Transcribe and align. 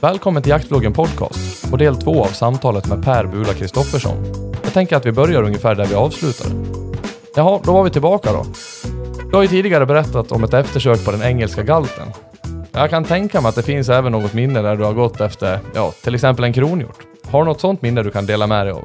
Välkommen 0.00 0.42
till 0.42 0.50
Jaktvloggen 0.50 0.92
Podcast 0.92 1.72
och 1.72 1.78
del 1.78 1.96
två 1.96 2.24
av 2.24 2.28
samtalet 2.28 2.88
med 2.88 3.04
Per 3.04 3.26
Bula 3.26 3.52
Kristoffersson. 3.54 4.24
Jag 4.62 4.72
tänker 4.72 4.96
att 4.96 5.06
vi 5.06 5.12
börjar 5.12 5.42
ungefär 5.42 5.74
där 5.74 5.86
vi 5.86 5.94
avslutade. 5.94 6.50
Jaha, 7.36 7.60
då 7.64 7.72
var 7.72 7.84
vi 7.84 7.90
tillbaka 7.90 8.32
då. 8.32 8.46
Du 9.30 9.36
har 9.36 9.42
ju 9.42 9.48
tidigare 9.48 9.86
berättat 9.86 10.32
om 10.32 10.44
ett 10.44 10.54
eftersök 10.54 11.04
på 11.04 11.10
den 11.10 11.22
engelska 11.22 11.62
galten. 11.62 12.08
Jag 12.72 12.90
kan 12.90 13.04
tänka 13.04 13.40
mig 13.40 13.48
att 13.48 13.54
det 13.54 13.62
finns 13.62 13.88
även 13.88 14.12
något 14.12 14.34
minne 14.34 14.62
där 14.62 14.76
du 14.76 14.84
har 14.84 14.92
gått 14.92 15.20
efter, 15.20 15.58
ja, 15.74 15.92
till 16.04 16.14
exempel 16.14 16.44
en 16.44 16.52
kronhjort. 16.52 16.98
Har 17.24 17.38
du 17.38 17.44
något 17.44 17.60
sånt 17.60 17.82
minne 17.82 18.02
du 18.02 18.10
kan 18.10 18.26
dela 18.26 18.46
med 18.46 18.66
dig 18.66 18.72
av? 18.72 18.84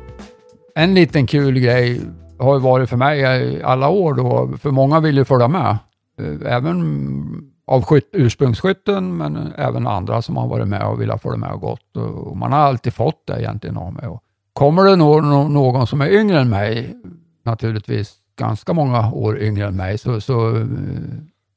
En 0.75 0.93
liten 0.93 1.27
kul 1.27 1.59
grej 1.59 2.01
har 2.39 2.53
ju 2.53 2.59
varit 2.59 2.89
för 2.89 2.97
mig 2.97 3.19
i 3.21 3.63
alla 3.63 3.89
år 3.89 4.13
då, 4.13 4.57
för 4.61 4.71
många 4.71 4.99
vill 4.99 5.17
ju 5.17 5.25
följa 5.25 5.47
med. 5.47 5.77
Eh, 6.19 6.53
även 6.55 7.50
av 7.71 7.83
skyt, 7.83 8.09
ursprungsskytten, 8.11 9.17
men 9.17 9.53
även 9.57 9.87
andra 9.87 10.21
som 10.21 10.37
har 10.37 10.47
varit 10.47 10.67
med 10.67 10.87
och 10.87 11.01
velat 11.01 11.21
följa 11.21 11.37
med 11.37 11.51
och 11.51 11.61
gått. 11.61 11.97
Och 11.97 12.37
man 12.37 12.51
har 12.51 12.59
alltid 12.59 12.93
fått 12.93 13.27
det 13.27 13.39
egentligen 13.41 13.77
av 13.77 13.93
mig. 13.93 14.07
Och 14.07 14.23
kommer 14.53 14.83
det 14.83 14.95
någon, 14.95 15.53
någon 15.53 15.87
som 15.87 16.01
är 16.01 16.09
yngre 16.09 16.39
än 16.39 16.49
mig, 16.49 16.95
naturligtvis 17.43 18.15
ganska 18.35 18.73
många 18.73 19.11
år 19.11 19.39
yngre 19.39 19.67
än 19.67 19.75
mig, 19.75 19.97
så, 19.97 20.21
så, 20.21 20.67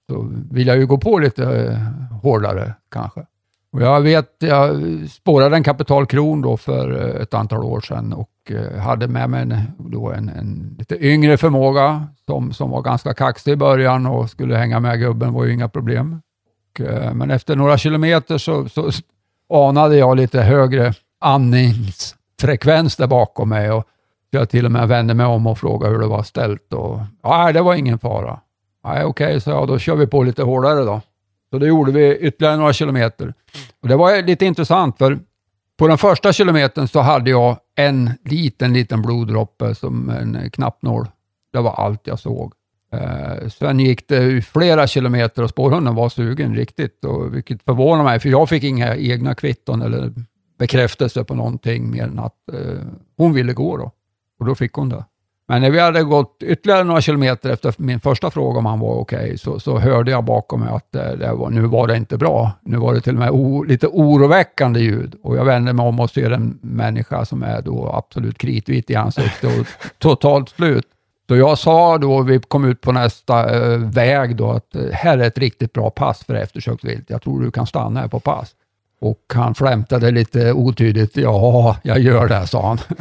så 0.06 0.28
vill 0.50 0.66
jag 0.66 0.78
ju 0.78 0.86
gå 0.86 0.98
på 0.98 1.19
lite 1.19 1.78
hårdare 2.22 2.74
kanske. 2.91 3.27
Och 3.72 3.83
jag 3.83 4.00
vet, 4.00 4.36
jag 4.38 4.80
spårade 5.10 5.56
en 5.56 5.62
kapitalkron 5.62 6.42
då 6.42 6.56
för 6.56 6.91
ett 7.22 7.34
antal 7.34 7.64
år 7.64 7.80
sedan 7.80 8.12
och 8.12 8.28
eh, 8.50 8.78
hade 8.78 9.08
med 9.08 9.30
mig 9.30 9.42
en, 9.42 9.56
då 9.78 10.12
en, 10.12 10.28
en 10.28 10.76
lite 10.78 11.06
yngre 11.06 11.36
förmåga 11.36 12.08
som, 12.26 12.52
som 12.52 12.70
var 12.70 12.82
ganska 12.82 13.14
kaxig 13.14 13.52
i 13.52 13.56
början 13.56 14.06
och 14.06 14.30
skulle 14.30 14.56
hänga 14.56 14.80
med 14.80 15.00
gubben 15.00 15.32
var 15.32 15.44
ju 15.44 15.52
inga 15.52 15.68
problem. 15.68 16.22
Och, 16.70 16.80
eh, 16.80 17.14
men 17.14 17.30
efter 17.30 17.56
några 17.56 17.78
kilometer 17.78 18.38
så, 18.38 18.68
så 18.68 18.90
anade 19.52 19.96
jag 19.96 20.16
lite 20.16 20.42
högre 20.42 20.94
andningsfrekvens 21.20 22.96
där 22.96 23.06
bakom 23.06 23.48
mig 23.48 23.70
och 23.70 23.84
jag 24.30 24.48
till 24.50 24.64
och 24.66 24.72
med 24.72 24.88
vände 24.88 25.14
mig 25.14 25.26
om 25.26 25.47
och 25.47 25.58
frågade 25.58 25.92
hur 25.92 26.00
det 26.00 26.06
var 26.06 26.22
ställt. 26.22 26.72
Och, 26.72 27.00
Nej, 27.24 27.52
det 27.52 27.62
var 27.62 27.74
ingen 27.74 27.98
fara. 27.98 28.41
Nej, 28.84 29.04
okej, 29.04 29.41
så 29.41 29.50
jag, 29.50 29.69
då 29.69 29.78
kör 29.78 29.97
vi 29.97 30.06
på 30.06 30.22
lite 30.22 30.42
hårdare 30.42 30.84
då. 30.84 31.00
Så 31.50 31.58
det 31.58 31.66
gjorde 31.66 31.92
vi 31.92 32.16
ytterligare 32.16 32.56
några 32.56 32.72
kilometer. 32.72 33.34
Och 33.82 33.88
det 33.88 33.97
var 33.97 34.22
lite 34.22 34.44
intressant 34.47 34.98
för 34.98 35.19
på 35.78 35.89
den 35.89 35.98
första 35.98 36.33
kilometern 36.33 36.89
så 36.89 37.00
hade 37.00 37.30
jag 37.30 37.56
en 37.77 38.11
liten, 38.25 38.72
liten 38.72 39.03
bloddroppe 39.03 39.75
som 39.75 40.11
en 40.11 40.50
knappnål. 40.50 41.06
Det 41.53 41.61
var 41.61 41.72
allt 41.72 42.06
jag 42.06 42.19
såg. 42.19 42.53
Eh, 42.92 43.48
sen 43.48 43.81
gick 43.81 44.08
det 44.08 44.42
flera 44.42 44.86
kilometer 44.86 45.42
och 45.42 45.50
spårhunden 45.50 45.94
var 45.94 46.08
sugen 46.08 46.55
riktigt, 46.55 47.05
och, 47.05 47.34
vilket 47.34 47.62
förvånar 47.62 48.05
mig, 48.05 48.20
för 48.20 48.28
jag 48.28 48.48
fick 48.48 48.64
inga 48.64 48.97
egna 48.97 49.34
kvitton 49.34 49.83
eller 49.83 50.12
bekräftelse 50.58 51.25
på 51.25 51.34
någonting 51.34 51.91
mer 51.91 52.03
än 52.03 52.19
att 52.19 52.48
eh, 52.53 52.78
hon 53.16 53.33
ville 53.33 53.53
gå 53.53 53.77
då. 53.77 53.91
Och 54.38 54.47
då 54.47 54.55
fick 54.55 54.72
hon 54.72 54.88
det. 54.88 55.05
Men 55.48 55.62
när 55.62 55.70
vi 55.70 55.81
hade 55.81 56.03
gått 56.03 56.42
ytterligare 56.42 56.84
några 56.84 57.00
kilometer 57.00 57.50
efter 57.50 57.75
min 57.77 58.00
första 58.00 58.31
fråga 58.31 58.59
om 58.59 58.67
han 58.67 58.81
var 58.81 58.95
okej, 58.95 59.39
så, 59.39 59.61
så 59.61 59.78
hörde 59.78 60.11
jag 60.11 60.25
bakom 60.25 60.61
mig 60.61 60.69
att 60.69 60.95
eh, 60.95 61.11
det 61.11 61.33
var, 61.33 61.50
nu 61.50 61.61
var 61.61 61.87
det 61.87 61.97
inte 61.97 62.17
bra. 62.17 62.53
Nu 62.62 62.77
var 62.77 62.95
det 62.95 63.00
till 63.00 63.12
och 63.12 63.19
med 63.19 63.31
o, 63.31 63.62
lite 63.62 63.87
oroväckande 63.87 64.81
ljud. 64.81 65.15
Och 65.22 65.37
jag 65.37 65.45
vände 65.45 65.72
mig 65.72 65.87
om 65.87 66.00
och 66.00 66.11
ser 66.11 66.31
en 66.31 66.59
människa 66.62 67.25
som 67.25 67.42
är 67.42 67.62
då 67.62 67.92
absolut 67.92 68.39
kritvit 68.39 68.91
i 68.91 68.95
ansiktet 68.95 69.61
och 69.61 69.67
totalt 69.98 70.48
slut. 70.48 70.87
Så 71.28 71.37
jag 71.37 71.59
sa 71.59 71.98
då, 71.98 72.22
vi 72.22 72.39
kom 72.39 72.65
ut 72.65 72.81
på 72.81 72.92
nästa 72.92 73.56
eh, 73.56 73.78
väg 73.78 74.37
då, 74.37 74.50
att 74.50 74.77
eh, 74.77 74.83
här 74.92 75.19
är 75.19 75.27
ett 75.27 75.39
riktigt 75.39 75.72
bra 75.72 75.91
pass 75.91 76.25
för 76.25 76.34
eftersökt 76.34 76.84
vilt. 76.84 77.11
Jag 77.11 77.22
tror 77.22 77.41
du 77.41 77.50
kan 77.50 77.67
stanna 77.67 78.00
här 78.00 78.09
på 78.09 78.20
pass. 78.20 78.50
Och 79.00 79.33
han 79.34 79.55
flämtade 79.55 80.11
lite 80.11 80.53
otydligt. 80.53 81.17
Ja, 81.17 81.77
jag 81.83 81.98
gör 81.98 82.28
det, 82.28 82.47
sa 82.47 82.69
han. 82.69 82.78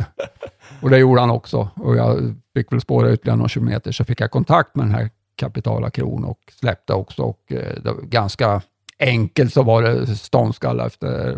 och 0.84 0.90
det 0.90 0.98
gjorde 0.98 1.22
han 1.22 1.30
också. 1.30 1.70
Och 1.76 1.96
jag 1.96 2.36
fick 2.54 2.72
väl 2.72 2.82
spåra 2.82 3.14
ytterligare 3.14 3.38
några 3.38 3.50
kilometer, 3.50 3.92
så 3.92 4.04
fick 4.04 4.22
jag 4.22 4.32
kontakt 4.32 4.76
med 4.76 4.86
den 4.86 4.96
här 4.96 5.10
kapitala 5.36 5.90
kron 5.90 6.24
och 6.24 6.40
släppte 6.60 6.94
också. 6.94 7.24
Och 7.24 7.52
eh, 7.52 7.82
det 7.84 7.92
var 7.92 8.02
ganska 8.02 8.62
enkelt 9.00 9.54
så 9.54 9.64
var 9.64 9.82
det 9.82 10.08
ståndskall 10.08 10.80
efter 10.80 11.38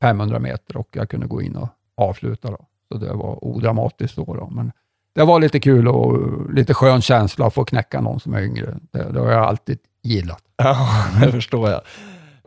500 0.00 0.38
meter 0.38 0.76
och 0.76 0.88
jag 0.92 1.10
kunde 1.10 1.26
gå 1.26 1.42
in 1.42 1.56
och 1.56 1.68
avsluta. 1.96 2.50
Då. 2.50 2.66
Så 2.92 2.98
det 2.98 3.12
var 3.12 3.44
odramatiskt 3.44 4.16
då. 4.16 4.24
då. 4.24 4.50
Men 4.50 4.72
det 5.14 5.24
var 5.24 5.40
lite 5.40 5.60
kul 5.60 5.88
och 5.88 6.20
lite 6.52 6.74
skön 6.74 7.02
känsla 7.02 7.46
att 7.46 7.54
få 7.54 7.64
knäcka 7.64 8.00
någon 8.00 8.20
som 8.20 8.34
är 8.34 8.42
yngre. 8.42 8.78
Det, 8.90 9.12
det 9.12 9.20
har 9.20 9.30
jag 9.30 9.44
alltid 9.44 9.78
gillat. 10.02 10.42
Ja, 10.56 11.06
det 11.20 11.32
förstår 11.32 11.70
jag. 11.70 11.80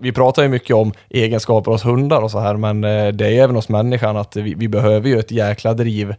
Vi 0.02 0.12
pratar 0.12 0.44
ju 0.44 0.50
mycket 0.50 0.76
om 0.76 0.94
egenskaper 1.10 1.72
hos 1.72 1.86
hundar 1.86 2.22
och 2.22 2.32
så 2.32 2.40
här, 2.40 2.58
men 2.58 2.84
eh, 2.84 3.08
det 3.08 3.26
är 3.26 3.32
ju 3.32 3.38
även 3.38 3.56
hos 3.56 3.70
människan 3.70 4.18
att 4.18 4.36
vi, 4.36 4.54
vi 4.54 4.68
behöver 4.68 5.10
ju 5.10 5.20
ett 5.20 5.32
jäkla 5.32 5.74
driv, 5.74 6.16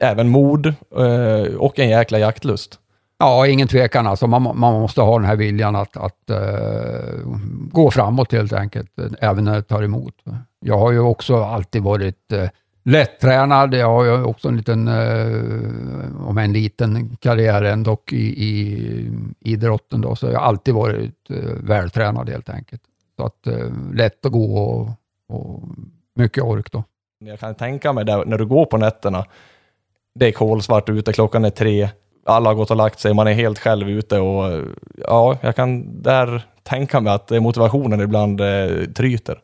även 0.00 0.28
mod 0.28 0.66
eh, 0.96 1.54
och 1.58 1.78
en 1.78 1.88
jäkla 1.88 2.18
jaktlust. 2.18 2.80
Ja, 3.18 3.46
ingen 3.46 3.68
tvekan. 3.68 4.06
Alltså, 4.06 4.26
man, 4.26 4.42
man 4.42 4.80
måste 4.80 5.00
ha 5.00 5.18
den 5.18 5.28
här 5.28 5.36
viljan 5.36 5.76
att, 5.76 5.96
att 5.96 6.30
uh, 6.30 7.26
gå 7.72 7.90
framåt 7.90 8.32
helt 8.32 8.52
enkelt, 8.52 8.90
även 9.20 9.44
när 9.44 9.54
det 9.54 9.62
tar 9.62 9.82
emot. 9.82 10.14
Jag 10.60 10.78
har 10.78 10.92
ju 10.92 10.98
också 10.98 11.44
alltid 11.44 11.82
varit 11.82 12.32
uh, 12.32 12.48
lättränad. 12.84 13.74
Jag 13.74 13.86
har 13.86 14.04
ju 14.04 14.24
också 14.24 14.48
en 14.48 14.56
liten, 14.56 14.88
uh, 14.88 16.28
om 16.28 16.38
en 16.38 16.52
liten 16.52 17.16
karriär 17.16 17.62
ändå 17.62 17.98
i, 18.10 18.44
i 18.44 19.10
idrotten. 19.40 20.00
Då, 20.00 20.16
så 20.16 20.26
jag 20.26 20.38
har 20.38 20.46
alltid 20.46 20.74
varit 20.74 21.30
uh, 21.30 21.36
vältränad 21.60 22.30
helt 22.30 22.48
enkelt. 22.48 22.82
Så 23.16 23.26
att 23.26 23.46
eh, 23.46 23.94
lätt 23.94 24.26
att 24.26 24.32
gå 24.32 24.58
och, 24.58 24.88
och 25.28 25.62
mycket 26.14 26.44
ork 26.44 26.72
då. 26.72 26.84
Jag 27.24 27.40
kan 27.40 27.54
tänka 27.54 27.92
mig 27.92 28.04
det 28.04 28.24
när 28.24 28.38
du 28.38 28.46
går 28.46 28.66
på 28.66 28.76
nätterna, 28.76 29.24
det 30.14 30.26
är 30.26 30.32
kolsvart 30.32 30.88
ute, 30.88 31.12
klockan 31.12 31.44
är 31.44 31.50
tre, 31.50 31.88
alla 32.24 32.50
har 32.50 32.54
gått 32.54 32.70
och 32.70 32.76
lagt 32.76 33.00
sig, 33.00 33.14
man 33.14 33.26
är 33.26 33.32
helt 33.32 33.58
själv 33.58 33.88
ute 33.88 34.20
och 34.20 34.62
ja, 34.94 35.38
jag 35.40 35.56
kan 35.56 36.02
där 36.02 36.42
tänka 36.62 37.00
mig 37.00 37.12
att 37.12 37.30
motivationen 37.30 38.00
ibland 38.00 38.40
eh, 38.40 38.84
tryter. 38.94 39.40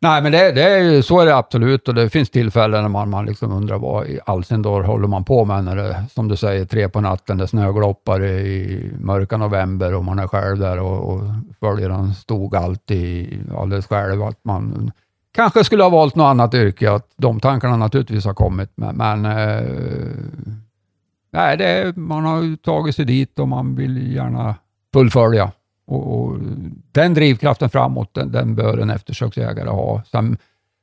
Nej, 0.00 0.22
men 0.22 0.32
det, 0.32 0.52
det 0.52 0.62
är 0.62 0.78
ju, 0.78 1.02
så 1.02 1.20
är 1.20 1.26
det 1.26 1.36
absolut 1.36 1.88
och 1.88 1.94
det 1.94 2.10
finns 2.10 2.30
tillfällen 2.30 2.82
när 2.82 2.88
man, 2.88 3.10
man 3.10 3.26
liksom 3.26 3.52
undrar 3.52 3.78
vad 3.78 4.06
i 4.06 4.20
all 4.26 4.44
sin 4.44 4.62
dag 4.62 4.82
håller 4.82 5.08
man 5.08 5.24
på 5.24 5.44
med 5.44 5.64
när 5.64 5.76
det, 5.76 6.04
som 6.14 6.28
du 6.28 6.36
säger, 6.36 6.64
tre 6.64 6.88
på 6.88 7.00
natten, 7.00 7.38
det 7.38 7.48
snögloppar 7.48 8.24
i 8.24 8.90
mörka 9.00 9.36
november 9.36 9.94
och 9.94 10.04
man 10.04 10.18
är 10.18 10.26
själv 10.26 10.58
där 10.58 10.78
och, 10.78 11.14
och 11.14 11.20
följer 11.60 11.90
en 11.90 12.14
stor 12.14 12.56
alltid 12.56 13.40
alldeles 13.56 13.86
själv. 13.86 14.22
Att 14.22 14.44
man 14.44 14.92
kanske 15.32 15.64
skulle 15.64 15.82
ha 15.82 15.90
valt 15.90 16.14
något 16.14 16.24
annat 16.30 16.54
yrke, 16.54 16.92
att 16.92 17.10
de 17.16 17.40
tankarna 17.40 17.76
naturligtvis 17.76 18.24
har 18.24 18.34
kommit, 18.34 18.70
men, 18.74 18.96
men 18.96 19.24
eh, 19.24 19.62
nej, 21.32 21.56
det 21.56 21.96
man 21.96 22.24
har 22.24 22.42
ju 22.42 22.56
tagit 22.56 22.96
sig 22.96 23.04
dit 23.04 23.38
och 23.38 23.48
man 23.48 23.74
vill 23.74 24.14
gärna 24.14 24.54
fullfölja. 24.92 25.52
Och, 25.88 26.20
och 26.20 26.38
den 26.92 27.14
drivkraften 27.14 27.70
framåt, 27.70 28.14
den, 28.14 28.32
den 28.32 28.54
bör 28.54 28.78
en 28.78 28.90
eftersöksjägare 28.90 29.68
ha. 29.68 30.02
Sen, 30.10 30.38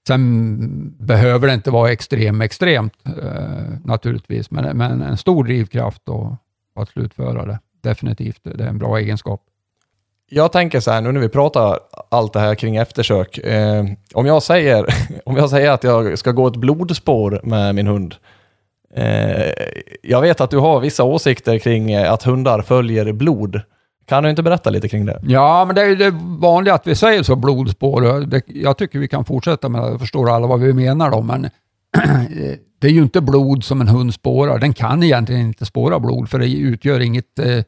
sen 0.07 0.95
behöver 0.99 1.47
det 1.47 1.53
inte 1.53 1.71
vara 1.71 1.91
extrem, 1.91 2.41
extremt 2.41 2.93
eh, 3.05 3.79
naturligtvis, 3.83 4.51
men, 4.51 4.77
men 4.77 5.01
en 5.01 5.17
stor 5.17 5.43
drivkraft 5.43 6.09
och, 6.09 6.35
att 6.75 6.89
slutföra 6.89 7.45
det. 7.45 7.59
Definitivt, 7.81 8.39
det 8.43 8.63
är 8.63 8.67
en 8.67 8.77
bra 8.77 8.97
egenskap. 8.99 9.41
Jag 10.29 10.51
tänker 10.51 10.79
så 10.79 10.91
här 10.91 11.01
nu 11.01 11.11
när 11.11 11.21
vi 11.21 11.29
pratar 11.29 11.79
allt 12.09 12.33
det 12.33 12.39
här 12.39 12.55
kring 12.55 12.75
eftersök. 12.75 13.37
Eh, 13.37 13.85
om, 14.13 14.25
jag 14.25 14.43
säger, 14.43 14.85
om 15.25 15.37
jag 15.37 15.49
säger 15.49 15.71
att 15.71 15.83
jag 15.83 16.19
ska 16.19 16.31
gå 16.31 16.47
ett 16.47 16.55
blodspår 16.55 17.41
med 17.43 17.75
min 17.75 17.87
hund. 17.87 18.15
Eh, 18.93 19.51
jag 20.03 20.21
vet 20.21 20.41
att 20.41 20.51
du 20.51 20.57
har 20.57 20.79
vissa 20.79 21.03
åsikter 21.03 21.59
kring 21.59 21.95
att 21.95 22.23
hundar 22.23 22.61
följer 22.61 23.13
blod. 23.13 23.61
Kan 24.05 24.23
du 24.23 24.29
inte 24.29 24.43
berätta 24.43 24.69
lite 24.69 24.89
kring 24.89 25.05
det? 25.05 25.19
Ja, 25.23 25.65
men 25.65 25.75
det 25.75 25.81
är 25.81 25.87
ju 25.87 25.95
det 25.95 26.13
vanliga 26.25 26.73
att 26.73 26.87
vi 26.87 26.95
säger 26.95 27.23
så, 27.23 27.35
blodspår. 27.35 28.25
Det, 28.25 28.41
jag 28.47 28.77
tycker 28.77 28.99
vi 28.99 29.07
kan 29.07 29.25
fortsätta 29.25 29.69
med 29.69 29.81
det, 29.81 29.89
jag 29.89 29.99
förstår 29.99 30.29
alla 30.29 30.47
vad 30.47 30.59
vi 30.59 30.73
menar 30.73 31.11
då, 31.11 31.21
men 31.21 31.45
eh, 31.97 32.55
det 32.79 32.87
är 32.87 32.91
ju 32.91 33.01
inte 33.01 33.21
blod 33.21 33.63
som 33.63 33.81
en 33.81 33.87
hund 33.87 34.13
spårar. 34.13 34.59
Den 34.59 34.73
kan 34.73 35.03
egentligen 35.03 35.41
inte 35.41 35.65
spåra 35.65 35.99
blod, 35.99 36.29
för 36.29 36.39
det 36.39 36.53
utgör 36.53 36.99
inget, 36.99 37.39
eh, 37.39 37.63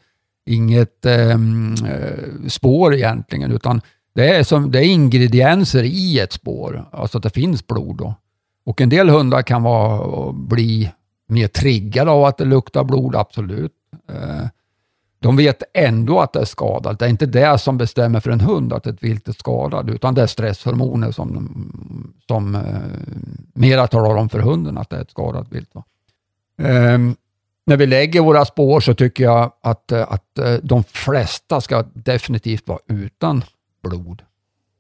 inget 0.45 1.05
ehm, 1.05 1.73
eh, 1.73 2.47
spår 2.47 2.95
egentligen, 2.95 3.51
utan 3.51 3.81
det 4.15 4.35
är, 4.35 4.43
som, 4.43 4.71
det 4.71 4.79
är 4.79 4.83
ingredienser 4.83 5.83
i 5.83 6.19
ett 6.19 6.33
spår, 6.33 6.85
alltså 6.91 7.17
att 7.17 7.23
det 7.23 7.29
finns 7.29 7.67
blod. 7.67 7.97
Då. 7.97 8.15
Och 8.65 8.81
en 8.81 8.89
del 8.89 9.09
hundar 9.09 9.41
kan 9.41 9.63
vara, 9.63 10.31
bli 10.31 10.91
mer 11.27 11.47
triggade 11.47 12.11
av 12.11 12.25
att 12.25 12.37
det 12.37 12.45
luktar 12.45 12.83
blod, 12.83 13.15
absolut. 13.15 13.73
Eh, 14.09 14.47
de 15.19 15.35
vet 15.35 15.63
ändå 15.73 16.19
att 16.19 16.33
det 16.33 16.39
är 16.39 16.45
skadat. 16.45 16.99
Det 16.99 17.05
är 17.05 17.09
inte 17.09 17.25
det 17.25 17.57
som 17.57 17.77
bestämmer 17.77 18.19
för 18.19 18.31
en 18.31 18.41
hund 18.41 18.73
att 18.73 18.87
ett 18.87 19.03
vilt 19.03 19.27
är 19.27 19.33
skadat, 19.33 19.89
utan 19.89 20.15
det 20.15 20.21
är 20.21 20.27
stresshormoner 20.27 21.11
som, 21.11 22.13
som 22.27 22.55
eh, 22.55 22.61
mera 23.53 23.87
talar 23.87 24.15
om 24.15 24.29
för 24.29 24.39
hunden 24.39 24.77
att 24.77 24.89
det 24.89 24.95
är 24.95 25.01
ett 25.01 25.11
skadat 25.11 25.51
vilt. 25.51 25.75
Eh, 26.61 26.97
när 27.65 27.77
vi 27.77 27.85
lägger 27.85 28.21
våra 28.21 28.45
spår 28.45 28.79
så 28.79 28.93
tycker 28.93 29.23
jag 29.23 29.51
att, 29.61 29.91
eh, 29.91 30.11
att 30.11 30.37
eh, 30.37 30.53
de 30.63 30.83
flesta 30.83 31.61
ska 31.61 31.83
definitivt 31.93 32.67
vara 32.67 32.79
utan 32.87 33.43
blod. 33.83 34.21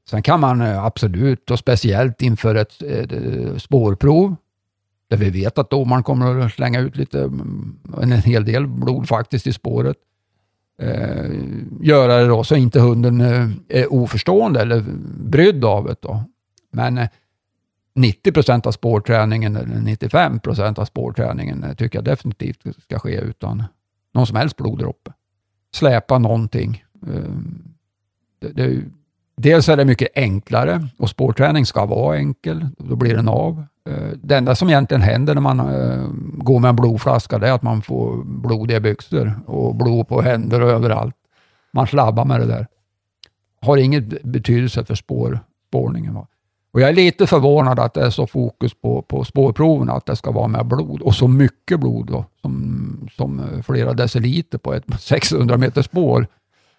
Sen 0.09 0.21
kan 0.21 0.39
man 0.39 0.61
eh, 0.61 0.85
absolut, 0.85 1.51
och 1.51 1.59
speciellt 1.59 2.21
inför 2.21 2.55
ett, 2.55 2.81
ett, 2.81 3.11
ett 3.11 3.61
spårprov, 3.61 4.35
där 5.09 5.17
vi 5.17 5.29
vet 5.29 5.57
att 5.57 5.69
domaren 5.69 6.03
kommer 6.03 6.39
att 6.39 6.53
slänga 6.53 6.79
ut 6.79 6.95
lite, 6.95 7.23
mm, 7.23 7.79
en 8.01 8.11
hel 8.11 8.45
del 8.45 8.67
blod 8.67 9.07
faktiskt 9.07 9.47
i 9.47 9.53
spåret, 9.53 9.97
eh, 10.81 11.31
göra 11.81 12.17
det 12.17 12.27
då 12.27 12.43
så 12.43 12.55
inte 12.55 12.79
hunden 12.79 13.21
eh, 13.21 13.49
är 13.69 13.93
oförstående 13.93 14.61
eller 14.61 14.85
brydd 15.19 15.65
av 15.65 15.85
det. 15.85 16.01
Då. 16.01 16.23
Men 16.71 16.97
eh, 16.97 17.09
90 17.97 18.31
procent 18.31 18.65
av 18.65 18.71
spårträningen, 18.71 19.55
eller 19.55 19.81
95 19.81 20.39
procent 20.39 20.79
av 20.79 20.85
spårträningen, 20.85 21.63
eh, 21.63 21.73
tycker 21.73 21.97
jag 21.97 22.05
definitivt 22.05 22.83
ska 22.83 22.99
ske 22.99 23.19
utan 23.19 23.63
någon 24.13 24.27
som 24.27 24.35
helst 24.37 24.57
bloddroppe. 24.57 25.13
Släpa 25.73 26.17
någonting. 26.17 26.83
Eh, 27.07 27.31
det, 28.39 28.51
det, 28.51 28.83
dels 29.37 29.69
är 29.69 29.77
det 29.77 29.85
mycket 29.85 30.07
enklare 30.15 30.87
och 30.97 31.09
spårträning 31.09 31.65
ska 31.65 31.85
vara 31.85 32.17
enkel. 32.17 32.67
Då 32.77 32.95
blir 32.95 33.15
den 33.15 33.27
av. 33.27 33.65
Eh, 33.89 34.09
det 34.23 34.37
enda 34.37 34.55
som 34.55 34.69
egentligen 34.69 35.01
händer 35.01 35.33
när 35.33 35.41
man 35.41 35.59
eh, 35.59 36.07
går 36.43 36.59
med 36.59 36.69
en 36.69 36.75
blodflaska, 36.75 37.37
det 37.37 37.47
är 37.47 37.53
att 37.53 37.63
man 37.63 37.81
får 37.81 38.23
blodiga 38.23 38.79
byxor 38.79 39.39
och 39.45 39.75
blod 39.75 40.07
på 40.07 40.21
händer 40.21 40.61
och 40.61 40.69
överallt. 40.69 41.15
Man 41.73 41.87
slabbar 41.87 42.25
med 42.25 42.39
det 42.39 42.45
där. 42.45 42.67
Har 43.61 43.77
inget 43.77 44.23
betydelse 44.23 44.85
för 44.85 44.95
spår, 44.95 45.39
spårningen. 45.69 46.13
Va? 46.13 46.27
Och 46.71 46.81
jag 46.81 46.89
är 46.89 46.93
lite 46.93 47.27
förvånad 47.27 47.79
att 47.79 47.93
det 47.93 48.01
är 48.01 48.09
så 48.09 48.27
fokus 48.27 48.73
på, 48.73 49.01
på 49.01 49.23
spårproven, 49.23 49.89
att 49.89 50.05
det 50.05 50.15
ska 50.15 50.31
vara 50.31 50.47
med 50.47 50.65
blod 50.65 51.01
och 51.01 51.15
så 51.15 51.27
mycket 51.27 51.79
blod 51.79 52.07
då, 52.07 52.25
som, 52.41 53.09
som 53.11 53.39
eh, 53.39 53.61
flera 53.61 53.93
deciliter 53.93 54.57
på 54.57 54.73
ett 54.73 54.83
600 54.99 55.57
meter 55.57 55.81
spår. 55.81 56.27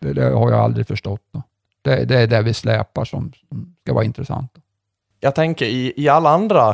Det, 0.01 0.13
det 0.13 0.25
har 0.25 0.51
jag 0.51 0.61
aldrig 0.61 0.87
förstått. 0.87 1.23
Då. 1.33 1.43
Det, 1.89 2.05
det 2.05 2.21
är 2.21 2.27
det 2.27 2.43
vi 2.43 2.55
släpar 2.55 3.05
som, 3.05 3.33
som 3.49 3.77
ska 3.83 3.95
vara 3.95 4.05
intressant. 4.05 4.53
Jag 5.21 5.35
tänker 5.35 5.67
i, 5.67 5.93
i 5.97 6.09
alla 6.09 6.31
andra, 6.31 6.71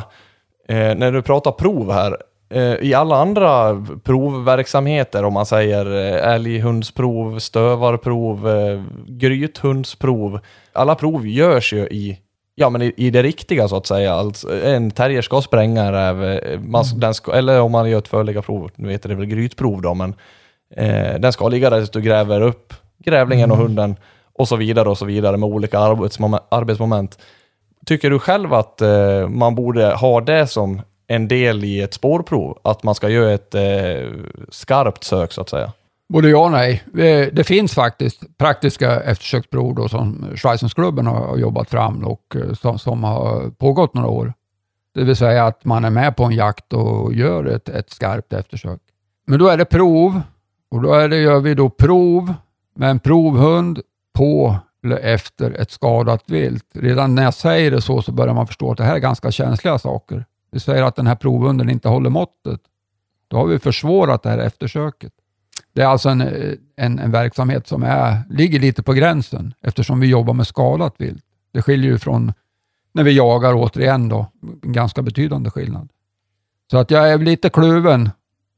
eh, 0.67 0.95
när 0.95 1.11
du 1.11 1.21
pratar 1.21 1.51
prov 1.51 1.91
här, 1.91 2.17
eh, 2.49 2.61
i 2.61 2.93
alla 2.93 3.15
andra 3.15 3.85
provverksamheter, 4.03 5.23
om 5.23 5.33
man 5.33 5.45
säger 5.45 5.85
eh, 5.85 6.33
älghundsprov, 6.33 7.39
stövarprov, 7.39 8.49
eh, 8.49 8.83
grythundsprov, 9.07 10.39
alla 10.73 10.95
prov 10.95 11.27
görs 11.27 11.73
ju 11.73 11.87
i 11.87 12.19
Ja, 12.57 12.69
men 12.69 12.81
i, 12.81 12.93
i, 12.97 13.09
det 13.09 13.23
riktiga 13.23 13.67
så 13.67 13.77
att 13.77 13.87
säga. 13.87 14.13
Alltså, 14.13 14.63
en 14.65 14.91
terrier 14.91 15.21
ska 15.21 15.41
spränga 15.41 15.83
en 15.83 15.91
räv, 15.91 16.17
man, 16.61 16.85
mm. 16.85 17.13
ska, 17.13 17.33
eller 17.33 17.61
om 17.61 17.71
man 17.71 17.89
gör 17.89 17.97
ett 17.97 18.07
förläggarprov, 18.07 18.71
nu 18.75 18.91
heter 18.91 19.09
det 19.09 19.15
väl 19.15 19.25
grytprov 19.25 19.81
då, 19.81 19.93
men 19.93 20.15
eh, 20.75 21.19
den 21.19 21.33
ska 21.33 21.47
ligga 21.47 21.69
där 21.69 21.77
tills 21.77 21.89
du 21.89 22.01
gräver 22.01 22.41
upp 22.41 22.73
grävlingen 22.97 23.51
och 23.51 23.57
mm. 23.57 23.67
hunden 23.67 23.95
och 24.35 24.47
så 24.47 24.55
vidare 24.55 24.89
och 24.89 24.97
så 24.97 25.05
vidare 25.05 25.37
med 25.37 25.49
olika 25.49 25.79
arbetsmoment. 25.79 27.19
Tycker 27.85 28.09
du 28.09 28.19
själv 28.19 28.53
att 28.53 28.81
eh, 28.81 29.27
man 29.27 29.55
borde 29.55 29.95
ha 29.95 30.21
det 30.21 30.47
som 30.47 30.81
en 31.07 31.27
del 31.27 31.63
i 31.63 31.81
ett 31.81 31.93
spårprov? 31.93 32.57
Att 32.63 32.83
man 32.83 32.95
ska 32.95 33.09
göra 33.09 33.33
ett 33.33 33.55
eh, 33.55 34.09
skarpt 34.49 35.03
sök 35.03 35.31
så 35.31 35.41
att 35.41 35.49
säga? 35.49 35.71
Både 36.09 36.29
ja 36.29 36.45
och 36.45 36.51
nej. 36.51 36.83
Det 37.31 37.47
finns 37.47 37.73
faktiskt 37.73 38.37
praktiska 38.37 39.01
eftersöksprov 39.01 39.75
då, 39.75 39.89
som 39.89 40.25
Schweizensklubben 40.35 41.07
har 41.07 41.37
jobbat 41.37 41.69
fram 41.69 42.05
och 42.05 42.35
eh, 42.35 42.53
som, 42.53 42.79
som, 42.79 43.03
har 43.03 43.49
pågått 43.49 43.93
några 43.93 44.09
år. 44.09 44.33
Det 44.93 45.03
vill 45.03 45.15
säga 45.15 45.45
att 45.45 45.65
man 45.65 45.85
är 45.85 45.89
med 45.89 46.15
på 46.15 46.23
en 46.23 46.31
jakt 46.31 46.73
och 46.73 47.13
gör 47.13 47.45
ett, 47.45 47.69
ett 47.69 47.89
skarpt 47.89 48.33
eftersök. 48.33 48.79
Men 49.27 49.39
då 49.39 49.47
är 49.47 49.57
det 49.57 49.65
prov 49.65 50.21
och 50.71 50.81
då 50.81 50.93
är 50.93 51.09
det, 51.09 51.17
gör 51.17 51.39
vi 51.39 51.53
då 51.53 51.69
prov 51.69 52.33
med 52.75 52.89
en 52.89 52.99
provhund 52.99 53.81
på 54.15 54.57
eller 54.83 54.97
efter 54.97 55.51
ett 55.51 55.71
skadat 55.71 56.23
vilt. 56.25 56.65
Redan 56.73 57.15
när 57.15 57.23
jag 57.23 57.33
säger 57.33 57.71
det 57.71 57.81
så, 57.81 58.01
så 58.01 58.11
börjar 58.11 58.33
man 58.33 58.47
förstå 58.47 58.71
att 58.71 58.77
det 58.77 58.83
här 58.83 58.95
är 58.95 58.99
ganska 58.99 59.31
känsliga 59.31 59.77
saker. 59.79 60.25
Vi 60.51 60.59
säger 60.59 60.83
att 60.83 60.95
den 60.95 61.07
här 61.07 61.15
provhunden 61.15 61.69
inte 61.69 61.89
håller 61.89 62.09
måttet. 62.09 62.59
Då 63.27 63.37
har 63.37 63.45
vi 63.45 63.59
försvårat 63.59 64.23
det 64.23 64.29
här 64.29 64.37
eftersöket. 64.37 65.13
Det 65.73 65.81
är 65.81 65.85
alltså 65.85 66.09
en, 66.09 66.21
en, 66.75 66.99
en, 66.99 67.11
verksamhet 67.11 67.67
som 67.67 67.83
är, 67.83 68.21
ligger 68.29 68.59
lite 68.59 68.83
på 68.83 68.93
gränsen 68.93 69.53
eftersom 69.61 69.99
vi 69.99 70.07
jobbar 70.07 70.33
med 70.33 70.47
skalat 70.47 70.95
vilt. 70.97 71.23
Det 71.51 71.61
skiljer 71.61 71.91
ju 71.91 71.97
från 71.97 72.33
när 72.93 73.03
vi 73.03 73.11
jagar 73.11 73.53
återigen 73.55 74.09
då, 74.09 74.27
en 74.63 74.71
ganska 74.71 75.01
betydande 75.01 75.49
skillnad. 75.49 75.89
Så 76.71 76.77
att 76.77 76.91
jag 76.91 77.11
är 77.11 77.17
lite 77.17 77.49
kluven 77.49 78.09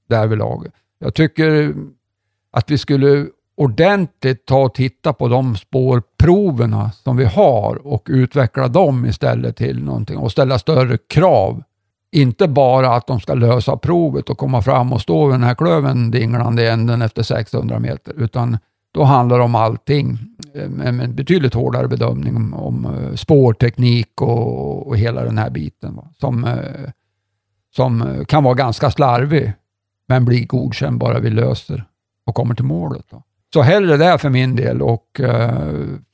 därvidlag. 0.10 0.68
Jag 1.00 1.14
tycker 1.14 1.76
att 2.52 2.72
vi 2.72 2.78
skulle 2.78 3.28
ordentligt 3.58 4.46
ta 4.46 4.58
och 4.58 4.74
titta 4.74 5.14
på 5.14 5.28
de 5.28 5.56
spårproverna 5.56 6.92
som 6.92 7.18
vi 7.18 7.26
har 7.26 7.88
och 7.88 8.08
utveckla 8.10 8.68
dem 8.68 9.06
istället 9.06 9.58
till 9.58 9.84
någonting 9.84 10.18
och 10.18 10.32
ställa 10.32 10.60
större 10.60 10.98
krav 10.98 11.64
inte 12.12 12.48
bara 12.48 12.96
att 12.96 13.08
de 13.08 13.20
ska 13.20 13.34
lösa 13.34 13.78
provet 13.78 14.30
och 14.30 14.38
komma 14.38 14.62
fram 14.62 14.94
och 14.94 15.02
stå 15.02 15.26
vid 15.26 15.34
den 15.34 15.44
här 15.44 15.56
klöven 15.56 16.12
dinglande 16.12 16.64
i 16.64 16.68
änden 16.68 17.02
efter 17.02 17.24
600 17.24 17.80
meter, 17.80 18.14
utan 18.18 18.58
då 18.92 19.04
handlar 19.04 19.38
det 19.38 19.44
om 19.44 19.56
allting. 19.56 20.20
Eh, 20.54 20.70
med 20.70 20.88
en 20.88 21.16
betydligt 21.16 21.54
hårdare 21.54 21.88
bedömning 21.88 22.36
om, 22.36 22.54
om 22.54 22.86
eh, 22.86 23.16
spårteknik 23.16 24.22
och, 24.22 24.88
och, 24.88 24.98
hela 24.98 25.24
den 25.24 25.38
här 25.38 25.50
biten. 25.50 25.96
Va? 25.96 26.08
Som, 26.20 26.44
eh, 26.46 26.92
som 27.76 28.26
kan 28.28 28.44
vara 28.44 28.54
ganska 28.54 28.92
slarvig, 28.92 29.54
men 30.08 30.26
blir 30.26 30.46
godkänd 30.46 31.00
bara 31.00 31.20
vi 31.20 31.30
löser 31.30 31.84
och 32.26 32.36
kommer 32.36 32.56
till 32.56 32.66
målet. 32.66 33.06
Då. 33.10 33.24
Så 33.54 33.62
hellre 33.62 33.98
det 33.98 34.18
för 34.18 34.30
min 34.30 34.56
del 34.56 34.82
och 34.82 35.20
eh, 35.20 35.60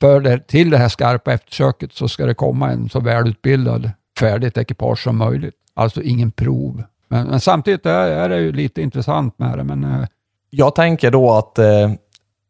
för 0.00 0.20
det, 0.20 0.48
till 0.48 0.70
det 0.70 0.78
här 0.78 0.88
skarpa 0.88 1.32
eftersöket 1.32 1.92
så 1.92 2.08
ska 2.08 2.26
det 2.26 2.34
komma 2.34 2.70
en 2.70 2.88
så 2.88 3.00
välutbildad, 3.00 3.90
färdigt 4.18 4.58
ekipage 4.58 4.98
som 5.02 5.16
möjligt. 5.16 5.54
Alltså 5.74 6.02
ingen 6.02 6.30
prov. 6.30 6.82
Men, 7.08 7.26
men 7.26 7.40
samtidigt 7.40 7.86
är, 7.86 8.10
är, 8.10 8.28
det 8.28 8.38
ju 8.38 8.52
lite 8.52 8.82
intressant 8.82 9.38
med 9.38 9.58
det. 9.58 9.64
Men. 9.64 9.84
Eh, 9.84 10.06
Jag 10.50 10.74
tänker 10.74 11.10
då 11.10 11.32
att 11.32 11.58
eh, 11.58 11.90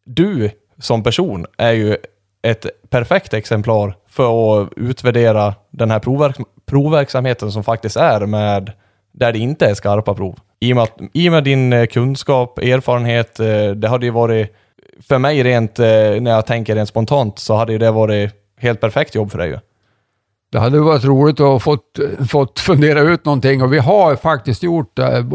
du 0.07 0.51
som 0.79 1.03
person 1.03 1.47
är 1.59 1.73
ju 1.73 1.97
ett 2.43 2.67
perfekt 2.91 3.35
exemplar 3.35 3.97
för 4.09 4.63
att 4.63 4.69
utvärdera 4.77 5.55
den 5.71 5.91
här 5.91 5.99
provverk 5.99 6.37
provverksamheten 6.67 7.53
som 7.53 7.65
faktiskt 7.65 7.97
är 7.97 8.27
med 8.27 8.73
där 9.13 9.33
det 9.33 9.39
inte 9.39 9.67
är 9.67 9.75
skarpa 9.75 10.15
prov. 10.15 10.39
I 10.61 10.73
och 10.73 10.77
med, 10.77 10.85
att, 10.85 10.99
i 11.13 11.29
och 11.29 11.33
med 11.33 11.45
din 11.45 11.73
eh, 11.73 11.87
kunskap, 11.87 12.59
erfarenhet, 12.59 13.37
det 13.77 13.89
hade 13.89 14.07
ju 14.07 14.13
varit, 14.13 14.55
för 15.01 15.19
mig 15.19 15.43
rent, 15.43 15.79
eh, 15.79 15.87
när 16.21 16.31
jag 16.31 16.47
tänker 16.47 16.75
rent 16.75 16.89
spontant, 16.89 17.39
så 17.39 17.55
hade 17.55 17.73
ju 17.73 17.79
det 17.79 17.91
varit 17.91 18.33
helt 18.57 18.81
perfekt 18.81 19.15
jobb 19.15 19.31
för 19.31 19.39
dig 19.39 19.49
ju. 19.49 19.59
Det 20.53 20.59
hade 20.59 20.81
varit 20.81 21.05
roligt 21.05 21.41
att 21.41 21.47
ha 21.47 21.59
fått, 21.59 21.99
fått 22.31 22.61
fundera 22.61 23.01
ut 23.01 23.25
någonting 23.25 23.63
och 23.63 23.73
vi 23.73 23.79
har 23.79 24.17
faktiskt 24.17 24.63
gjort 24.63 24.97
det. 24.97 25.27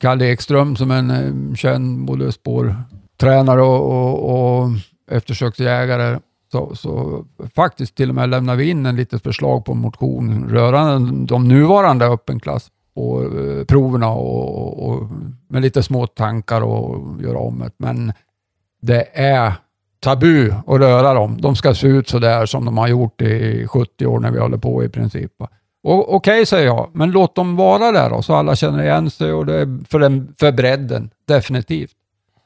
Kalle 0.00 0.24
Ekström 0.24 0.76
som 0.76 0.90
en 0.90 1.10
eh, 1.10 1.54
känd 1.54 2.04
både 2.04 2.32
spårtränare 2.32 3.62
och, 3.62 3.90
och, 3.90 4.60
och 4.60 4.68
eftersöksjägare. 5.10 6.18
Så, 6.52 6.74
så, 6.74 7.24
faktiskt 7.54 7.94
till 7.94 8.08
och 8.08 8.14
med 8.14 8.28
lämnade 8.28 8.58
vi 8.58 8.70
in 8.70 8.86
en 8.86 8.96
litet 8.96 9.22
förslag 9.22 9.64
på 9.64 9.74
motion 9.74 10.48
rörande 10.50 11.26
de 11.26 11.48
nuvarande 11.48 12.06
öppenklass 12.06 12.70
och 12.94 13.24
eh, 13.24 13.64
proverna 13.64 14.10
och, 14.10 14.58
och, 14.58 14.88
och, 14.88 15.10
med 15.48 15.62
lite 15.62 15.82
små 15.82 16.06
tankar 16.06 16.60
och 16.60 17.22
göra 17.22 17.38
om 17.38 17.58
det. 17.58 17.70
Men 17.76 18.12
det 18.82 19.08
är 19.12 19.52
tabu 20.00 20.50
att 20.66 20.80
röra 20.80 21.14
dem. 21.14 21.40
De 21.40 21.56
ska 21.56 21.74
se 21.74 21.86
ut 21.86 22.08
så 22.08 22.18
där 22.18 22.46
som 22.46 22.64
de 22.64 22.78
har 22.78 22.88
gjort 22.88 23.22
i 23.22 23.66
70 23.66 24.06
år 24.06 24.20
när 24.20 24.30
vi 24.30 24.38
håller 24.38 24.56
på 24.56 24.84
i 24.84 24.88
princip. 24.88 25.32
Okej, 25.84 26.14
okay, 26.14 26.46
säger 26.46 26.66
jag, 26.66 26.90
men 26.92 27.10
låt 27.10 27.34
dem 27.34 27.56
vara 27.56 27.92
där 27.92 28.10
då, 28.10 28.22
så 28.22 28.34
alla 28.34 28.56
känner 28.56 28.82
igen 28.82 29.10
sig 29.10 29.32
och 29.32 29.46
det 29.46 29.54
är 29.54 29.84
för, 29.88 29.98
den, 29.98 30.34
för 30.38 30.52
bredden, 30.52 31.10
definitivt. 31.28 31.92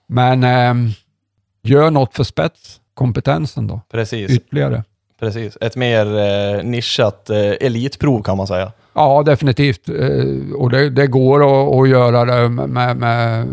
Men 0.07 0.45
eh, 0.45 0.93
gör 1.63 1.91
något 1.91 2.15
för 2.15 2.25
spetskompetensen 2.25 3.67
då. 3.67 3.81
Precis. 3.91 4.31
Ytterligare. 4.31 4.85
Precis. 5.21 5.59
Ett 5.61 5.77
mer 5.77 6.19
eh, 6.19 6.65
nischat 6.65 7.31
eh, 7.31 7.67
elitprov 7.67 8.23
kan 8.23 8.37
man 8.37 8.47
säga. 8.47 8.73
Ja, 8.93 9.23
definitivt. 9.23 9.89
Eh, 9.89 10.55
och 10.57 10.71
det, 10.71 10.91
det 10.91 11.07
går 11.07 11.41
att, 11.41 11.75
att, 11.75 11.89
göra 11.89 12.25
det 12.25 12.49
med, 12.49 12.97
med 12.97 13.47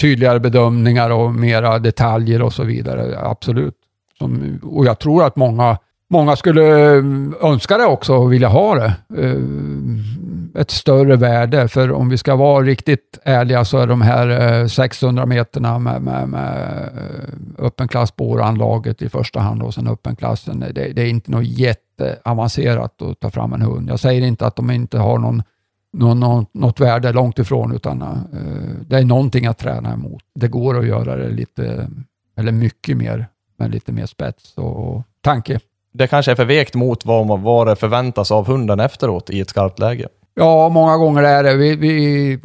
tydligare 0.00 0.40
bedömningar 0.40 1.10
och 1.10 1.34
mera 1.34 1.78
detaljer 1.78 2.42
och 2.42 2.52
så 2.52 2.64
vidare. 2.64 3.18
Absolut. 3.18 3.74
Som, 4.18 4.60
och 4.62 4.86
jag 4.86 4.98
tror 4.98 5.24
att 5.24 5.36
många, 5.36 5.78
många 6.10 6.36
skulle 6.36 6.96
eh, 6.96 7.04
önska 7.42 7.78
det 7.78 7.84
också 7.84 8.14
och 8.14 8.32
vilja 8.32 8.48
ha 8.48 8.74
det. 8.74 8.94
Eh, 9.18 9.40
ett 10.60 10.70
större 10.70 11.16
värde. 11.16 11.68
För 11.68 11.92
om 11.92 12.08
vi 12.08 12.18
ska 12.18 12.36
vara 12.36 12.64
riktigt 12.64 13.18
ärliga 13.24 13.64
så 13.64 13.78
är 13.78 13.86
de 13.86 14.02
här 14.02 14.60
eh, 14.60 14.66
600 14.66 15.26
meterna 15.26 15.78
med, 15.78 16.02
med, 16.02 16.28
med 16.28 16.90
öppen 17.58 17.88
klass 17.88 18.08
spåranlaget 18.08 19.02
i 19.02 19.08
första 19.08 19.40
hand 19.40 19.62
och 19.62 19.74
sen 19.74 19.88
öppen 19.88 20.16
klassen. 20.16 20.60
Det, 20.60 20.92
det 20.92 21.02
är 21.02 21.06
inte 21.06 21.30
något 21.30 21.46
jätteavancerat 21.46 23.02
att 23.02 23.20
ta 23.20 23.30
fram 23.30 23.52
en 23.52 23.62
hund. 23.62 23.90
Jag 23.90 24.00
säger 24.00 24.22
inte 24.22 24.46
att 24.46 24.56
de 24.56 24.70
inte 24.70 24.98
har 24.98 25.18
någon 25.18 25.42
någon, 25.94 26.46
något 26.52 26.80
värde 26.80 27.12
långt 27.12 27.38
ifrån, 27.38 27.72
utan 27.72 28.02
uh, 28.02 28.86
det 28.86 28.96
är 28.96 29.04
någonting 29.04 29.46
att 29.46 29.58
träna 29.58 29.92
emot. 29.92 30.22
Det 30.34 30.48
går 30.48 30.78
att 30.78 30.86
göra 30.86 31.16
det 31.16 31.28
lite, 31.28 31.88
eller 32.36 32.52
mycket 32.52 32.96
mer, 32.96 33.26
med 33.58 33.70
lite 33.70 33.92
mer 33.92 34.06
spets 34.06 34.54
och 34.56 35.02
tanke. 35.20 35.60
det 35.92 36.06
kanske 36.06 36.30
är 36.30 36.36
för 36.36 36.44
vekt 36.44 36.74
mot 36.74 37.06
vad, 37.06 37.26
man, 37.26 37.42
vad 37.42 37.66
det 37.66 37.76
förväntas 37.76 38.30
av 38.30 38.46
hunden 38.46 38.80
efteråt 38.80 39.30
i 39.30 39.40
ett 39.40 39.50
skarpt 39.50 39.78
läge. 39.78 40.08
Ja, 40.34 40.68
många 40.68 40.96
gånger 40.96 41.22
är 41.22 41.44
det. 41.44 41.54
Vi, 41.54 41.76
vi 41.76 42.38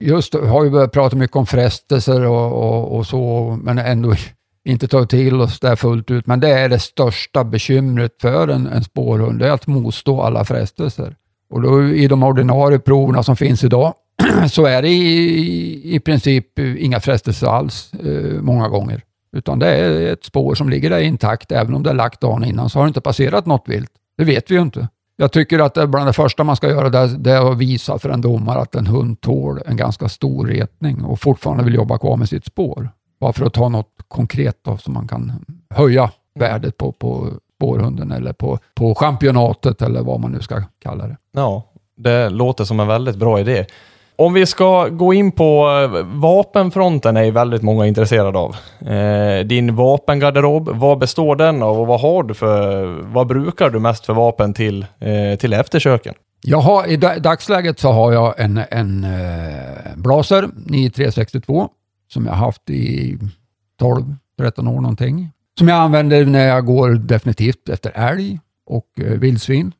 just 0.00 0.34
har 0.34 0.64
ju 0.64 0.70
börjat 0.70 0.92
prata 0.92 1.16
mycket 1.16 1.36
om 1.36 1.46
frestelser 1.46 2.26
och, 2.26 2.52
och, 2.52 2.96
och 2.96 3.06
så, 3.06 3.58
men 3.62 3.78
ändå 3.78 4.14
inte 4.64 4.88
tagit 4.88 5.10
till 5.10 5.40
oss 5.40 5.60
det 5.60 5.76
fullt 5.76 6.10
ut. 6.10 6.26
Men 6.26 6.40
det 6.40 6.48
är 6.48 6.68
det 6.68 6.78
största 6.78 7.44
bekymret 7.44 8.12
för 8.20 8.48
en, 8.48 8.66
en 8.66 8.84
spårhund, 8.84 9.38
det 9.38 9.46
är 9.46 9.50
att 9.50 9.66
motstå 9.66 10.22
alla 10.22 10.44
frestelser. 10.44 11.16
Och 11.52 11.62
då 11.62 11.84
i 11.84 12.08
de 12.08 12.22
ordinarie 12.22 12.78
proverna 12.78 13.22
som 13.22 13.36
finns 13.36 13.64
idag 13.64 13.94
så 14.50 14.66
är 14.66 14.82
det 14.82 14.88
i, 14.88 15.94
i 15.94 16.00
princip 16.00 16.58
inga 16.58 17.00
frestelser 17.00 17.46
alls 17.46 17.92
eh, 17.94 18.42
många 18.42 18.68
gånger. 18.68 19.02
Utan 19.36 19.58
det 19.58 19.68
är 19.68 20.12
ett 20.12 20.24
spår 20.24 20.54
som 20.54 20.68
ligger 20.68 20.90
där 20.90 21.00
intakt, 21.00 21.52
även 21.52 21.74
om 21.74 21.82
det 21.82 21.90
är 21.90 21.94
lagt 21.94 22.20
dagen 22.20 22.44
innan, 22.44 22.70
så 22.70 22.78
har 22.78 22.86
det 22.86 22.88
inte 22.88 23.00
passerat 23.00 23.46
något 23.46 23.68
vilt. 23.68 23.90
Det 24.18 24.24
vet 24.24 24.50
vi 24.50 24.54
ju 24.54 24.62
inte. 24.62 24.88
Jag 25.16 25.32
tycker 25.32 25.58
att 25.58 25.74
det 25.74 25.86
bland 25.86 26.06
det 26.08 26.12
första 26.12 26.44
man 26.44 26.56
ska 26.56 26.68
göra 26.68 26.90
det, 26.90 27.18
det 27.18 27.32
är 27.32 27.52
att 27.52 27.58
visa 27.58 27.98
för 27.98 28.10
en 28.10 28.20
domare 28.20 28.58
att 28.58 28.74
en 28.74 28.86
hund 28.86 29.20
tål 29.20 29.60
en 29.66 29.76
ganska 29.76 30.08
stor 30.08 30.46
retning 30.46 31.04
och 31.04 31.20
fortfarande 31.20 31.64
vill 31.64 31.74
jobba 31.74 31.98
kvar 31.98 32.16
med 32.16 32.28
sitt 32.28 32.44
spår. 32.44 32.88
Bara 33.20 33.32
för 33.32 33.46
att 33.46 33.54
ta 33.54 33.68
något 33.68 33.94
konkret 34.08 34.58
då, 34.62 34.76
som 34.76 34.94
man 34.94 35.08
kan 35.08 35.32
höja 35.70 36.10
värdet 36.34 36.76
på, 36.76 36.92
på 36.92 37.28
spårhunden 37.62 38.12
eller 38.12 38.32
på, 38.32 38.58
på 38.74 38.94
championatet 38.94 39.82
eller 39.82 40.02
vad 40.02 40.20
man 40.20 40.32
nu 40.32 40.40
ska 40.40 40.62
kalla 40.82 41.06
det. 41.06 41.16
Ja, 41.32 41.62
det 41.96 42.28
låter 42.28 42.64
som 42.64 42.80
en 42.80 42.86
väldigt 42.88 43.16
bra 43.16 43.40
idé. 43.40 43.66
Om 44.16 44.34
vi 44.34 44.46
ska 44.46 44.88
gå 44.88 45.14
in 45.14 45.32
på 45.32 45.68
eh, 45.68 46.04
vapenfronten 46.20 47.16
är 47.16 47.24
ju 47.24 47.30
väldigt 47.30 47.62
många 47.62 47.86
intresserade 47.86 48.38
av. 48.38 48.56
Eh, 48.88 49.46
din 49.46 49.76
vapengarderob, 49.76 50.68
vad 50.68 50.98
består 50.98 51.36
den 51.36 51.62
av 51.62 51.80
och 51.80 51.86
vad 51.86 52.00
har 52.00 52.22
du 52.22 52.34
för, 52.34 52.86
vad 53.02 53.26
brukar 53.26 53.70
du 53.70 53.78
mest 53.78 54.06
för 54.06 54.14
vapen 54.14 54.54
till, 54.54 54.86
eh, 54.98 55.38
till 55.38 55.52
eftersöken? 55.52 56.14
Jag 56.44 56.60
har, 56.60 56.86
I 56.86 56.96
dagsläget 56.96 57.78
så 57.78 57.92
har 57.92 58.12
jag 58.12 58.40
en, 58.40 58.60
en 58.70 59.04
eh, 59.04 59.96
Blaser 59.96 60.48
9362 60.54 61.68
som 62.12 62.26
jag 62.26 62.32
haft 62.32 62.70
i 62.70 63.18
12-13 63.80 64.68
år 64.68 64.80
någonting. 64.80 65.30
Som 65.58 65.68
jag 65.68 65.78
använder 65.78 66.24
när 66.24 66.48
jag 66.48 66.66
går 66.66 66.90
definitivt 66.90 67.68
efter 67.68 67.92
älg 67.94 68.40
och 68.66 68.88
eh, 68.96 69.18
vildsvin. 69.18 69.72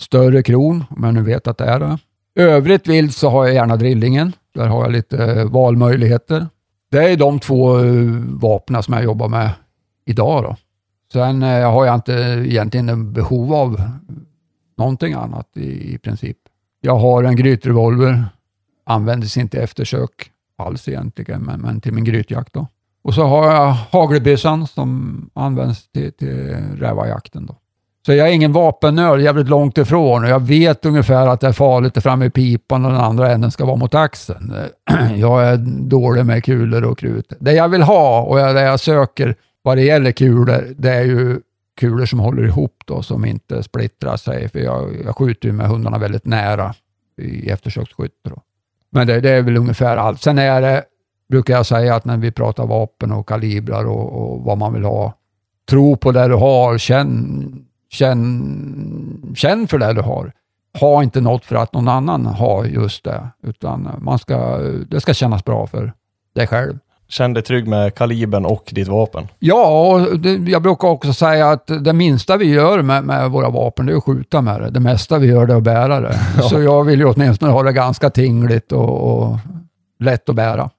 Större 0.00 0.42
kron, 0.42 0.84
om 0.90 1.04
jag 1.04 1.14
nu 1.14 1.22
vet 1.22 1.46
att 1.46 1.58
det 1.58 1.64
är 1.64 1.80
det. 1.80 1.98
Övrigt 2.34 2.88
vilt 2.88 3.16
så 3.16 3.30
har 3.30 3.44
jag 3.44 3.54
gärna 3.54 3.76
drillingen. 3.76 4.32
Där 4.54 4.66
har 4.66 4.82
jag 4.82 4.92
lite 4.92 5.24
eh, 5.24 5.50
valmöjligheter. 5.50 6.48
Det 6.90 7.12
är 7.12 7.16
de 7.16 7.38
två 7.38 7.78
eh, 7.78 8.04
vapnen 8.26 8.82
som 8.82 8.94
jag 8.94 9.04
jobbar 9.04 9.28
med 9.28 9.50
idag. 10.06 10.42
Då. 10.44 10.56
Sen 11.12 11.42
eh, 11.42 11.72
har 11.72 11.86
jag 11.86 11.94
inte 11.94 12.12
egentligen 12.46 12.88
en 12.88 13.12
behov 13.12 13.54
av 13.54 13.82
någonting 14.78 15.12
annat 15.12 15.56
i, 15.56 15.94
i 15.94 15.98
princip. 15.98 16.36
Jag 16.80 16.98
har 16.98 17.24
en 17.24 17.36
grytrevolver. 17.36 18.24
Användes 18.84 19.36
inte 19.36 19.56
i 19.56 19.60
eftersök 19.60 20.30
alls 20.58 20.88
egentligen, 20.88 21.42
men, 21.42 21.60
men 21.60 21.80
till 21.80 21.92
min 21.92 22.04
grytjakt. 22.04 22.52
Då. 22.52 22.66
Och 23.02 23.14
så 23.14 23.22
har 23.22 23.52
jag 23.52 23.70
hagelbössan 23.70 24.66
som 24.66 25.30
används 25.34 25.92
till, 25.92 26.12
till 26.12 26.56
rävajakten. 26.78 27.46
Då. 27.46 27.56
Så 28.06 28.12
jag 28.12 28.28
är 28.28 28.32
ingen 28.32 28.52
vapennörd, 28.52 29.20
jävligt 29.20 29.48
långt 29.48 29.78
ifrån. 29.78 30.24
Och 30.24 30.30
jag 30.30 30.40
vet 30.40 30.86
ungefär 30.86 31.26
att 31.26 31.40
det 31.40 31.48
är 31.48 31.52
farligt 31.52 31.94
där 31.94 32.00
framme 32.00 32.26
i 32.26 32.30
pipan 32.30 32.84
och 32.84 32.92
den 32.92 33.00
andra 33.00 33.32
änden 33.32 33.50
ska 33.50 33.64
vara 33.64 33.76
mot 33.76 33.94
axeln. 33.94 34.54
Jag 35.16 35.48
är 35.48 35.56
dålig 35.88 36.26
med 36.26 36.44
kulor 36.44 36.84
och 36.84 36.98
krut. 36.98 37.32
Det 37.40 37.52
jag 37.52 37.68
vill 37.68 37.82
ha 37.82 38.22
och 38.22 38.36
det 38.36 38.62
jag 38.62 38.80
söker 38.80 39.34
vad 39.62 39.76
det 39.76 39.82
gäller 39.82 40.12
kulor, 40.12 40.74
det 40.76 40.90
är 40.90 41.02
ju 41.02 41.40
kulor 41.80 42.06
som 42.06 42.18
håller 42.18 42.42
ihop 42.46 42.82
då, 42.84 43.02
som 43.02 43.24
inte 43.24 43.62
splittrar 43.62 44.16
sig. 44.16 44.48
För 44.48 44.58
jag, 44.58 44.96
jag 45.04 45.16
skjuter 45.16 45.48
ju 45.48 45.52
med 45.52 45.66
hundarna 45.66 45.98
väldigt 45.98 46.24
nära 46.24 46.74
i 47.22 47.50
eftersöksskytte. 47.50 48.30
Men 48.90 49.06
det, 49.06 49.20
det, 49.20 49.30
är 49.30 49.42
väl 49.42 49.56
ungefär 49.56 49.96
allt. 49.96 50.22
Sen 50.22 50.38
är 50.38 50.60
det, 50.60 50.84
brukar 51.30 51.54
jag 51.54 51.66
säga 51.66 51.94
att 51.94 52.04
när 52.04 52.16
vi 52.16 52.30
pratar 52.30 52.66
vapen 52.66 53.12
och 53.12 53.28
kalibrar 53.28 53.84
och, 53.84 54.12
och 54.12 54.40
vad 54.40 54.58
man 54.58 54.72
vill 54.72 54.84
ha, 54.84 55.14
tro 55.68 55.96
på 55.96 56.12
det 56.12 56.28
du 56.28 56.34
har, 56.34 56.78
känn 56.78 57.66
Känn, 57.92 59.32
känn 59.36 59.68
för 59.68 59.78
det 59.78 59.92
du 59.92 60.00
har. 60.00 60.32
Ha 60.80 61.02
inte 61.02 61.20
något 61.20 61.44
för 61.44 61.56
att 61.56 61.72
någon 61.72 61.88
annan 61.88 62.26
har 62.26 62.64
just 62.64 63.04
det, 63.04 63.28
utan 63.42 63.88
man 63.98 64.18
ska, 64.18 64.58
det 64.90 65.00
ska 65.00 65.14
kännas 65.14 65.44
bra 65.44 65.66
för 65.66 65.92
dig 66.34 66.46
själv. 66.46 66.78
Känn 67.08 67.34
dig 67.34 67.42
trygg 67.42 67.68
med 67.68 67.94
kalibern 67.94 68.44
och 68.44 68.70
ditt 68.72 68.88
vapen. 68.88 69.28
Ja, 69.38 69.90
och 69.90 70.20
det, 70.20 70.50
jag 70.50 70.62
brukar 70.62 70.88
också 70.88 71.12
säga 71.12 71.50
att 71.50 71.66
det 71.84 71.92
minsta 71.92 72.36
vi 72.36 72.44
gör 72.44 72.82
med, 72.82 73.04
med, 73.04 73.30
våra 73.30 73.50
vapen, 73.50 73.86
det 73.86 73.92
är 73.92 73.96
att 73.96 74.04
skjuta 74.04 74.40
med 74.40 74.60
det. 74.60 74.70
Det 74.70 74.80
mesta 74.80 75.18
vi 75.18 75.26
gör 75.26 75.46
det 75.46 75.52
är 75.52 75.56
att 75.56 75.62
bära 75.62 76.00
det. 76.00 76.20
Ja. 76.36 76.42
Så 76.42 76.60
jag 76.60 76.84
vill 76.84 77.00
ju 77.00 77.06
åtminstone 77.06 77.52
ha 77.52 77.62
det 77.62 77.72
ganska 77.72 78.10
tingligt 78.10 78.72
och, 78.72 79.22
och 79.22 79.38
lätt 79.98 80.28
att 80.28 80.36
bära, 80.36 80.70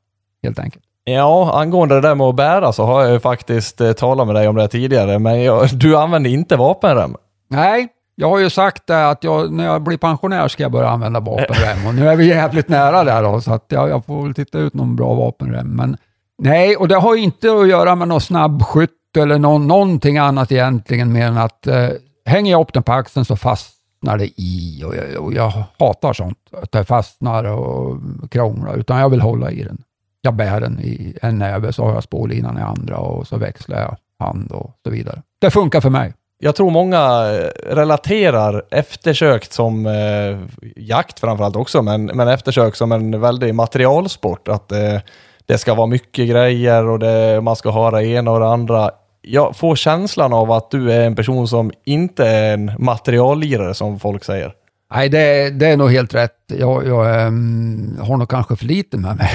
helt 0.43 0.59
enkelt. 0.59 0.83
Ja, 1.03 1.61
angående 1.61 1.95
det 1.95 2.01
där 2.01 2.15
med 2.15 2.27
att 2.27 2.35
bära 2.35 2.73
så 2.73 2.83
har 2.83 3.01
jag 3.01 3.11
ju 3.11 3.19
faktiskt 3.19 3.81
eh, 3.81 3.91
talat 3.91 4.27
med 4.27 4.35
dig 4.35 4.47
om 4.47 4.55
det 4.55 4.67
tidigare, 4.67 5.19
men 5.19 5.43
jag, 5.43 5.69
du 5.73 5.97
använder 5.97 6.29
inte 6.29 6.55
vapenrem. 6.55 7.15
Nej, 7.49 7.87
jag 8.15 8.29
har 8.29 8.39
ju 8.39 8.49
sagt 8.49 8.87
det 8.87 9.09
att 9.09 9.23
jag, 9.23 9.51
när 9.51 9.65
jag 9.65 9.83
blir 9.83 9.97
pensionär 9.97 10.47
ska 10.47 10.63
jag 10.63 10.71
börja 10.71 10.89
använda 10.89 11.19
vapenrem 11.19 11.87
och 11.87 11.95
nu 11.95 12.09
är 12.09 12.15
vi 12.15 12.27
jävligt 12.27 12.69
nära 12.69 13.03
där 13.03 13.23
då, 13.23 13.41
så 13.41 13.53
att 13.53 13.65
jag, 13.67 13.89
jag 13.89 14.05
får 14.05 14.23
väl 14.23 14.33
titta 14.33 14.59
ut 14.59 14.73
någon 14.73 14.95
bra 14.95 15.13
vapenrem. 15.13 15.67
Men 15.67 15.97
nej, 16.37 16.75
och 16.75 16.87
det 16.87 16.95
har 16.95 17.15
inte 17.15 17.51
att 17.51 17.67
göra 17.69 17.95
med 17.95 18.07
någon 18.07 18.21
snabbskytt 18.21 19.17
eller 19.17 19.39
någon, 19.39 19.67
någonting 19.67 20.17
annat 20.17 20.51
egentligen 20.51 21.13
mer 21.13 21.27
än 21.27 21.37
att 21.37 21.67
eh, 21.67 21.89
hänger 22.25 22.51
jag 22.51 22.61
upp 22.61 22.73
den 22.73 22.83
på 22.83 22.91
axeln 22.91 23.25
så 23.25 23.35
fastnar 23.35 24.17
det 24.17 24.41
i 24.41 24.83
och 24.85 24.95
jag, 24.95 25.23
och 25.23 25.33
jag 25.33 25.53
hatar 25.79 26.13
sånt, 26.13 26.37
att 26.61 26.71
det 26.71 26.85
fastnar 26.85 27.43
och 27.43 27.97
krånglar, 28.31 28.77
utan 28.77 28.99
jag 28.99 29.09
vill 29.09 29.21
hålla 29.21 29.51
i 29.51 29.63
den 29.63 29.83
jag 30.21 30.33
bär 30.33 30.61
den 30.61 30.79
i 30.79 31.17
en 31.21 31.37
näve, 31.37 31.73
så 31.73 31.85
har 31.85 31.93
jag 31.93 32.03
spårlinan 32.03 32.57
i 32.57 32.61
andra 32.61 32.97
och 32.97 33.27
så 33.27 33.37
växlar 33.37 33.79
jag 33.79 33.97
hand 34.19 34.51
och 34.51 34.71
så 34.83 34.91
vidare. 34.91 35.21
Det 35.41 35.51
funkar 35.51 35.81
för 35.81 35.89
mig. 35.89 36.13
Jag 36.43 36.55
tror 36.55 36.71
många 36.71 36.97
eh, 36.99 37.73
relaterar 37.75 38.63
eftersök 38.71 39.45
som 39.51 39.85
eh, 39.85 40.39
jakt 40.75 41.19
framförallt 41.19 41.55
också, 41.55 41.81
men, 41.81 42.05
men 42.05 42.27
eftersök 42.27 42.75
som 42.75 42.91
en 42.91 43.21
väldig 43.21 43.55
materialsport. 43.55 44.47
Att 44.47 44.71
eh, 44.71 44.99
det 45.45 45.57
ska 45.57 45.73
vara 45.73 45.87
mycket 45.87 46.29
grejer 46.29 46.87
och 46.87 46.99
det, 46.99 47.41
man 47.41 47.55
ska 47.55 47.69
ha 47.69 47.91
det 47.91 48.05
ena 48.05 48.31
och 48.31 48.39
det 48.39 48.47
andra. 48.47 48.91
Jag 49.21 49.55
får 49.55 49.75
känslan 49.75 50.33
av 50.33 50.51
att 50.51 50.71
du 50.71 50.91
är 50.91 51.01
en 51.01 51.15
person 51.15 51.47
som 51.47 51.71
inte 51.85 52.27
är 52.27 52.53
en 52.53 52.71
materiallirare 52.77 53.73
som 53.73 53.99
folk 53.99 54.23
säger. 54.23 54.53
Nej, 54.93 55.09
det, 55.09 55.49
det 55.49 55.67
är 55.67 55.77
nog 55.77 55.91
helt 55.91 56.13
rätt. 56.13 56.37
Jag, 56.47 56.87
jag 56.87 57.27
um, 57.27 57.97
har 58.01 58.17
nog 58.17 58.29
kanske 58.29 58.55
för 58.55 58.65
lite 58.65 58.97
med 58.97 59.17
mig. 59.17 59.29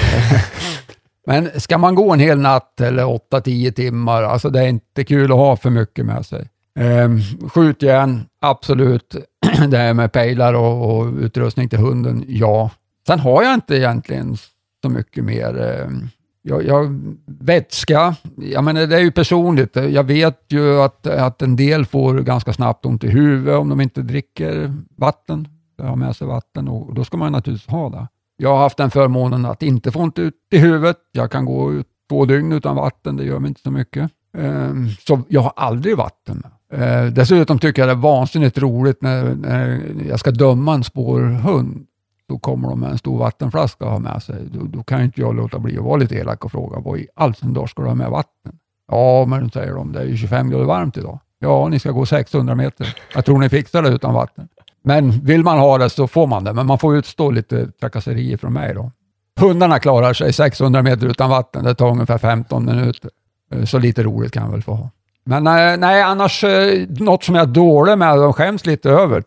Men 1.27 1.59
ska 1.59 1.77
man 1.77 1.95
gå 1.95 2.13
en 2.13 2.19
hel 2.19 2.39
natt 2.39 2.81
eller 2.81 3.03
8-10 3.03 3.71
timmar, 3.71 4.23
alltså 4.23 4.49
det 4.49 4.59
är 4.59 4.67
inte 4.67 5.03
kul 5.03 5.31
att 5.31 5.37
ha 5.37 5.55
för 5.55 5.69
mycket 5.69 6.05
med 6.05 6.25
sig. 6.25 6.49
Um, 6.79 7.21
skjutjärn, 7.49 8.25
absolut. 8.41 9.15
det 9.69 9.77
här 9.77 9.93
med 9.93 10.11
pejlar 10.11 10.53
och, 10.53 10.97
och, 10.97 11.13
utrustning 11.13 11.69
till 11.69 11.79
hunden, 11.79 12.25
ja. 12.27 12.71
Sen 13.07 13.19
har 13.19 13.43
jag 13.43 13.53
inte 13.53 13.75
egentligen 13.75 14.37
så 14.81 14.89
mycket 14.89 15.23
mer. 15.23 15.81
Um, 15.85 16.09
jag, 16.47 16.65
jag, 16.65 17.01
vätska, 17.25 18.15
jag 18.37 18.63
menar, 18.63 18.87
det 18.87 18.95
är 18.95 18.99
ju 18.99 19.11
personligt. 19.11 19.75
Jag 19.75 20.03
vet 20.03 20.39
ju 20.47 20.81
att, 20.81 21.07
att 21.07 21.41
en 21.41 21.55
del 21.55 21.85
får 21.85 22.19
ganska 22.19 22.53
snabbt 22.53 22.85
ont 22.85 23.03
i 23.03 23.07
huvudet 23.09 23.59
om 23.59 23.69
de 23.69 23.81
inte 23.81 24.01
dricker 24.01 24.73
vatten. 24.95 25.47
De 25.77 25.87
har 25.87 25.95
med 25.95 26.15
sig 26.15 26.27
vatten 26.27 26.67
och 26.67 26.93
då 26.93 27.03
ska 27.03 27.17
man 27.17 27.31
naturligtvis 27.31 27.71
ha 27.71 27.89
det. 27.89 28.07
Jag 28.37 28.49
har 28.49 28.57
haft 28.57 28.77
den 28.77 28.91
förmånen 28.91 29.45
att 29.45 29.63
inte 29.63 29.91
få 29.91 29.99
ont 29.99 30.19
ut 30.19 30.33
i 30.51 30.57
huvudet. 30.57 30.97
Jag 31.11 31.31
kan 31.31 31.45
gå 31.45 31.73
ut 31.73 31.87
två 32.09 32.25
dygn 32.25 32.51
utan 32.51 32.75
vatten, 32.75 33.17
det 33.17 33.23
gör 33.23 33.39
mig 33.39 33.49
inte 33.49 33.61
så 33.61 33.71
mycket. 33.71 34.11
Ehm, 34.37 34.89
så 34.89 35.21
jag 35.27 35.41
har 35.41 35.53
aldrig 35.55 35.97
vatten 35.97 36.43
ehm, 36.73 37.13
dessutom 37.13 37.59
tycker 37.59 37.81
jag 37.81 37.89
det 37.89 37.93
är 37.93 37.95
vansinnigt 37.95 38.57
roligt 38.57 39.01
när, 39.01 39.35
när 39.35 39.81
jag 40.09 40.19
ska 40.19 40.31
döma 40.31 40.73
en 40.73 40.83
spårhund. 40.83 41.85
Då 42.29 42.39
kommer 42.39 42.69
de 42.69 42.79
med 42.79 42.91
en 42.91 42.97
stor 42.97 43.19
vattenflaska 43.19 43.85
och 43.85 43.91
har 43.91 43.99
med 43.99 44.23
sig. 44.23 44.35
Då, 44.51 44.59
då 44.63 44.83
kan 44.83 45.03
inte 45.03 45.21
jag 45.21 45.35
låta 45.35 45.59
bli 45.59 45.77
att 45.77 45.83
vara 45.83 45.97
lite 45.97 46.15
elak 46.15 46.45
och 46.45 46.51
fråga 46.51 46.79
vad 46.79 46.99
i 46.99 47.07
all 47.15 47.35
sin 47.35 47.53
dag 47.53 47.69
ska 47.69 47.81
du 47.81 47.87
ha 47.87 47.95
med 47.95 48.09
vatten? 48.09 48.53
Ja, 48.91 49.25
men 49.25 49.51
säger 49.51 49.73
de, 49.73 49.91
det 49.91 49.99
är 49.99 50.05
ju 50.05 50.17
25 50.17 50.49
grader 50.49 50.65
varmt 50.65 50.97
idag. 50.97 51.19
Ja, 51.39 51.67
ni 51.67 51.79
ska 51.79 51.91
gå 51.91 52.05
600 52.05 52.55
meter. 52.55 52.95
Jag 53.13 53.25
tror 53.25 53.39
ni 53.39 53.49
fixar 53.49 53.81
det 53.81 53.89
utan 53.89 54.13
vatten. 54.13 54.47
Men 54.83 55.11
vill 55.11 55.43
man 55.43 55.59
ha 55.59 55.77
det 55.77 55.89
så 55.89 56.07
får 56.07 56.27
man 56.27 56.43
det, 56.43 56.53
men 56.53 56.65
man 56.65 56.79
får 56.79 56.95
utstå 56.95 57.31
lite 57.31 57.71
trakasserier 57.71 58.37
från 58.37 58.53
mig 58.53 58.73
då. 58.73 58.91
Hundarna 59.39 59.79
klarar 59.79 60.13
sig 60.13 60.33
600 60.33 60.81
meter 60.83 61.07
utan 61.07 61.29
vatten. 61.29 61.63
Det 61.63 61.75
tar 61.75 61.89
ungefär 61.89 62.17
15 62.17 62.65
minuter. 62.65 63.11
Eh, 63.51 63.65
så 63.65 63.79
lite 63.79 64.03
roligt 64.03 64.31
kan 64.31 64.43
jag 64.43 64.51
väl 64.51 64.61
få 64.61 64.73
ha. 64.73 64.89
Men 65.23 65.47
eh, 65.47 65.77
nej, 65.77 66.01
annars 66.01 66.43
eh, 66.43 66.87
något 66.89 67.23
som 67.23 67.35
jag 67.35 67.41
är 67.41 67.53
dålig 67.53 67.97
med 67.97 68.19
och 68.19 68.35
skäms 68.35 68.65
lite 68.65 68.89
över. 68.89 69.23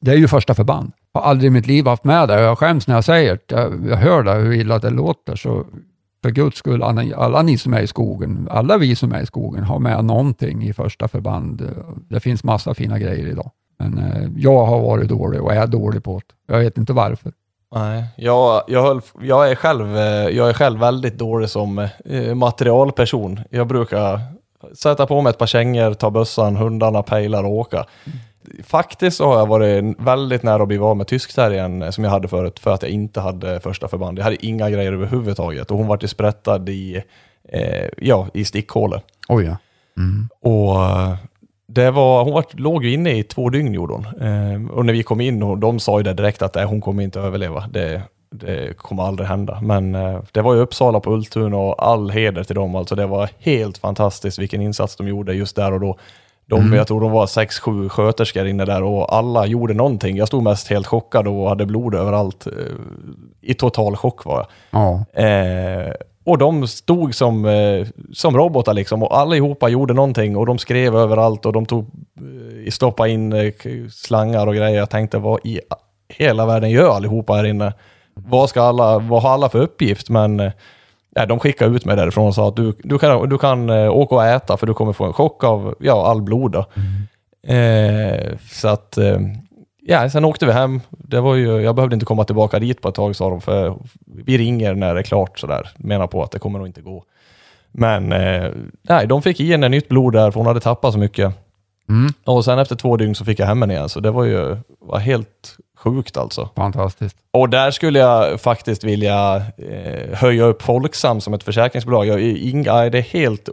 Det 0.00 0.10
är 0.10 0.16
ju 0.16 0.28
första 0.28 0.54
förband. 0.54 0.92
Jag 1.14 1.20
har 1.20 1.30
aldrig 1.30 1.46
i 1.46 1.50
mitt 1.50 1.66
liv 1.66 1.86
haft 1.86 2.04
med 2.04 2.28
det. 2.28 2.40
Jag 2.40 2.58
skäms 2.58 2.86
när 2.86 2.94
jag 2.94 3.04
säger 3.04 3.38
det. 3.46 3.88
Jag 3.90 3.96
hör 3.96 4.22
det, 4.22 4.32
hur 4.32 4.52
illa 4.52 4.78
det 4.78 4.90
låter. 4.90 5.36
Så 5.36 5.64
för 6.22 6.30
guds 6.30 6.58
skull, 6.58 6.82
alla, 6.82 7.16
alla 7.16 7.42
ni 7.42 7.58
som 7.58 7.74
är 7.74 7.80
i 7.80 7.86
skogen, 7.86 8.48
alla 8.50 8.78
vi 8.78 8.96
som 8.96 9.12
är 9.12 9.22
i 9.22 9.26
skogen, 9.26 9.64
har 9.64 9.78
med 9.78 10.04
någonting 10.04 10.62
i 10.62 10.72
första 10.72 11.08
förband. 11.08 11.70
Det 12.08 12.20
finns 12.20 12.44
massa 12.44 12.74
fina 12.74 12.98
grejer 12.98 13.26
idag. 13.26 13.50
Men 13.78 13.98
eh, 13.98 14.28
jag 14.36 14.66
har 14.66 14.80
varit 14.80 15.08
dålig 15.08 15.42
och 15.42 15.52
är 15.52 15.66
dålig 15.66 16.04
på 16.04 16.20
det. 16.26 16.54
Jag 16.54 16.60
vet 16.60 16.78
inte 16.78 16.92
varför. 16.92 17.32
Nej, 17.74 18.04
jag, 18.16 18.62
jag, 18.66 18.82
höll, 18.82 19.00
jag, 19.20 19.50
är 19.50 19.54
själv, 19.54 19.96
eh, 19.96 20.28
jag 20.28 20.48
är 20.48 20.52
själv 20.52 20.80
väldigt 20.80 21.18
dålig 21.18 21.48
som 21.48 21.88
eh, 22.04 22.34
materialperson. 22.34 23.40
Jag 23.50 23.66
brukar 23.66 24.20
sätta 24.74 25.06
på 25.06 25.20
mig 25.20 25.30
ett 25.30 25.38
par 25.38 25.46
kängor, 25.46 25.94
ta 25.94 26.10
bössan, 26.10 26.56
hundarna 26.56 27.02
pejlar 27.02 27.44
och 27.44 27.52
åka. 27.52 27.84
Faktiskt 28.64 29.16
så 29.16 29.26
har 29.26 29.38
jag 29.38 29.46
varit 29.46 29.84
väldigt 29.98 30.42
nära 30.42 30.62
att 30.62 30.68
bli 30.68 30.78
av 30.78 30.96
med 30.96 31.06
tyskterriern 31.06 31.82
eh, 31.82 31.90
som 31.90 32.04
jag 32.04 32.10
hade 32.10 32.28
förut, 32.28 32.58
för 32.58 32.70
att 32.70 32.82
jag 32.82 32.90
inte 32.90 33.20
hade 33.20 33.60
första 33.60 33.88
förband. 33.88 34.18
Jag 34.18 34.24
hade 34.24 34.46
inga 34.46 34.70
grejer 34.70 34.92
överhuvudtaget 34.92 35.70
och 35.70 35.78
hon 35.78 35.86
var 35.86 36.06
sprättad 36.06 36.68
i, 36.68 37.02
eh, 37.48 37.88
ja, 37.98 38.28
i 38.34 38.44
stickhålet. 38.44 39.04
Oj 39.28 39.44
ja. 39.44 39.56
Mm. 39.96 40.28
Och 40.40 40.84
eh, 40.84 41.14
det 41.66 41.90
var, 41.90 42.24
hon 42.24 42.32
var, 42.32 42.44
låg 42.50 42.84
ju 42.84 42.92
inne 42.92 43.18
i 43.18 43.22
två 43.22 43.50
dygn 43.50 43.74
gjorde 43.74 43.94
hon. 43.94 44.04
Eh, 44.04 44.70
och 44.70 44.86
när 44.86 44.92
vi 44.92 45.02
kom 45.02 45.20
in, 45.20 45.42
och 45.42 45.58
de 45.58 45.80
sa 45.80 45.98
ju 45.98 46.02
det 46.02 46.14
direkt 46.14 46.42
att 46.42 46.56
äh, 46.56 46.68
hon 46.68 46.80
kommer 46.80 47.02
inte 47.02 47.20
överleva. 47.20 47.68
Det, 47.70 48.02
det 48.30 48.76
kommer 48.76 49.02
aldrig 49.02 49.28
hända. 49.28 49.60
Men 49.60 49.94
eh, 49.94 50.20
det 50.32 50.42
var 50.42 50.54
ju 50.54 50.60
Uppsala 50.60 51.00
på 51.00 51.12
Ultuna 51.12 51.56
och 51.56 51.86
all 51.88 52.10
heder 52.10 52.44
till 52.44 52.54
dem. 52.54 52.74
Alltså 52.74 52.94
det 52.94 53.06
var 53.06 53.30
helt 53.38 53.78
fantastiskt 53.78 54.38
vilken 54.38 54.62
insats 54.62 54.96
de 54.96 55.08
gjorde 55.08 55.34
just 55.34 55.56
där 55.56 55.72
och 55.72 55.80
då. 55.80 55.96
De, 56.46 56.60
mm. 56.60 56.72
Jag 56.74 56.86
tror 56.86 57.00
de 57.00 57.10
var 57.10 57.26
sex, 57.26 57.58
sju 57.58 57.88
sköterskor 57.88 58.46
inne 58.46 58.64
där 58.64 58.82
och 58.82 59.14
alla 59.14 59.46
gjorde 59.46 59.74
någonting. 59.74 60.16
Jag 60.16 60.28
stod 60.28 60.42
mest 60.42 60.68
helt 60.68 60.86
chockad 60.86 61.28
och 61.28 61.48
hade 61.48 61.66
blod 61.66 61.94
överallt. 61.94 62.46
Eh, 62.46 62.52
I 63.40 63.54
total 63.54 63.96
chock 63.96 64.24
var 64.24 64.36
jag. 64.36 64.46
Ja. 64.70 65.22
Eh, 65.22 65.92
och 66.24 66.38
de 66.38 66.68
stod 66.68 67.14
som, 67.14 67.44
eh, 67.44 67.86
som 68.12 68.36
robotar 68.36 68.74
liksom 68.74 69.02
och 69.02 69.18
allihopa 69.18 69.68
gjorde 69.68 69.94
någonting 69.94 70.36
och 70.36 70.46
de 70.46 70.58
skrev 70.58 70.96
överallt 70.96 71.46
och 71.46 71.52
de 71.52 71.66
tog, 71.66 71.84
eh, 72.64 72.70
stoppade 72.70 73.10
in 73.10 73.32
eh, 73.32 73.52
slangar 73.90 74.46
och 74.46 74.54
grejer. 74.54 74.78
Jag 74.78 74.90
tänkte 74.90 75.18
vad 75.18 75.40
i 75.44 75.60
hela 76.08 76.46
världen 76.46 76.70
gör 76.70 76.96
allihopa 76.96 77.32
här 77.32 77.44
inne? 77.44 77.72
Vad, 78.14 78.48
ska 78.48 78.62
alla, 78.62 78.98
vad 78.98 79.22
har 79.22 79.30
alla 79.30 79.48
för 79.48 79.60
uppgift? 79.60 80.10
Men 80.10 80.50
eh, 81.16 81.26
de 81.26 81.38
skickade 81.38 81.76
ut 81.76 81.84
mig 81.84 81.96
därifrån 81.96 82.26
och 82.26 82.34
sa 82.34 82.48
att 82.48 82.56
du, 82.56 82.72
du 82.82 82.98
kan, 82.98 83.28
du 83.28 83.38
kan 83.38 83.70
eh, 83.70 83.90
åka 83.90 84.14
och 84.14 84.24
äta 84.24 84.56
för 84.56 84.66
du 84.66 84.74
kommer 84.74 84.92
få 84.92 85.04
en 85.04 85.12
chock 85.12 85.44
av 85.44 85.74
ja, 85.80 86.06
all 86.06 86.22
blod. 86.22 86.54
Mm. 86.54 87.04
Eh, 87.46 88.38
så 88.50 88.68
att 88.68 88.98
eh, 88.98 89.18
ja, 89.80 90.10
sen 90.10 90.24
åkte 90.24 90.46
vi 90.46 90.52
hem. 90.52 90.80
Det 90.90 91.20
var 91.20 91.34
ju, 91.34 91.60
jag 91.60 91.74
behövde 91.74 91.94
inte 91.94 92.06
komma 92.06 92.24
tillbaka 92.24 92.58
dit 92.58 92.80
på 92.80 92.88
ett 92.88 92.94
tag 92.94 93.16
sa 93.16 93.30
de, 93.30 93.40
för 93.40 93.76
vi 94.06 94.38
ringer 94.38 94.74
när 94.74 94.94
det 94.94 95.00
är 95.00 95.04
klart 95.04 95.38
sådär. 95.38 95.70
Menar 95.76 96.06
på 96.06 96.22
att 96.22 96.30
det 96.30 96.38
kommer 96.38 96.58
nog 96.58 96.68
inte 96.68 96.82
gå. 96.82 97.04
Men 97.72 98.12
eh, 98.12 98.50
nej, 98.82 99.06
de 99.06 99.22
fick 99.22 99.40
i 99.40 99.50
henne 99.50 99.68
nytt 99.68 99.88
blod 99.88 100.12
där, 100.12 100.30
för 100.30 100.40
hon 100.40 100.46
hade 100.46 100.60
tappat 100.60 100.92
så 100.92 100.98
mycket. 100.98 101.34
Mm. 101.88 102.12
Och 102.24 102.44
sen 102.44 102.58
efter 102.58 102.76
två 102.76 102.96
dygn 102.96 103.14
så 103.14 103.24
fick 103.24 103.38
jag 103.38 103.46
hem 103.46 103.62
henne 103.62 103.74
igen, 103.74 103.88
så 103.88 104.00
det 104.00 104.10
var 104.10 104.24
ju 104.24 104.56
var 104.80 104.98
helt 104.98 105.56
sjukt 105.84 106.16
alltså. 106.16 106.48
Fantastiskt. 106.56 107.16
Och 107.30 107.48
där 107.48 107.70
skulle 107.70 107.98
jag 107.98 108.40
faktiskt 108.40 108.84
vilja 108.84 109.36
eh, 109.56 110.14
höja 110.18 110.44
upp 110.44 110.62
Folksam 110.62 111.20
som 111.20 111.34
ett 111.34 111.42
försäkringsbolag. 111.42 112.06
Jag, 112.06 112.20
inga, 112.20 112.90
det 112.90 112.98
är 112.98 113.02
helt, 113.02 113.48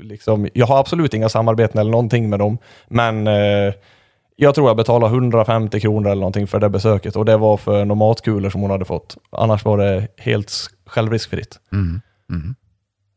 liksom, 0.00 0.48
jag 0.54 0.66
har 0.66 0.78
absolut 0.78 1.14
inga 1.14 1.28
samarbeten 1.28 1.80
eller 1.80 1.90
någonting 1.90 2.30
med 2.30 2.38
dem, 2.38 2.58
men 2.88 3.26
eh, 3.26 3.74
jag 4.36 4.54
tror 4.54 4.68
jag 4.68 4.76
betalade 4.76 5.14
150 5.14 5.80
kronor 5.80 6.10
eller 6.10 6.20
någonting 6.20 6.46
för 6.46 6.60
det 6.60 6.68
besöket 6.68 7.16
och 7.16 7.24
det 7.24 7.36
var 7.36 7.56
för 7.56 7.84
några 7.84 7.98
matkulor 7.98 8.50
som 8.50 8.60
hon 8.60 8.70
hade 8.70 8.84
fått. 8.84 9.16
Annars 9.30 9.64
var 9.64 9.78
det 9.78 10.08
helt 10.16 10.52
självriskfritt. 10.86 11.58
Mm. 11.72 12.00
Mm. 12.30 12.54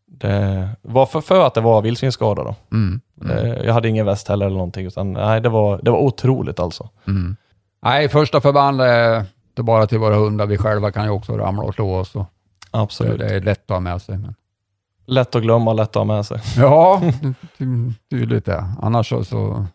Det 0.08 0.70
var 0.82 1.06
för, 1.06 1.22
för 1.22 1.48
att 1.48 1.54
det 1.54 1.62
var 1.62 1.82
vildsvinsskada 1.82 2.44
då. 2.44 2.56
Mm. 2.72 3.01
Mm. 3.22 3.66
Jag 3.66 3.74
hade 3.74 3.89
ingen 3.89 4.06
väst 4.06 4.27
heller 4.27 4.46
eller 4.46 4.56
någonting, 4.56 4.86
utan 4.86 5.13
nej, 5.13 5.42
det 5.42 5.50
var, 5.50 5.80
det 5.84 5.92
var 5.92 6.00
otroligt 6.00 6.60
alltså. 6.60 6.89
Nej, 7.88 8.10
första 8.10 8.41
förband 8.41 8.82
är 8.82 9.25
det 9.53 9.64
bara 9.64 9.88
till 9.88 10.00
våra 10.00 10.16
hundar. 10.16 10.46
Vi 10.46 10.57
själva 10.57 10.92
kan 10.92 11.03
ju 11.03 11.09
också 11.09 11.38
ramla 11.38 11.64
och 11.64 11.74
slå 11.74 11.96
oss. 11.96 12.16
Och 12.16 12.25
Absolut. 12.72 13.20
Det, 13.20 13.27
det 13.27 13.35
är 13.35 13.42
lätt 13.42 13.72
att 13.72 13.75
ha 13.75 13.79
med 13.79 14.01
sig. 14.01 14.18
Men... 14.18 14.35
Lätt 15.05 15.35
att 15.35 15.42
glömma, 15.42 15.74
lätt 15.74 15.90
att 15.90 15.96
ha 15.96 16.03
med 16.03 16.25
sig. 16.25 16.40
Ja, 16.57 17.01
tydligt 18.09 18.46
det. 18.46 18.66
Annars 18.81 19.09
så, 19.09 19.24
så 19.24 19.66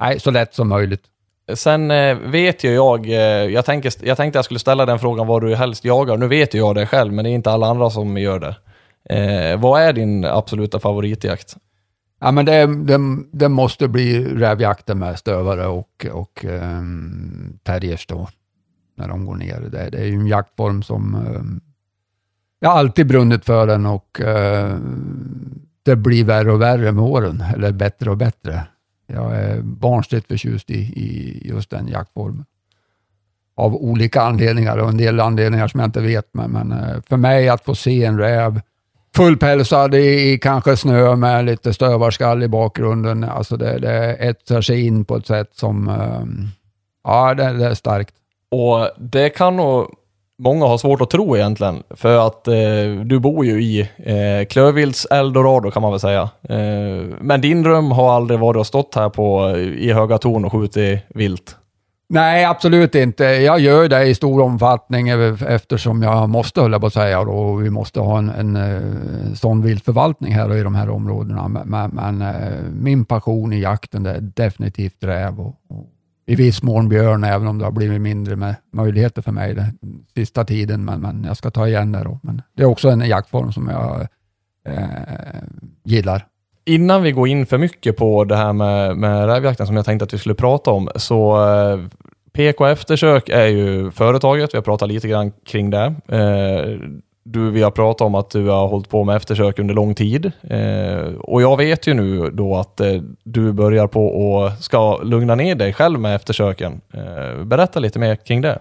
Nej, 0.00 0.20
så 0.20 0.30
lätt 0.30 0.54
som 0.54 0.68
möjligt. 0.68 1.02
Sen 1.54 1.90
eh, 1.90 2.16
vet 2.16 2.64
ju 2.64 2.74
jag, 2.74 3.06
eh, 3.06 3.16
jag, 3.52 3.64
tänker, 3.64 3.92
jag 4.02 4.16
tänkte 4.16 4.38
jag 4.38 4.44
skulle 4.44 4.60
ställa 4.60 4.86
den 4.86 4.98
frågan 4.98 5.26
vad 5.26 5.42
du 5.42 5.54
helst 5.54 5.84
jagar. 5.84 6.16
Nu 6.16 6.28
vet 6.28 6.54
ju 6.54 6.58
jag 6.58 6.74
det 6.74 6.86
själv, 6.86 7.12
men 7.12 7.24
det 7.24 7.30
är 7.30 7.34
inte 7.34 7.50
alla 7.50 7.66
andra 7.66 7.90
som 7.90 8.18
gör 8.18 8.38
det. 8.38 8.56
Eh, 9.14 9.60
vad 9.60 9.82
är 9.82 9.92
din 9.92 10.24
absoluta 10.24 10.78
favoritjakt? 10.78 11.56
Ja, 12.20 12.32
men 12.32 12.44
det, 12.44 12.66
det, 12.66 12.98
det 13.32 13.48
måste 13.48 13.88
bli 13.88 14.24
rävjakten 14.24 14.98
med 14.98 15.18
stövare 15.18 15.66
och, 15.66 16.06
och 16.12 16.44
um, 16.48 17.58
terriers 17.62 18.06
då, 18.06 18.28
när 18.96 19.08
de 19.08 19.26
går 19.26 19.36
ner. 19.36 19.60
Det, 19.60 19.90
det 19.90 19.98
är 19.98 20.04
ju 20.04 20.14
en 20.14 20.26
jaktform 20.26 20.82
som 20.82 21.14
ehm, 21.14 21.36
um, 21.36 21.60
jag 22.60 22.72
alltid 22.72 23.06
brunnit 23.06 23.44
för 23.44 23.66
den 23.66 23.86
och 23.86 24.20
uh, 24.20 24.78
det 25.82 25.96
blir 25.96 26.24
värre 26.24 26.52
och 26.52 26.60
värre 26.60 26.92
med 26.92 27.04
åren, 27.04 27.44
eller 27.54 27.72
bättre 27.72 28.10
och 28.10 28.16
bättre. 28.16 28.66
Jag 29.06 29.36
är 29.36 29.60
barnsligt 29.62 30.28
förtjust 30.28 30.70
i, 30.70 30.78
i 30.78 31.42
just 31.48 31.70
den 31.70 31.88
jaktformen. 31.88 32.44
Av 33.54 33.74
olika 33.74 34.22
anledningar 34.22 34.78
och 34.78 34.88
en 34.88 34.96
del 34.96 35.20
anledningar 35.20 35.68
som 35.68 35.80
jag 35.80 35.88
inte 35.88 36.00
vet. 36.00 36.28
Men, 36.32 36.50
men 36.50 36.72
uh, 36.72 37.00
för 37.08 37.16
mig 37.16 37.48
att 37.48 37.64
få 37.64 37.74
se 37.74 38.04
en 38.04 38.18
räv 38.18 38.60
fullpälsad 39.18 39.94
i, 39.94 40.32
i 40.32 40.38
kanske 40.38 40.76
snö 40.76 41.16
med 41.16 41.44
lite 41.44 41.74
stövarskall 41.74 42.42
i 42.42 42.48
bakgrunden. 42.48 43.24
Alltså 43.24 43.56
det, 43.56 43.78
det 43.78 44.14
etsar 44.14 44.60
sig 44.60 44.86
in 44.86 45.04
på 45.04 45.16
ett 45.16 45.26
sätt 45.26 45.50
som... 45.52 45.88
Ehm, 45.88 46.48
ja, 47.04 47.34
det, 47.34 47.52
det, 47.52 47.66
är 47.66 47.74
starkt. 47.74 48.14
Och 48.50 48.90
det 48.98 49.30
kan 49.30 49.56
nog 49.56 49.86
många 50.38 50.66
har 50.66 50.78
svårt 50.78 51.00
att 51.00 51.10
tro 51.10 51.36
egentligen. 51.36 51.82
För 51.90 52.26
att 52.26 52.48
eh, 52.48 52.54
du 53.04 53.18
bor 53.18 53.44
ju 53.44 53.62
i 53.62 53.80
eh, 53.80 54.46
Klövvilts 54.48 55.06
eldorado 55.10 55.70
kan 55.70 55.82
man 55.82 55.90
väl 55.90 56.00
säga. 56.00 56.28
Eh, 56.42 57.04
men 57.20 57.40
din 57.40 57.62
dröm 57.62 57.90
har 57.90 58.12
aldrig 58.12 58.40
varit 58.40 58.60
att 58.60 58.66
stått 58.66 58.94
här 58.94 59.08
på, 59.08 59.56
i 59.58 59.92
höga 59.92 60.18
torn 60.18 60.44
och 60.44 60.52
skjutit 60.52 61.00
vilt? 61.08 61.56
Nej, 62.10 62.44
absolut 62.44 62.94
inte. 62.94 63.24
Jag 63.24 63.60
gör 63.60 63.88
det 63.88 64.06
i 64.06 64.14
stor 64.14 64.42
omfattning 64.42 65.08
eftersom 65.08 66.02
jag 66.02 66.28
måste, 66.28 66.60
hålla 66.60 66.80
på 66.80 66.86
att 66.86 66.92
säga, 66.92 67.20
och 67.20 67.64
vi 67.64 67.70
måste 67.70 68.00
ha 68.00 68.18
en, 68.18 68.28
en, 68.28 68.56
eh, 68.56 69.34
sån 69.34 69.62
viltförvaltning 69.62 70.34
här 70.34 70.50
och 70.50 70.56
i 70.56 70.62
de 70.62 70.74
här 70.74 70.90
områdena. 70.90 71.48
Men, 71.48 71.90
men, 71.90 72.22
eh, 72.22 72.62
min 72.72 73.04
passion 73.04 73.52
i 73.52 73.60
jakten 73.60 74.02
det 74.02 74.10
är 74.10 74.20
definitivt 74.20 75.04
räv 75.04 75.40
och, 75.40 75.54
och 75.68 75.86
i 76.26 76.34
viss 76.34 76.62
mån 76.62 76.88
björn, 76.88 77.24
även 77.24 77.48
om 77.48 77.58
det 77.58 77.64
har 77.64 77.72
blivit 77.72 78.00
mindre 78.00 78.36
med 78.36 78.54
möjligheter 78.72 79.22
för 79.22 79.32
mig 79.32 79.54
den 79.54 79.78
sista 80.14 80.44
tiden. 80.44 80.84
Men, 80.84 81.00
men 81.00 81.24
jag 81.24 81.36
ska 81.36 81.50
ta 81.50 81.68
igen 81.68 81.92
det 81.92 82.04
då. 82.04 82.20
Men 82.22 82.42
det 82.54 82.62
är 82.62 82.66
också 82.66 82.88
en 82.88 83.00
jaktform 83.00 83.52
som 83.52 83.68
jag 83.68 84.06
eh, 84.64 85.42
gillar. 85.84 86.26
Innan 86.68 87.02
vi 87.02 87.12
går 87.12 87.28
in 87.28 87.46
för 87.46 87.58
mycket 87.58 87.96
på 87.96 88.24
det 88.24 88.36
här 88.36 88.52
med, 88.52 88.96
med 88.96 89.26
rävjakten 89.26 89.66
som 89.66 89.76
jag 89.76 89.84
tänkte 89.84 90.04
att 90.04 90.14
vi 90.14 90.18
skulle 90.18 90.34
prata 90.34 90.70
om, 90.70 90.88
så 90.96 91.46
eh, 91.48 91.78
PK 92.32 92.66
Eftersök 92.66 93.28
är 93.28 93.46
ju 93.46 93.90
företaget. 93.90 94.54
Vi 94.54 94.58
har 94.58 94.62
pratat 94.62 94.88
lite 94.88 95.08
grann 95.08 95.32
kring 95.46 95.70
det. 95.70 95.94
Eh, 96.08 96.88
du, 97.22 97.50
vi 97.50 97.62
har 97.62 97.70
pratat 97.70 98.06
om 98.06 98.14
att 98.14 98.30
du 98.30 98.48
har 98.48 98.68
hållit 98.68 98.88
på 98.88 99.04
med 99.04 99.16
eftersök 99.16 99.58
under 99.58 99.74
lång 99.74 99.94
tid. 99.94 100.32
Eh, 100.42 101.14
och 101.20 101.42
jag 101.42 101.56
vet 101.56 101.86
ju 101.86 101.94
nu 101.94 102.30
då 102.30 102.56
att 102.56 102.80
eh, 102.80 103.02
du 103.24 103.52
börjar 103.52 103.86
på 103.86 104.06
och 104.06 104.52
ska 104.60 105.02
lugna 105.02 105.34
ner 105.34 105.54
dig 105.54 105.72
själv 105.72 106.00
med 106.00 106.14
eftersöken. 106.14 106.80
Eh, 106.94 107.44
berätta 107.44 107.80
lite 107.80 107.98
mer 107.98 108.16
kring 108.16 108.40
det. 108.40 108.58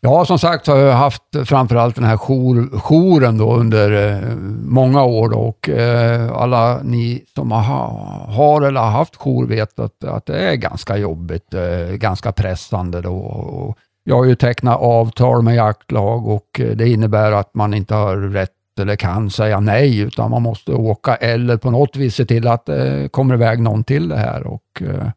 Ja, 0.00 0.24
som 0.24 0.38
sagt 0.38 0.66
har 0.66 0.76
jag 0.76 0.92
haft 0.92 1.22
framförallt 1.44 1.94
den 1.94 2.04
här 2.04 2.16
jour, 2.16 2.78
jouren 2.78 3.38
då 3.38 3.54
under 3.54 4.12
eh, 4.12 4.36
många 4.64 5.04
år. 5.04 5.28
Då, 5.28 5.38
och 5.38 5.68
eh, 5.68 6.32
alla 6.32 6.80
ni 6.82 7.24
som 7.34 7.52
har, 7.52 7.88
har 8.32 8.62
eller 8.62 8.80
har 8.80 8.90
haft 8.90 9.16
jour 9.16 9.46
vet 9.46 9.78
att, 9.78 10.04
att 10.04 10.26
det 10.26 10.38
är 10.38 10.54
ganska 10.54 10.96
jobbigt, 10.96 11.54
eh, 11.54 11.94
ganska 11.94 12.32
pressande. 12.32 13.00
Då, 13.00 13.16
och, 13.16 13.78
jag 14.04 14.16
har 14.16 14.24
ju 14.24 14.34
tecknat 14.34 14.80
avtal 14.80 15.42
med 15.42 15.54
jaktlag 15.54 16.28
och 16.28 16.60
eh, 16.60 16.76
det 16.76 16.88
innebär 16.88 17.32
att 17.32 17.54
man 17.54 17.74
inte 17.74 17.94
har 17.94 18.16
rätt 18.16 18.50
eller 18.80 18.96
kan 18.96 19.30
säga 19.30 19.60
nej, 19.60 19.98
utan 19.98 20.30
man 20.30 20.42
måste 20.42 20.72
åka 20.72 21.14
eller 21.14 21.56
på 21.56 21.70
något 21.70 21.96
vis 21.96 22.14
se 22.14 22.24
till 22.24 22.48
att 22.48 22.66
det 22.66 23.02
eh, 23.02 23.08
kommer 23.08 23.34
iväg 23.34 23.60
någon 23.60 23.84
till 23.84 24.08
det 24.08 24.16
här. 24.16 24.46
Och, 24.46 24.82
eh, 24.82 25.08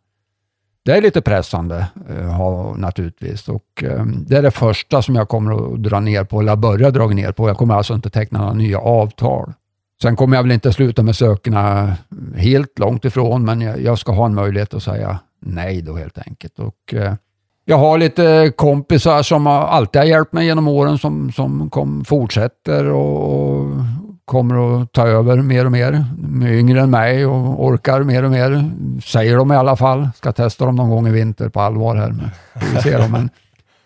det 0.86 0.92
är 0.92 1.02
lite 1.02 1.22
pressande 1.22 1.88
eh, 2.10 2.76
naturligtvis 2.78 3.50
och 3.50 3.84
eh, 3.84 4.06
det 4.06 4.38
är 4.38 4.42
det 4.42 4.52
första 4.52 5.02
som 5.02 5.16
jag 5.16 5.30
kommer 5.30 5.74
att 5.74 5.84
dra 5.84 6.00
ner 6.00 6.24
på, 6.24 6.40
eller 6.40 6.56
börja 6.56 6.92
dra 6.92 7.08
ner 7.08 7.32
på. 7.32 7.48
Jag 7.48 7.58
kommer 7.58 7.76
alltså 7.76 7.94
inte 7.94 8.10
teckna 8.10 8.40
några 8.40 8.54
nya 8.54 8.80
avtal. 8.80 9.54
Sen 10.02 10.16
kommer 10.16 10.36
jag 10.36 10.44
väl 10.44 10.52
inte 10.52 10.74
sluta 10.74 11.04
med 11.04 11.16
sökerna 11.16 11.94
helt 12.36 12.80
långt 12.80 13.06
ifrån, 13.06 13.46
men 13.46 13.62
jag 13.62 14.00
ska 14.00 14.12
ha 14.12 14.26
en 14.26 14.36
möjlighet 14.36 14.74
att 14.74 14.84
säga 14.84 15.20
nej 15.40 15.82
då 15.82 15.96
helt 15.96 16.18
enkelt. 16.18 16.60
Och 16.60 16.94
eh, 16.94 17.14
jag 17.66 17.78
har 17.78 17.98
lite 17.98 18.54
kompisar 18.56 19.24
som 19.24 19.48
alltid 19.48 20.02
har 20.02 20.08
hjälpt 20.08 20.34
mig 20.34 20.46
genom 20.46 20.68
åren 20.68 20.98
som, 20.98 21.32
som 21.32 21.70
kom, 21.70 22.06
fortsätter 22.06 22.86
och 22.86 23.68
kommer 24.26 24.82
att 24.82 24.92
ta 24.92 25.08
över 25.08 25.38
mer 25.38 25.66
och 25.66 25.72
mer. 25.72 26.06
De 26.18 26.42
är 26.42 26.54
yngre 26.54 26.82
än 26.82 26.90
mig 26.90 27.26
och 27.26 27.66
orkar 27.66 28.04
mer 28.04 28.24
och 28.24 28.32
mer, 28.32 28.72
säger 29.06 29.38
de 29.38 29.52
i 29.52 29.56
alla 29.56 29.76
fall. 29.76 30.10
Ska 30.16 30.32
testa 30.32 30.66
dem 30.66 30.76
någon 30.76 30.90
gång 30.90 31.08
i 31.08 31.12
vinter 31.12 31.50
på 31.50 31.62
allvar 31.62 31.96
här. 31.96 32.10
Men, 32.10 32.30
vi 32.76 32.82
ser 32.82 33.00
dem. 33.00 33.12
Men, 33.12 33.30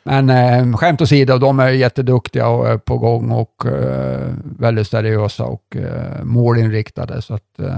men 0.04 0.30
eh, 0.30 0.78
skämt 0.78 1.02
åsido, 1.02 1.38
de 1.38 1.60
är 1.60 1.70
jätteduktiga 1.70 2.48
och 2.48 2.68
är 2.68 2.78
på 2.78 2.98
gång 2.98 3.32
och 3.32 3.66
eh, 3.66 4.34
väldigt 4.60 4.88
seriösa 4.88 5.46
och 5.46 5.76
eh, 5.76 6.24
målinriktade. 6.24 7.22
Så 7.22 7.34
att, 7.34 7.60
eh, 7.60 7.78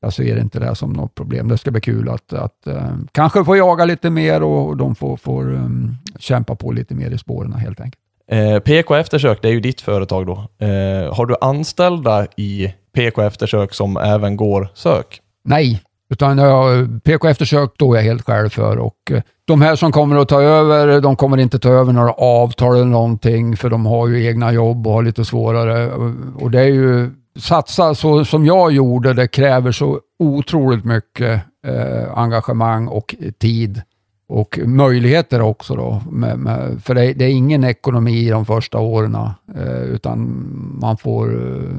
jag 0.00 0.12
ser 0.12 0.38
inte 0.38 0.58
det 0.58 0.74
som 0.74 0.92
något 0.92 1.14
problem. 1.14 1.48
Det 1.48 1.58
ska 1.58 1.70
bli 1.70 1.80
kul 1.80 2.08
att, 2.08 2.32
att 2.32 2.66
eh, 2.66 2.96
kanske 3.12 3.44
få 3.44 3.56
jaga 3.56 3.84
lite 3.84 4.10
mer 4.10 4.42
och 4.42 4.76
de 4.76 4.94
får, 4.94 5.16
får 5.16 5.52
um, 5.52 5.96
kämpa 6.18 6.54
på 6.54 6.72
lite 6.72 6.94
mer 6.94 7.10
i 7.10 7.18
spåren 7.18 7.52
helt 7.52 7.80
enkelt. 7.80 8.02
Eh, 8.30 8.58
PK 8.58 8.94
Eftersök, 8.94 9.42
det 9.42 9.48
är 9.48 9.52
ju 9.52 9.60
ditt 9.60 9.80
företag 9.80 10.26
då. 10.26 10.66
Eh, 10.66 11.14
har 11.14 11.26
du 11.26 11.36
anställda 11.40 12.26
i 12.36 12.74
PK 12.94 13.22
Eftersök 13.22 13.74
som 13.74 13.96
även 13.96 14.36
går 14.36 14.68
sök? 14.74 15.20
Nej, 15.44 15.82
utan 16.10 16.38
jag, 16.38 16.88
PK 17.04 17.28
Eftersök 17.28 17.72
då 17.78 17.92
är 17.92 17.96
jag 17.96 18.04
helt 18.04 18.22
själv 18.22 18.48
för 18.48 18.78
och 18.78 19.10
eh, 19.10 19.22
de 19.46 19.62
här 19.62 19.76
som 19.76 19.92
kommer 19.92 20.16
att 20.16 20.28
ta 20.28 20.42
över, 20.42 21.00
de 21.00 21.16
kommer 21.16 21.36
inte 21.36 21.58
ta 21.58 21.68
över 21.68 21.92
några 21.92 22.12
avtal 22.12 22.74
eller 22.74 22.84
någonting 22.84 23.56
för 23.56 23.70
de 23.70 23.86
har 23.86 24.08
ju 24.08 24.26
egna 24.26 24.52
jobb 24.52 24.86
och 24.86 24.92
har 24.92 25.02
lite 25.02 25.24
svårare. 25.24 25.90
Och 26.34 26.50
det 26.50 26.60
är 26.60 26.66
ju 26.66 27.10
satsa 27.38 27.94
så 27.94 28.24
som 28.24 28.46
jag 28.46 28.72
gjorde, 28.72 29.12
det 29.12 29.28
kräver 29.28 29.72
så 29.72 30.00
otroligt 30.18 30.84
mycket 30.84 31.42
eh, 31.66 32.18
engagemang 32.18 32.88
och 32.88 33.14
tid 33.40 33.82
och 34.28 34.58
möjligheter 34.64 35.40
också. 35.40 35.74
Då, 35.74 36.02
med, 36.10 36.38
med, 36.38 36.82
för 36.82 36.94
det, 36.94 37.12
det, 37.12 37.24
är 37.24 37.30
ingen 37.30 37.64
ekonomi 37.64 38.30
de 38.30 38.46
första 38.46 38.78
åren, 38.78 39.14
eh, 39.54 39.82
utan 39.82 40.46
man 40.80 40.96
får 40.96 41.56
eh, 41.56 41.70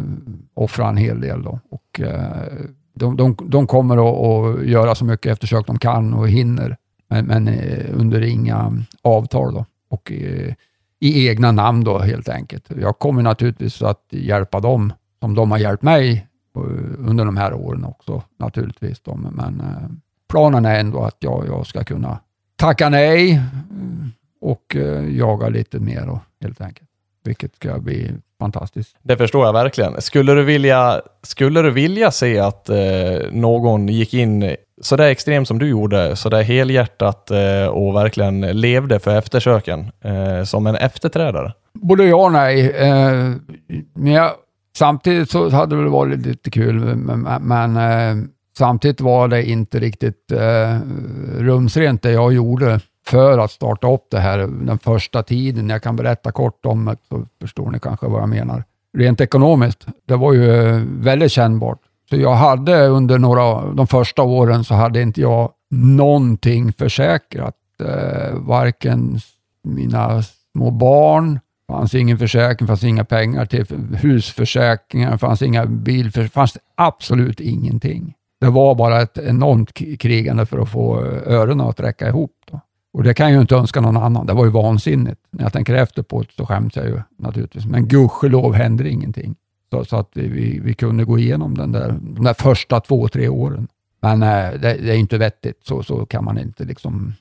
offra 0.54 0.90
en 0.90 0.98
hel 0.98 1.22
del. 1.22 1.44
Då. 1.44 1.60
Och, 1.70 2.02
eh, 2.02 2.24
de, 2.94 3.18
de, 3.18 3.36
de, 3.42 3.68
kommer 3.68 3.98
att, 3.98 4.58
att, 4.60 4.66
göra 4.66 4.96
så 4.96 5.06
mycket 5.06 5.32
eftersök 5.32 5.68
de 5.68 5.80
kan 5.80 6.14
och 6.14 6.30
hinner, 6.30 6.78
men, 7.08 7.26
men 7.26 7.48
eh, 7.48 7.86
under 7.94 8.22
inga 8.22 8.84
avtal. 9.02 9.54
Då. 9.54 9.66
Och, 9.90 10.12
eh, 10.12 10.54
i 11.00 11.28
egna 11.28 11.52
namn 11.52 11.84
då 11.84 12.00
helt 12.00 12.30
enkelt. 12.30 12.66
Jag 12.82 13.00
kommer 13.00 13.22
naturligtvis 13.22 13.82
att 13.82 14.04
hjälpa 14.10 14.60
dem 14.60 14.94
som 15.20 15.36
de 15.36 15.52
har 15.52 15.58
hjälpt 15.58 15.84
mig 15.84 16.28
eh, 16.56 16.62
under 16.98 17.26
de 17.26 17.38
här 17.38 17.54
åren 17.54 17.86
också 17.86 18.24
naturligtvis. 18.40 19.00
Då. 19.00 19.16
Men 19.16 19.62
planen 20.30 20.66
är 20.66 20.80
ändå 20.80 21.04
att 21.04 21.18
jag, 21.20 21.44
jag 21.48 21.68
ska 21.68 21.84
kunna 21.84 22.20
tacka 22.58 22.90
nej 22.90 23.42
och 24.42 24.76
eh, 24.76 25.18
jaga 25.18 25.50
lite 25.50 25.80
mer 25.80 26.06
då, 26.06 26.20
helt 26.42 26.62
enkelt. 26.62 26.90
Vilket 27.24 27.56
ska 27.56 27.80
bli 27.80 28.12
fantastiskt. 28.40 28.96
Det 29.04 29.18
förstår 29.18 29.46
jag 29.46 29.54
verkligen. 29.54 30.02
Skulle 30.02 30.34
du 30.34 30.44
vilja, 30.44 31.02
skulle 31.24 31.62
du 31.62 31.72
vilja 31.72 32.12
se 32.12 32.40
att 32.40 32.70
eh, 32.70 32.78
någon 33.32 33.88
gick 33.88 34.14
in 34.14 34.56
så 34.82 34.96
där 34.96 35.10
extremt 35.10 35.48
som 35.48 35.60
du 35.60 35.68
gjorde, 35.68 36.16
så 36.16 36.30
där 36.30 36.44
helhjärtat 36.44 37.32
eh, 37.32 37.66
och 37.68 37.96
verkligen 37.96 38.42
levde 38.42 39.00
för 39.00 39.18
eftersöken 39.18 39.92
eh, 40.02 40.44
som 40.44 40.68
en 40.68 40.76
efterträdare? 40.76 41.54
Både 41.74 42.06
ja 42.06 42.26
och 42.26 42.32
nej. 42.32 42.70
Eh, 42.70 43.34
men 43.94 44.14
jag, 44.14 44.32
samtidigt 44.78 45.32
så 45.32 45.50
hade 45.50 45.84
det 45.84 45.90
varit 45.90 46.26
lite 46.26 46.52
kul, 46.52 46.96
men, 46.96 47.22
men 47.42 47.78
eh, 47.78 48.24
samtidigt 48.58 49.02
var 49.02 49.28
det 49.28 49.50
inte 49.50 49.80
riktigt 49.80 50.32
eh, 50.32 50.80
rumsrent 51.38 52.02
det 52.02 52.12
jag 52.12 52.34
gjorde 52.34 52.80
för 53.08 53.38
att 53.38 53.52
starta 53.52 53.94
upp 53.94 54.06
det 54.12 54.20
här 54.20 54.38
den 54.38 54.80
första 54.80 55.24
tiden. 55.24 55.70
Jag 55.70 55.84
kan 55.84 55.96
berätta 55.96 56.32
kort 56.32 56.66
om 56.66 56.86
det, 56.86 56.98
så 57.10 57.26
förstår 57.42 57.72
ni 57.72 57.80
kanske 57.80 58.08
vad 58.08 58.22
jag 58.22 58.30
menar. 58.30 58.64
Rent 58.98 59.22
ekonomiskt, 59.22 59.86
det 60.08 60.16
var 60.16 60.34
ju 60.34 60.52
eh, 60.52 60.82
väldigt 60.86 61.32
kännbart. 61.32 61.80
Så 62.10 62.18
jag 62.18 62.36
hade 62.36 62.88
under 62.88 63.18
några, 63.20 63.72
de 63.74 63.88
första 63.88 64.22
åren 64.22 64.64
så 64.64 64.74
hade 64.74 65.02
inte 65.02 65.22
jag 65.22 65.52
någonting 65.72 66.74
försäkrat. 66.74 67.56
Eh, 67.84 68.34
varken 68.34 69.20
mina 69.64 70.24
små 70.24 70.72
barn, 70.72 71.40
fanns 71.68 71.96
ingen 71.96 72.18
försäkring, 72.18 72.68
fanns 72.68 72.84
inga 72.84 73.06
pengar 73.06 73.46
till 73.46 73.66
husförsäkringar, 74.02 75.18
fanns 75.18 75.42
inga 75.42 75.66
bilförsäkringar, 75.66 76.30
fanns 76.30 76.58
absolut 76.76 77.40
ingenting. 77.40 78.14
Det 78.40 78.50
var 78.50 78.76
bara 78.76 79.02
ett 79.02 79.18
enormt 79.18 79.74
krigande 80.00 80.46
för 80.46 80.60
att 80.60 80.70
få 80.70 81.06
eh, 81.06 81.34
öronen 81.34 81.68
att 81.68 81.80
räcka 81.80 82.08
ihop. 82.08 82.32
Då. 82.52 82.62
Och 82.94 83.04
det 83.04 83.14
kan 83.14 83.26
jag 83.26 83.36
ju 83.36 83.42
inte 83.42 83.56
önska 83.56 83.82
någon 83.82 83.98
annan. 83.98 84.26
Det 84.26 84.34
var 84.34 84.46
ju 84.46 84.52
vansinnigt. 84.52 85.22
När 85.32 85.44
jag 85.44 85.54
tänker 85.54 85.76
efter 85.76 86.04
på 86.04 86.22
det 86.22 86.32
så 86.38 86.46
skäms 86.46 86.76
jag 86.76 86.86
ju 86.86 87.02
naturligtvis. 87.18 87.66
Men 87.66 87.88
gudskelov 87.88 88.54
hände 88.54 88.90
ingenting. 88.90 89.36
Så, 89.70 89.86
så, 89.86 89.96
att 89.96 90.10
vi, 90.14 90.60
vi 90.64 90.74
kunde 90.74 91.06
gå 91.06 91.20
igenom 91.20 91.58
den 91.58 91.72
där, 91.72 92.00
de 92.02 92.24
där 92.24 92.34
första 92.34 92.80
två, 92.80 93.08
tre 93.08 93.28
åren. 93.28 93.68
Men 94.02 94.24
äh, 94.24 94.52
det, 94.52 94.58
det, 94.60 94.92
är 94.92 94.96
inte 94.96 95.18
vettigt. 95.18 95.66
Så, 95.66 95.84
så 95.84 96.06
kan 96.06 96.26
man 96.26 96.38
inte 96.40 96.64
liksom 96.64 97.14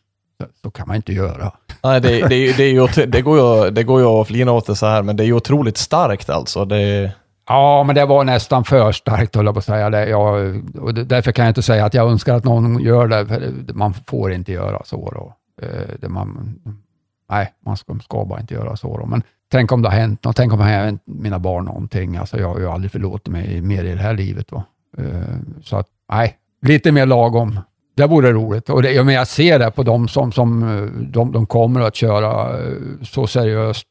så 0.62 0.70
kan 0.70 0.88
man 0.88 0.96
inte 0.96 1.12
göra. 1.12 1.52
Nej, 1.82 2.00
det, 2.00 2.28
det, 2.28 2.56
det, 2.56 2.62
är 2.64 2.72
ju, 2.72 3.06
det, 3.06 3.22
går 3.22 3.38
ju, 3.38 3.70
det 3.70 3.84
går 3.84 4.00
ju 4.00 4.06
att 4.06 4.26
flina 4.26 4.52
åt 4.52 4.66
det 4.66 4.76
så 4.76 4.86
här, 4.86 5.02
men 5.02 5.16
det 5.16 5.22
är 5.22 5.26
ju 5.26 5.32
otroligt 5.32 5.76
starkt 5.76 6.30
alltså. 6.30 6.64
Det... 6.64 7.12
Ja, 7.48 7.84
men 7.84 7.94
det 7.94 8.06
var 8.06 8.24
nästan 8.24 8.64
för 8.64 8.92
starkt, 8.92 9.36
höll 9.36 9.44
jag 9.44 9.54
på 9.54 9.58
att 9.58 9.64
säga. 9.64 9.90
Det, 9.90 10.08
jag, 10.08 10.62
och 10.80 10.94
därför 10.94 11.32
kan 11.32 11.44
jag 11.44 11.50
inte 11.50 11.62
säga 11.62 11.84
att 11.84 11.94
jag 11.94 12.10
önskar 12.10 12.34
att 12.34 12.44
någon 12.44 12.78
gör 12.80 13.08
det, 13.08 13.26
för 13.26 13.52
man 13.74 13.94
får 13.94 14.32
inte 14.32 14.52
göra 14.52 14.82
så. 14.84 15.10
Då. 15.10 15.34
Eh, 15.66 15.98
det 16.00 16.08
man, 16.08 16.60
nej, 17.30 17.52
man 17.66 17.76
ska, 17.76 17.98
ska 18.04 18.24
bara 18.24 18.40
inte 18.40 18.54
göra 18.54 18.76
så. 18.76 18.98
Då. 18.98 19.06
Men 19.06 19.22
tänk 19.50 19.72
om 19.72 19.82
det 19.82 19.88
har 19.88 19.96
hänt 19.96 20.24
något, 20.24 20.36
tänk 20.36 20.52
om 20.52 20.58
det 20.58 20.64
har 20.64 20.70
hänt 20.70 21.02
mina 21.04 21.38
barn 21.38 21.64
någonting. 21.64 22.16
Alltså, 22.16 22.38
jag 22.40 22.48
har 22.48 22.58
ju 22.58 22.68
aldrig 22.68 22.92
förlåtit 22.92 23.28
mig 23.28 23.60
mer 23.60 23.84
i 23.84 23.94
det 23.94 24.02
här 24.02 24.14
livet. 24.14 24.52
Va? 24.52 24.64
Eh, 24.98 25.04
så 25.62 25.76
att, 25.76 25.86
nej, 26.12 26.36
lite 26.62 26.92
mer 26.92 27.06
lagom. 27.06 27.60
Det 27.96 28.06
vore 28.06 28.32
roligt. 28.32 28.70
Och 28.70 28.82
det, 28.82 28.92
jag, 28.92 29.06
men 29.06 29.14
jag 29.14 29.28
ser 29.28 29.58
det 29.58 29.70
på 29.70 29.82
de 29.82 30.08
som, 30.08 30.32
som 30.32 30.60
de, 31.12 31.32
de 31.32 31.46
kommer 31.46 31.80
att 31.80 31.94
köra 31.94 32.58
eh, 32.58 32.72
så 33.02 33.26
seriöst 33.26 33.86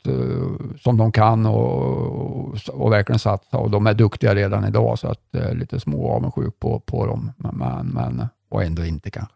som 0.79 0.97
de 0.97 1.11
kan 1.11 1.45
och, 1.45 2.55
och, 2.67 2.91
verkligen 2.91 3.19
satsa. 3.19 3.57
Och 3.57 3.71
de 3.71 3.87
är 3.87 3.93
duktiga 3.93 4.35
redan 4.35 4.65
idag, 4.65 4.99
så 4.99 5.07
att 5.07 5.19
jag 5.31 5.43
är 5.43 5.55
lite 5.55 5.79
små 5.79 6.11
avundsjuk 6.11 6.59
på, 6.59 6.79
på 6.79 7.05
dem. 7.05 7.31
Men, 7.37 7.87
men 7.87 8.27
och 8.55 8.63
ändå 8.63 8.85
inte 8.85 9.09
kanske. 9.09 9.33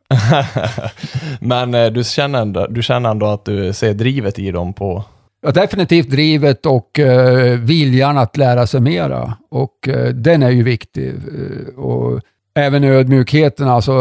Men 1.39 1.73
eh, 1.73 1.91
du 1.91 2.03
känner, 2.03 2.41
ändå, 2.41 2.67
du 2.67 2.83
känner 2.83 3.11
ändå 3.11 3.25
att 3.25 3.45
du 3.45 3.73
ser 3.73 3.93
drivet 3.93 4.39
i 4.39 4.51
dem 4.51 4.73
på... 4.73 5.03
Ja, 5.41 5.51
definitivt 5.51 6.09
drivet 6.09 6.65
och 6.65 6.99
uh, 6.99 7.59
viljan 7.59 8.17
att 8.17 8.37
lära 8.37 8.67
sig 8.67 8.81
mera. 8.81 9.33
Och 9.49 9.87
uh, 9.87 10.07
den 10.07 10.43
är 10.43 10.49
ju 10.49 10.63
viktig. 10.63 11.13
Uh, 11.13 11.79
och 11.79 12.21
även 12.53 12.83
ödmjukheten, 12.83 13.67
alltså 13.67 13.93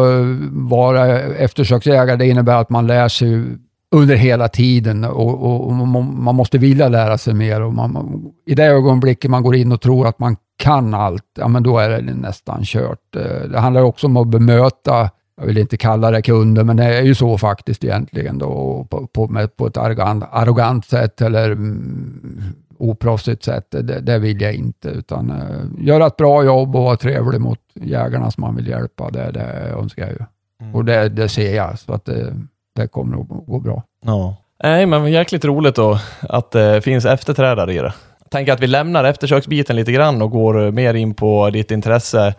vara 0.51 1.19
eftersöksjägare, 1.21 2.17
det 2.17 2.27
innebär 2.27 2.61
att 2.61 2.71
man 2.71 2.87
lär 2.87 3.09
sig 3.09 3.45
under 3.91 4.17
hela 4.17 4.49
tiden 4.49 5.05
och, 5.05 5.45
och, 5.45 5.67
och 5.67 5.73
man 5.73 6.35
måste 6.35 6.59
vilja 6.59 6.89
lära 6.89 7.19
sig 7.19 7.35
mer. 7.35 7.61
Och 7.61 7.75
man, 7.75 8.23
I 8.47 8.55
det 8.55 8.65
ögonblicket 8.65 9.31
man 9.31 9.43
går 9.43 9.57
in 9.57 9.73
och 9.73 9.81
tror 9.81 10.07
att 10.07 10.19
man 10.19 10.37
kan 10.57 10.95
allt, 10.95 11.25
ja 11.39 11.49
men 11.49 11.63
då 11.63 11.79
är 11.79 11.89
det 11.89 12.15
nästan 12.15 12.61
kört. 12.65 13.13
Det 13.51 13.59
handlar 13.59 13.83
också 13.83 14.07
om 14.07 14.17
att 14.17 14.29
bemöta, 14.29 15.11
jag 15.41 15.47
vill 15.47 15.59
inte 15.59 15.77
kalla 15.77 16.11
det 16.11 16.23
kunder, 16.23 16.65
men 16.65 16.77
det 16.77 16.85
är 16.85 17.03
ju 17.03 17.15
så 17.15 17.39
faktiskt 17.39 17.85
egentligen 17.85 18.39
då, 18.39 18.87
på, 18.91 19.07
på, 19.07 19.49
på 19.57 19.67
ett 19.67 19.77
arrogant, 19.77 20.25
arrogant 20.31 20.87
sätt 20.87 21.21
eller 21.21 21.51
mm, 21.51 22.43
oproffsigt 22.79 23.45
sätt. 23.45 23.67
Det, 23.71 23.83
det, 23.83 24.19
vill 24.19 24.41
jag 24.41 24.55
inte, 24.55 24.88
utan 24.88 25.31
uh, 25.31 25.87
göra 25.87 26.07
ett 26.07 26.17
bra 26.17 26.45
jobb 26.45 26.77
och 26.77 26.83
vara 26.83 26.97
trevlig 26.97 27.41
mot 27.41 27.61
jägarna 27.75 28.31
som 28.31 28.41
man 28.41 28.57
vill 28.57 28.69
hjälpa. 28.69 29.11
Det, 29.11 29.31
det 29.31 29.75
önskar 29.79 30.03
jag 30.03 30.12
ju. 30.12 30.25
Mm. 30.61 30.75
Och 30.75 30.85
det, 30.85 31.09
det 31.09 31.29
ser 31.29 31.57
jag, 31.57 31.79
så 31.79 31.93
att 31.93 32.05
det, 32.05 32.35
det 32.77 32.88
kommer 32.88 33.21
att 33.21 33.29
gå 33.47 33.61
bra. 33.61 33.83
Ja. 34.05 34.37
Nej, 34.62 34.87
men 34.87 35.12
jäkligt 35.12 35.45
roligt 35.45 35.75
då 35.75 35.99
att 36.21 36.51
det 36.51 36.81
finns 36.81 37.05
efterträdare 37.05 37.75
i 37.75 37.79
det 37.79 37.93
tänker 38.31 38.53
att 38.53 38.61
vi 38.61 38.67
lämnar 38.67 39.05
eftersöksbiten 39.05 39.77
lite 39.77 39.93
grann 39.93 40.23
och 40.23 40.31
går 40.31 40.71
mer 40.71 40.95
in 40.95 41.14
på 41.14 41.51
ditt 41.51 41.71
intresse 41.71 42.35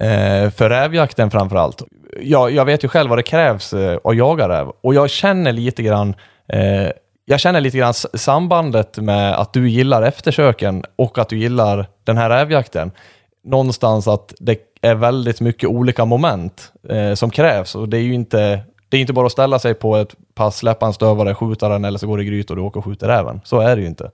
eh, 0.00 0.50
för 0.50 0.68
rävjakten 0.68 1.30
framför 1.30 1.56
allt. 1.56 1.82
Jag, 2.22 2.50
jag 2.50 2.64
vet 2.64 2.84
ju 2.84 2.88
själv 2.88 3.08
vad 3.08 3.18
det 3.18 3.22
krävs 3.22 3.72
eh, 3.72 3.98
att 4.04 4.16
jaga 4.16 4.48
räv 4.48 4.68
och 4.80 4.94
jag 4.94 5.10
känner 5.10 5.52
lite 5.52 5.82
grann 5.82 6.14
eh, 6.52 6.88
jag 7.30 7.40
känner 7.40 7.60
lite 7.60 7.78
grann 7.78 7.94
sambandet 7.94 8.98
med 8.98 9.34
att 9.34 9.52
du 9.52 9.68
gillar 9.68 10.02
eftersöken 10.02 10.84
och 10.96 11.18
att 11.18 11.28
du 11.28 11.38
gillar 11.38 11.86
den 12.04 12.16
här 12.16 12.30
rävjakten. 12.30 12.90
Någonstans 13.44 14.08
att 14.08 14.34
det 14.40 14.58
är 14.80 14.94
väldigt 14.94 15.40
mycket 15.40 15.68
olika 15.68 16.04
moment 16.04 16.72
eh, 16.88 17.14
som 17.14 17.30
krävs 17.30 17.74
och 17.74 17.88
det 17.88 17.96
är 17.98 18.02
ju 18.02 18.14
inte 18.14 18.60
det 18.88 18.96
är 18.96 19.00
inte 19.00 19.12
bara 19.12 19.26
att 19.26 19.32
ställa 19.32 19.58
sig 19.58 19.74
på 19.74 19.96
ett 19.96 20.14
pass, 20.34 20.56
släppa 20.56 20.86
en 20.86 20.92
stövare, 20.92 21.34
skjuta 21.34 21.68
den 21.68 21.84
eller 21.84 21.98
så 21.98 22.06
går 22.06 22.18
det 22.18 22.24
gryt 22.24 22.50
och 22.50 22.56
du 22.56 22.62
åker 22.62 22.78
och 22.78 22.84
skjuter 22.84 23.06
räven. 23.06 23.40
Så 23.44 23.60
är 23.60 23.76
det 23.76 23.82
ju 23.82 23.88
inte. 23.88 24.10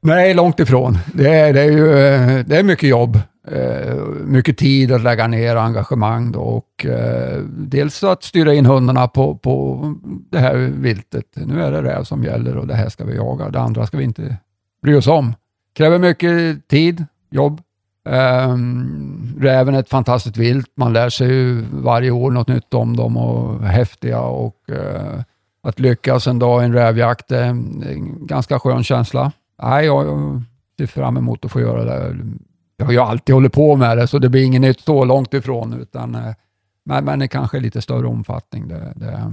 Nej, 0.00 0.34
långt 0.34 0.60
ifrån. 0.60 0.98
Det 1.14 1.28
är, 1.28 1.52
det 1.52 1.60
är 1.60 1.70
ju 1.70 1.98
eh, 1.98 2.44
det 2.46 2.56
är 2.56 2.62
mycket 2.62 2.88
jobb 2.88 3.18
eh, 3.52 3.94
mycket 4.24 4.58
tid 4.58 4.92
att 4.92 5.02
lägga 5.02 5.26
ner 5.26 5.56
engagemang. 5.56 6.32
Då, 6.32 6.40
och, 6.40 6.86
eh, 6.86 7.38
dels 7.48 8.04
att 8.04 8.22
styra 8.22 8.54
in 8.54 8.66
hundarna 8.66 9.08
på, 9.08 9.34
på 9.34 9.94
det 10.30 10.38
här 10.38 10.56
viltet. 10.56 11.26
Nu 11.34 11.62
är 11.62 11.72
det 11.72 11.82
räv 11.82 12.04
som 12.04 12.24
gäller 12.24 12.56
och 12.56 12.66
det 12.66 12.74
här 12.74 12.88
ska 12.88 13.04
vi 13.04 13.16
jaga. 13.16 13.50
Det 13.50 13.60
andra 13.60 13.86
ska 13.86 13.96
vi 13.96 14.04
inte 14.04 14.36
bry 14.82 14.94
oss 14.94 15.06
om. 15.06 15.34
Kräver 15.74 15.98
mycket 15.98 16.68
tid, 16.68 17.04
jobb. 17.30 17.60
Um, 18.08 19.38
räven 19.40 19.74
är 19.74 19.80
ett 19.80 19.88
fantastiskt 19.88 20.36
vilt. 20.36 20.70
Man 20.74 20.92
lär 20.92 21.08
sig 21.08 21.28
ju 21.28 21.64
varje 21.72 22.10
år 22.10 22.30
något 22.30 22.48
nytt 22.48 22.74
om 22.74 22.96
dem 22.96 23.16
och 23.16 23.62
häftiga 23.62 24.20
och 24.20 24.56
uh, 24.70 25.22
att 25.62 25.80
lyckas 25.80 26.26
en 26.26 26.38
dag 26.38 26.62
i 26.62 26.64
en 26.64 26.72
rävjakt 26.72 27.32
är 27.32 27.42
en 27.42 28.26
ganska 28.26 28.58
skön 28.58 28.84
känsla. 28.84 29.32
Nej, 29.62 29.86
jag, 29.86 30.06
jag 30.06 30.42
ser 30.78 30.86
fram 30.86 31.16
emot 31.16 31.44
att 31.44 31.52
få 31.52 31.60
göra 31.60 31.84
det. 31.84 32.16
Jag 32.80 32.86
har 32.86 32.92
ju 32.92 32.98
alltid 32.98 33.34
hållit 33.34 33.52
på 33.52 33.76
med 33.76 33.98
det, 33.98 34.06
så 34.06 34.18
det 34.18 34.28
blir 34.28 34.44
inget 34.44 34.60
nytt 34.60 34.80
så 34.80 35.04
långt 35.04 35.34
ifrån, 35.34 35.80
utan 35.80 36.14
uh, 36.14 36.32
men, 36.84 37.04
men 37.04 37.18
det 37.18 37.28
kanske 37.28 37.56
är 37.56 37.60
lite 37.60 37.82
större 37.82 38.06
omfattning. 38.06 38.68
Det, 38.68 38.92
det, 38.96 39.32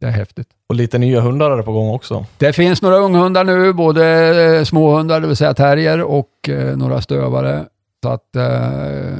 det 0.00 0.06
är 0.06 0.10
häftigt. 0.10 0.48
Och 0.68 0.74
lite 0.74 0.98
nya 0.98 1.20
hundar 1.20 1.50
är 1.50 1.62
på 1.62 1.72
gång 1.72 1.90
också. 1.90 2.26
Det 2.38 2.52
finns 2.52 2.82
några 2.82 2.96
unghundar 2.96 3.44
nu, 3.44 3.72
både 3.72 4.64
småhundar, 4.66 5.20
det 5.20 5.26
vill 5.26 5.36
säga 5.36 5.54
terrier, 5.54 6.02
och 6.02 6.48
eh, 6.48 6.76
några 6.76 7.00
stövare. 7.00 7.66
Så 8.02 8.08
att 8.08 8.36
eh, 8.36 9.18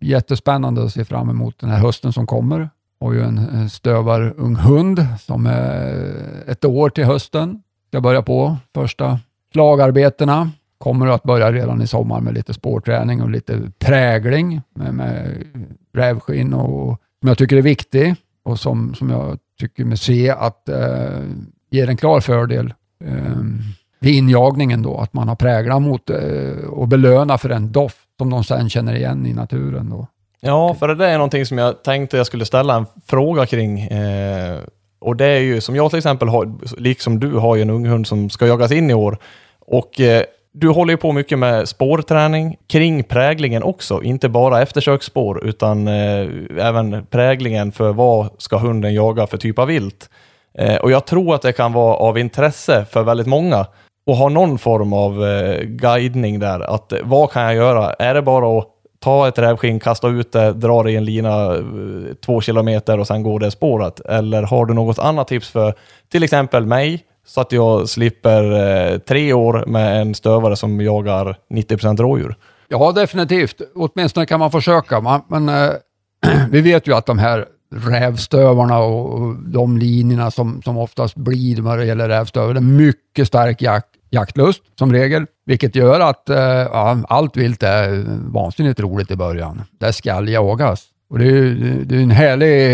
jättespännande 0.00 0.84
att 0.84 0.92
se 0.92 1.04
fram 1.04 1.30
emot 1.30 1.58
den 1.60 1.70
här 1.70 1.78
hösten 1.78 2.12
som 2.12 2.26
kommer. 2.26 2.70
Har 3.00 3.12
ju 3.12 3.22
en 3.22 3.70
stövarung 3.70 4.56
hund 4.56 5.06
som 5.20 5.46
är 5.46 6.14
ett 6.46 6.64
år 6.64 6.90
till 6.90 7.04
hösten. 7.04 7.62
Ska 7.88 8.00
börja 8.00 8.22
på 8.22 8.56
första 8.74 9.18
slagarbetena. 9.52 10.50
Kommer 10.80 11.06
att 11.06 11.22
börja 11.22 11.52
redan 11.52 11.82
i 11.82 11.86
sommar 11.86 12.20
med 12.20 12.34
lite 12.34 12.54
spårträning 12.54 13.22
och 13.22 13.30
lite 13.30 13.72
prägling 13.78 14.60
med, 14.74 14.94
med 14.94 15.44
rävskinn 15.92 16.54
och 16.54 17.00
som 17.20 17.28
jag 17.28 17.38
tycker 17.38 17.56
är 17.56 17.62
viktig 17.62 18.14
och 18.44 18.60
som, 18.60 18.94
som 18.94 19.10
jag 19.10 19.38
tycker 19.60 19.84
mig 19.84 19.98
se 19.98 20.30
att 20.30 20.68
eh, 20.68 21.20
ger 21.70 21.88
en 21.88 21.96
klar 21.96 22.20
fördel 22.20 22.74
eh, 23.04 23.36
vid 24.00 24.14
injagningen 24.14 24.82
då, 24.82 24.98
att 24.98 25.12
man 25.12 25.28
har 25.28 25.36
präglat 25.36 25.82
mot 25.82 26.10
eh, 26.10 26.64
och 26.70 26.88
belöna 26.88 27.38
för 27.38 27.50
en 27.50 27.72
doft 27.72 27.98
som 28.18 28.30
de 28.30 28.44
sen 28.44 28.70
känner 28.70 28.94
igen 28.94 29.26
i 29.26 29.32
naturen. 29.32 29.90
Då. 29.90 30.06
Ja, 30.40 30.74
för 30.74 30.94
det 30.94 31.06
är 31.06 31.14
någonting 31.14 31.46
som 31.46 31.58
jag 31.58 31.82
tänkte 31.82 32.16
jag 32.16 32.26
skulle 32.26 32.44
ställa 32.44 32.76
en 32.76 32.86
fråga 33.06 33.46
kring. 33.46 33.80
Eh, 33.80 34.58
och 34.98 35.16
det 35.16 35.26
är 35.26 35.40
ju 35.40 35.60
som 35.60 35.76
jag 35.76 35.90
till 35.90 35.98
exempel 35.98 36.28
har, 36.28 36.52
liksom 36.80 37.20
du 37.20 37.32
har 37.32 37.56
ju 37.56 37.62
en 37.62 37.70
ung 37.70 37.86
hund 37.86 38.06
som 38.06 38.30
ska 38.30 38.46
jagas 38.46 38.72
in 38.72 38.90
i 38.90 38.94
år. 38.94 39.18
Och 39.60 40.00
eh, 40.00 40.24
du 40.52 40.68
håller 40.68 40.92
ju 40.92 40.96
på 40.96 41.12
mycket 41.12 41.38
med 41.38 41.68
spårträning 41.68 42.56
kring 42.66 43.04
präglingen 43.04 43.62
också, 43.62 44.02
inte 44.02 44.28
bara 44.28 44.62
eftersöksspår 44.62 45.44
utan 45.44 45.88
eh, 45.88 46.28
även 46.58 47.06
präglingen 47.10 47.72
för 47.72 47.92
vad 47.92 48.28
ska 48.38 48.56
hunden 48.56 48.94
jaga 48.94 49.26
för 49.26 49.36
typ 49.36 49.58
av 49.58 49.66
vilt. 49.66 50.10
Eh, 50.58 50.76
och 50.76 50.90
jag 50.90 51.06
tror 51.06 51.34
att 51.34 51.42
det 51.42 51.52
kan 51.52 51.72
vara 51.72 51.94
av 51.94 52.18
intresse 52.18 52.84
för 52.90 53.02
väldigt 53.02 53.26
många 53.26 53.66
och 54.06 54.16
ha 54.16 54.28
någon 54.28 54.58
form 54.58 54.92
av 54.92 55.26
eh, 55.26 55.62
guidning 55.62 56.38
där. 56.38 56.60
Att 56.60 56.92
eh, 56.92 56.98
vad 57.02 57.30
kan 57.30 57.42
jag 57.42 57.54
göra? 57.54 57.92
Är 57.92 58.14
det 58.14 58.22
bara 58.22 58.58
att 58.58 58.68
ta 58.98 59.28
ett 59.28 59.38
rävskinn, 59.38 59.80
kasta 59.80 60.08
ut 60.08 60.32
det, 60.32 60.52
dra 60.52 60.82
det 60.82 60.92
i 60.92 60.96
en 60.96 61.04
lina 61.04 61.54
eh, 61.54 61.60
två 62.24 62.40
kilometer 62.40 62.98
och 62.98 63.06
sen 63.06 63.22
går 63.22 63.40
det 63.40 63.50
spåret? 63.50 64.00
Eller 64.00 64.42
har 64.42 64.66
du 64.66 64.74
något 64.74 64.98
annat 64.98 65.28
tips 65.28 65.50
för 65.50 65.74
till 66.08 66.22
exempel 66.22 66.66
mig 66.66 67.04
så 67.26 67.40
att 67.40 67.52
jag 67.52 67.88
slipper 67.88 68.52
eh, 68.92 68.98
tre 68.98 69.32
år 69.32 69.64
med 69.66 70.00
en 70.00 70.14
stövare 70.14 70.56
som 70.56 70.80
jagar 70.80 71.36
90% 71.50 71.96
rådjur? 71.96 72.36
Ja, 72.68 72.92
definitivt. 72.92 73.60
Åtminstone 73.74 74.26
kan 74.26 74.40
man 74.40 74.50
försöka. 74.50 75.00
Man, 75.00 75.22
men 75.28 75.48
eh, 75.48 75.70
vi 76.50 76.60
vet 76.60 76.88
ju 76.88 76.94
att 76.94 77.06
de 77.06 77.18
här 77.18 77.46
rävstövarna 77.74 78.78
och 78.78 79.34
de 79.34 79.78
linjerna 79.78 80.30
som, 80.30 80.62
som 80.62 80.78
oftast 80.78 81.16
blir 81.16 81.62
när 81.62 81.76
det 81.76 81.84
gäller 81.84 82.08
rävstövare, 82.08 82.52
det 82.52 82.58
är 82.58 82.62
mycket 82.62 83.26
stark 83.26 83.62
jak, 83.62 83.86
jaktlust 84.10 84.62
som 84.78 84.92
regel, 84.92 85.26
vilket 85.46 85.74
gör 85.74 86.00
att 86.00 86.30
eh, 86.30 86.38
ja, 86.38 86.98
allt 87.08 87.36
vilt 87.36 87.62
är 87.62 88.04
vansinnigt 88.32 88.80
roligt 88.80 89.10
i 89.10 89.16
början. 89.16 89.62
Det 89.78 89.92
ska 89.92 90.22
jagas. 90.22 90.86
Och 91.10 91.18
det 91.18 91.28
är, 91.28 91.54
det 91.84 91.96
är 91.96 92.00
en 92.00 92.10
härlig 92.10 92.72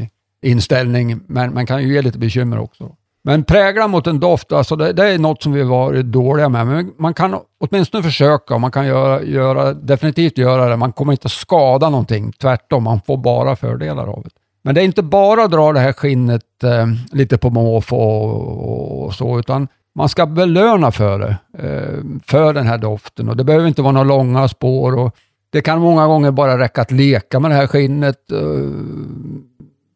eh, 0.00 0.06
inställning, 0.42 1.20
men 1.26 1.54
man 1.54 1.66
kan 1.66 1.82
ju 1.82 1.92
ge 1.92 2.02
lite 2.02 2.18
bekymmer 2.18 2.58
också. 2.58 2.96
Men 3.28 3.44
prägla 3.44 3.88
mot 3.88 4.06
en 4.06 4.20
doft, 4.20 4.52
alltså 4.52 4.76
det, 4.76 4.92
det, 4.92 5.06
är 5.06 5.18
något 5.18 5.42
som 5.42 5.52
vi 5.52 5.62
varit 5.62 6.06
dåliga 6.06 6.48
med. 6.48 6.66
Men 6.66 6.92
man 6.98 7.14
kan 7.14 7.36
åtminstone 7.60 8.02
försöka 8.02 8.54
och 8.54 8.60
man 8.60 8.70
kan 8.70 8.86
göra, 8.86 9.22
göra, 9.22 9.72
definitivt 9.72 10.38
göra 10.38 10.68
det. 10.68 10.76
Man 10.76 10.92
kommer 10.92 11.12
inte 11.12 11.28
skada 11.28 11.90
någonting. 11.90 12.32
Tvärtom, 12.32 12.84
man 12.84 13.00
får 13.06 13.16
bara 13.16 13.56
fördelar 13.56 14.06
av 14.06 14.22
det. 14.24 14.30
Men 14.62 14.74
det 14.74 14.80
är 14.80 14.84
inte 14.84 15.02
bara 15.02 15.44
att 15.44 15.50
dra 15.50 15.72
det 15.72 15.80
här 15.80 15.92
skinnet 15.92 16.64
eh, 16.64 16.86
lite 17.12 17.38
på 17.38 17.50
måfå 17.50 17.96
och, 17.96 19.04
och, 19.04 19.14
så, 19.14 19.38
utan 19.38 19.68
man 19.94 20.08
ska 20.08 20.26
belöna 20.26 20.92
för 20.92 21.18
det. 21.18 21.36
Eh, 21.58 22.04
för 22.26 22.52
den 22.52 22.66
här 22.66 22.78
doften. 22.78 23.28
Och 23.28 23.36
Det 23.36 23.44
behöver 23.44 23.66
inte 23.68 23.82
vara 23.82 23.92
några 23.92 24.08
långa 24.08 24.48
spår. 24.48 24.98
Och 24.98 25.16
det 25.50 25.60
kan 25.60 25.80
många 25.80 26.06
gånger 26.06 26.30
bara 26.30 26.58
räcka 26.58 26.82
att 26.82 26.90
leka 26.90 27.40
med 27.40 27.50
det 27.50 27.54
här 27.54 27.66
skinnet. 27.66 28.30
Eh, 28.32 28.70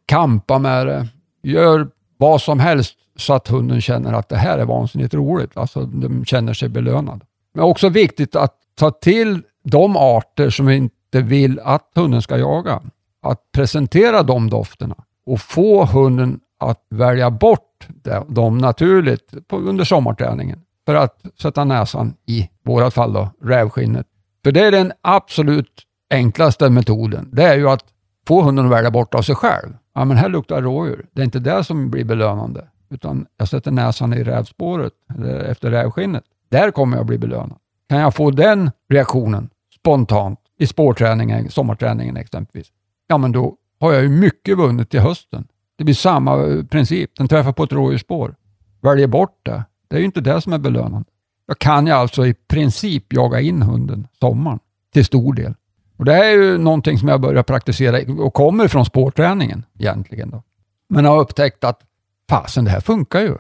kampa 0.07 0.59
med 0.59 0.87
det. 0.87 1.09
Gör 1.43 1.89
vad 2.19 2.43
som 2.43 2.61
helst 2.61 2.99
så 3.17 3.33
att 3.35 3.49
hunden 3.49 3.81
känner 3.81 4.13
att 4.13 4.29
det 4.29 4.37
här 4.37 4.59
är 4.59 4.65
vansinnigt 4.65 5.15
roligt. 5.15 5.57
Alltså 5.57 5.87
de 5.87 6.25
känner 6.25 6.55
sig 6.55 6.69
belönade. 6.69 7.21
Men 7.55 7.65
också 7.65 7.89
viktigt 7.89 8.37
att 8.37 8.55
ta 8.75 8.91
till 8.91 9.43
de 9.65 9.97
arter 9.97 10.51
som 10.51 10.69
inte 10.69 11.21
vill 11.21 11.61
att 11.61 11.91
hunden 11.95 12.23
ska 12.23 12.39
jaga. 12.39 12.83
Att 13.23 13.53
presentera 13.53 14.23
de 14.23 14.51
dofterna 14.51 14.97
och 15.27 15.41
få 15.41 15.85
hunden 15.85 16.41
att 16.59 16.87
välja 16.91 17.31
bort 17.31 17.89
dem 18.29 18.59
naturligt 18.59 19.35
under 19.53 19.85
sommarträningen 19.85 20.61
för 20.87 20.95
att 20.95 21.21
sätta 21.41 21.65
näsan 21.65 22.15
i, 22.27 22.49
vårat 22.65 22.95
fall 22.95 23.13
då, 23.13 23.29
rävskinnet. 23.43 24.07
För 24.45 24.53
det 24.53 24.61
är 24.61 24.73
den 24.73 24.93
absolut 25.03 25.83
enklaste 26.11 26.71
metoden. 26.71 27.29
Det 27.33 27.43
är 27.43 27.57
ju 27.57 27.69
att 27.69 27.85
få 28.29 28.43
hunden 28.43 28.67
att 28.67 28.73
välja 28.73 28.91
bort 28.91 29.15
av 29.15 29.23
sig 29.23 29.35
själv. 29.35 29.77
Ja, 29.95 30.05
men 30.05 30.17
här 30.17 30.29
luktar 30.29 30.63
rådjur. 30.63 31.07
Det 31.13 31.21
är 31.21 31.25
inte 31.25 31.39
det 31.39 31.65
som 31.65 31.91
blir 31.91 32.05
belönande 32.05 32.69
utan 32.93 33.27
jag 33.37 33.49
sätter 33.49 33.71
näsan 33.71 34.13
i 34.13 34.25
rävspåret 34.25 34.93
eh, 35.19 35.51
efter 35.51 35.71
rävskinnet. 35.71 36.25
Där 36.49 36.71
kommer 36.71 36.97
jag 36.97 37.07
bli 37.07 37.19
belönad. 37.19 37.59
Kan 37.89 37.99
jag 37.99 38.15
få 38.15 38.31
den 38.31 38.71
reaktionen 38.89 39.51
spontant 39.75 40.39
i 40.59 40.67
spårträningen, 40.67 41.51
sommarträningen 41.51 42.17
exempelvis, 42.17 42.67
ja 43.07 43.19
men 43.19 43.33
då 43.33 43.57
har 43.81 43.93
jag 43.93 44.03
ju 44.03 44.09
mycket 44.09 44.59
vunnet 44.59 44.91
till 44.91 45.01
hösten. 45.01 45.49
Det 45.77 45.85
blir 45.85 45.95
samma 45.95 46.47
eh, 46.47 46.65
princip. 46.65 47.11
Den 47.17 47.29
träffar 47.29 47.53
på 47.53 47.65
ett 47.65 47.73
rådjursspår. 47.73 48.35
Väljer 48.81 49.07
bort 49.07 49.39
det. 49.43 49.65
Det 49.89 49.97
är 49.97 50.01
ju 50.01 50.07
inte 50.07 50.21
det 50.21 50.41
som 50.41 50.53
är 50.53 50.59
belönande. 50.59 51.09
Jag 51.47 51.59
kan 51.59 51.87
ju 51.87 51.93
alltså 51.93 52.27
i 52.27 52.35
princip 52.35 53.13
jaga 53.13 53.41
in 53.41 53.63
hunden 53.63 54.07
sommaren 54.21 54.59
till 54.93 55.05
stor 55.05 55.35
del. 55.35 55.55
Och 55.97 56.05
Det 56.05 56.15
är 56.15 56.31
ju 56.31 56.59
någonting 56.59 56.99
som 56.99 57.09
jag 57.09 57.21
börjar 57.21 57.43
praktisera 57.43 58.23
och 58.23 58.35
kommer 58.35 58.69
från 58.69 58.85
spårträningen 58.85 59.65
egentligen. 59.79 60.31
Då. 60.31 60.43
Men 60.89 61.05
jag 61.05 61.13
har 61.13 61.21
upptäckt 61.21 61.65
att 61.65 61.81
fasen 62.31 62.65
det 62.65 62.71
här 62.71 62.81
funkar 62.81 63.21
ju. 63.21 63.35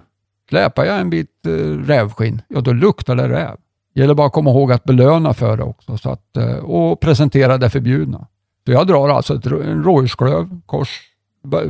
Släpar 0.48 0.84
jag 0.84 1.00
en 1.00 1.10
bit 1.10 1.46
eh, 1.46 1.50
rävskinn, 1.86 2.42
ja 2.48 2.60
då 2.60 2.72
luktar 2.72 3.16
det 3.16 3.28
räv. 3.28 3.56
gäller 3.94 4.14
bara 4.14 4.26
att 4.26 4.32
komma 4.32 4.50
ihåg 4.50 4.72
att 4.72 4.84
belöna 4.84 5.34
för 5.34 5.56
det 5.56 5.62
också 5.62 5.98
så 5.98 6.10
att, 6.10 6.36
eh, 6.36 6.56
och 6.56 7.00
presentera 7.00 7.58
det 7.58 7.70
förbjudna. 7.70 8.26
Så 8.66 8.72
jag 8.72 8.86
drar 8.86 9.08
alltså 9.08 9.34
ett, 9.34 9.46
en 9.46 9.84
rådjursklöv 9.84 10.60
kors. 10.66 11.00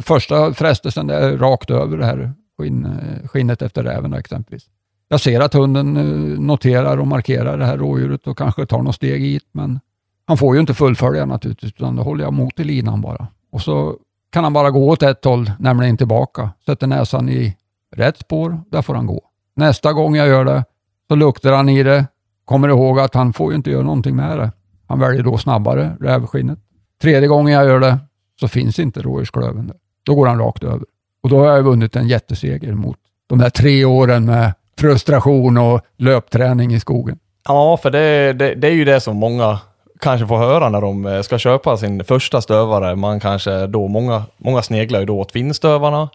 Första 0.03 0.55
frestelsen 0.55 1.11
är 1.11 1.37
rakt 1.37 1.71
över 1.71 1.97
det 1.97 2.07
här 2.07 2.33
skinn, 2.59 2.85
eh, 2.85 3.29
skinnet 3.29 3.63
efter 3.63 3.83
räven 3.83 4.15
exempelvis. 4.15 4.67
Jag 5.09 5.21
ser 5.21 5.41
att 5.41 5.55
hunden 5.55 5.97
eh, 5.97 6.41
noterar 6.41 6.97
och 6.97 7.07
markerar 7.07 7.59
det 7.59 7.65
här 7.65 7.77
rådjuret 7.77 8.27
och 8.27 8.39
kanske 8.39 8.67
tar 8.67 8.83
något 8.83 8.95
steg 8.95 9.21
hit, 9.21 9.49
men 9.53 9.81
han 10.25 10.37
får 10.37 10.55
ju 10.55 10.61
inte 10.61 10.75
fullfölja 10.75 11.27
naturligtvis, 11.27 11.73
utan 11.73 11.97
då 11.97 12.03
håller 12.03 12.25
jag 12.25 12.33
mot 12.33 12.61
i 12.61 12.65
linan 12.65 13.01
bara. 13.01 13.27
Och 13.51 13.63
så 13.63 13.97
kan 14.33 14.45
han 14.45 14.53
bara 14.53 14.71
gå 14.71 14.89
åt 14.89 15.03
ett 15.03 15.25
håll, 15.25 15.51
nämligen 15.59 15.97
tillbaka. 15.97 16.51
Sätter 16.67 16.87
näsan 16.87 17.29
i 17.29 17.57
rätt 17.97 18.19
spår, 18.19 18.61
där 18.71 18.83
får 18.83 18.95
han 18.95 19.07
gå. 19.07 19.23
Nästa 19.57 19.93
gång 19.93 20.17
jag 20.17 20.29
gör 20.29 20.45
det 20.45 20.65
så 21.09 21.15
luktar 21.15 21.53
han 21.53 21.69
i 21.69 21.83
det, 21.83 22.07
kommer 22.45 22.69
ihåg 22.69 23.01
att 23.01 23.15
han 23.15 23.33
får 23.33 23.53
ju 23.53 23.57
inte 23.57 23.71
göra 23.71 23.83
någonting 23.83 24.17
med 24.17 24.39
det. 24.39 24.53
Han 24.87 25.01
väljer 25.01 25.23
då 25.23 25.39
snabbare 25.39 25.97
rävskinnet. 26.01 26.59
Tredje 27.03 27.29
gången 27.29 27.55
jag 27.55 27.65
gör 27.65 27.81
det 27.81 27.99
så 28.41 28.49
finns 28.49 28.79
inte 28.79 29.03
rådjursklöven 29.03 29.67
där. 29.67 29.77
Då 30.03 30.15
går 30.15 30.27
han 30.27 30.39
rakt 30.39 30.65
över. 30.65 30.87
Och 31.23 31.29
då 31.29 31.39
har 31.39 31.47
jag 31.47 31.63
vunnit 31.63 31.97
en 31.97 32.09
jätteseger 32.09 32.73
mot 32.73 32.99
de 33.27 33.41
här 33.41 33.51
tre 33.51 33.85
åren 33.85 34.25
med 34.25 34.55
frustration 34.79 35.59
och 35.59 35.81
löpträning 35.99 36.75
i 36.75 36.81
skogen. 36.81 37.19
Ja, 37.49 37.77
för 37.77 37.91
det, 37.91 38.33
det, 38.33 38.55
det 38.55 38.69
är 38.69 38.73
ju 38.73 38.85
det 38.85 39.01
som 39.01 39.17
många 39.17 39.59
kanske 40.03 40.27
får 40.27 40.37
höra 40.37 40.69
när 40.69 40.81
de 40.81 41.07
eh, 41.07 41.23
ska 41.23 41.39
köpa 41.39 41.77
sin 41.77 42.05
första 42.05 42.41
stövare. 42.41 42.97
Man 42.97 43.21
kanske 43.21 43.67
då, 43.67 43.89
många, 43.89 44.25
många 44.37 44.63
sneglar 44.63 45.01
ju 45.01 45.07
då 45.07 45.19
åt 45.21 45.33
finstövarna, 45.33 46.09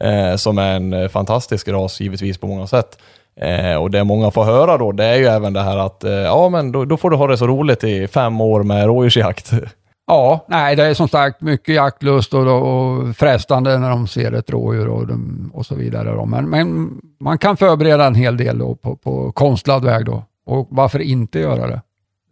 eh, 0.00 0.36
som 0.36 0.58
är 0.58 0.76
en 0.76 0.92
eh, 0.92 1.08
fantastisk 1.08 1.68
ras 1.68 2.00
givetvis 2.00 2.38
på 2.38 2.46
många 2.46 2.66
sätt. 2.66 2.98
Eh, 3.36 3.74
och 3.74 3.90
det 3.90 4.04
många 4.04 4.30
får 4.30 4.44
höra 4.44 4.78
då, 4.78 4.92
det 4.92 5.04
är 5.04 5.16
ju 5.16 5.26
även 5.26 5.52
det 5.52 5.62
här 5.62 5.76
att 5.78 6.04
eh, 6.04 6.12
ja, 6.12 6.48
men 6.48 6.72
då, 6.72 6.84
då, 6.84 6.96
får 6.96 7.10
du 7.10 7.16
ha 7.16 7.26
det 7.26 7.36
så 7.36 7.46
roligt 7.46 7.84
i 7.84 8.08
fem 8.08 8.40
år 8.40 8.62
med 8.62 8.86
rådjursjakt. 8.86 9.52
Ja, 10.06 10.44
nej, 10.48 10.76
det 10.76 10.84
är 10.84 10.94
som 10.94 11.08
sagt 11.08 11.40
mycket 11.40 11.74
jaktlust 11.74 12.34
och, 12.34 12.46
och 12.46 13.16
frestande 13.16 13.78
när 13.78 13.90
de 13.90 14.06
ser 14.06 14.32
ett 14.32 14.50
rådjur 14.50 14.88
och, 14.88 15.08
och 15.52 15.66
så 15.66 15.74
vidare. 15.74 16.10
Då. 16.10 16.26
Men, 16.26 16.50
men 16.50 16.90
man 17.20 17.38
kan 17.38 17.56
förbereda 17.56 18.06
en 18.06 18.14
hel 18.14 18.36
del 18.36 18.58
då 18.58 18.74
på, 18.74 18.96
på 18.96 19.32
konstlad 19.32 19.84
väg 19.84 20.04
då. 20.04 20.24
Och 20.46 20.68
varför 20.70 20.98
inte 20.98 21.38
göra 21.38 21.66
det? 21.66 21.80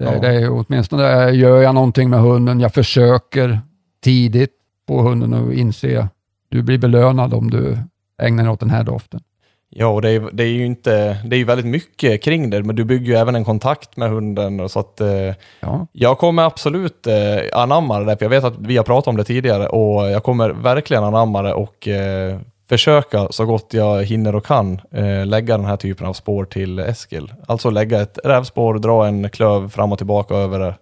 Det, 0.01 0.07
ja. 0.07 0.21
det 0.21 0.29
är 0.29 0.51
åtminstone 0.51 1.31
gör 1.31 1.63
jag 1.63 1.75
någonting 1.75 2.11
med 2.11 2.21
hunden, 2.21 2.61
jag 2.61 2.75
försöker 2.75 3.61
tidigt 4.05 4.51
få 4.89 5.03
hunden 5.03 5.35
att 5.35 5.55
inse 5.55 6.09
du 6.49 6.63
blir 6.63 6.79
belönad 6.79 7.35
om 7.35 7.51
du 7.51 7.79
ägnar 8.23 8.45
dig 8.45 8.53
åt 8.53 8.61
den 8.61 8.71
här 8.71 8.85
doften. 8.85 9.21
Ja, 9.69 9.87
och 9.87 10.03
det 10.03 10.11
är, 10.11 10.29
det 10.33 10.43
är 10.43 10.49
ju 10.49 10.67
inte, 10.67 11.19
det 11.25 11.37
är 11.37 11.39
ju 11.39 11.45
väldigt 11.45 11.67
mycket 11.67 12.23
kring 12.23 12.51
det, 12.51 12.63
men 12.63 12.77
du 12.77 12.85
bygger 12.85 13.07
ju 13.07 13.15
även 13.15 13.35
en 13.35 13.45
kontakt 13.45 13.97
med 13.97 14.11
hunden. 14.11 14.69
Så 14.69 14.81
att, 14.81 15.01
eh, 15.01 15.35
ja. 15.61 15.87
Jag 15.93 16.19
kommer 16.19 16.43
absolut 16.43 17.07
eh, 17.07 17.61
anamma 17.61 18.01
det, 18.01 18.17
för 18.17 18.25
jag 18.25 18.31
vet 18.31 18.45
att 18.45 18.59
vi 18.59 18.77
har 18.77 18.85
pratat 18.85 19.09
om 19.09 19.17
det 19.17 19.25
tidigare 19.25 19.67
och 19.67 20.11
jag 20.11 20.23
kommer 20.23 20.51
verkligen 20.51 21.05
anamma 21.05 21.43
det 21.43 21.55
och 21.55 21.89
eh, 21.89 22.39
försöka 22.71 23.29
så 23.31 23.45
gott 23.47 23.75
jag 23.75 24.05
hinner 24.05 24.35
och 24.35 24.47
kan 24.47 24.81
eh, 24.91 25.27
lägga 25.27 25.57
den 25.57 25.67
här 25.67 25.77
typen 25.77 26.07
av 26.07 26.13
spår 26.13 26.45
till 26.45 26.79
Eskil. 26.79 27.33
Alltså 27.47 27.71
lägga 27.71 28.01
ett 28.01 28.19
rävspår, 28.25 28.75
dra 28.75 29.07
en 29.07 29.31
klöv 29.31 29.69
fram 29.69 29.93
och 29.93 29.99
tillbaka 29.99 30.35
över 30.35 30.59
det 30.59 30.75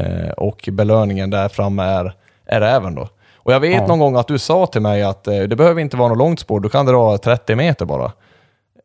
eh, 0.00 0.30
och 0.30 0.68
belöningen 0.72 1.30
där 1.30 1.48
framme 1.48 1.82
är, 1.82 2.12
är 2.46 2.60
räven 2.60 2.94
då. 2.94 3.08
Och 3.36 3.52
jag 3.52 3.60
vet 3.60 3.74
ja. 3.74 3.86
någon 3.86 3.98
gång 3.98 4.16
att 4.16 4.28
du 4.28 4.38
sa 4.38 4.66
till 4.66 4.80
mig 4.80 5.02
att 5.02 5.26
eh, 5.26 5.40
det 5.40 5.56
behöver 5.56 5.80
inte 5.80 5.96
vara 5.96 6.08
något 6.08 6.18
långt 6.18 6.40
spår, 6.40 6.60
du 6.60 6.68
kan 6.68 6.86
dra 6.86 7.18
30 7.18 7.54
meter 7.54 7.84
bara. 7.84 8.12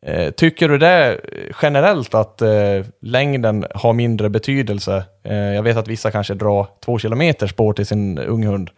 Eh, 0.05 0.31
tycker 0.31 0.69
du 0.69 0.77
det 0.77 1.19
generellt 1.61 2.13
att 2.13 2.41
eh, 2.41 2.85
längden 3.01 3.65
har 3.75 3.93
mindre 3.93 4.29
betydelse? 4.29 5.03
Eh, 5.23 5.35
jag 5.35 5.63
vet 5.63 5.77
att 5.77 5.87
vissa 5.87 6.11
kanske 6.11 6.33
drar 6.33 6.67
två 6.85 6.99
kilometer 6.99 7.47
spår 7.47 7.73
till 7.73 7.85
sin 7.85 8.17
unghund, 8.17 8.69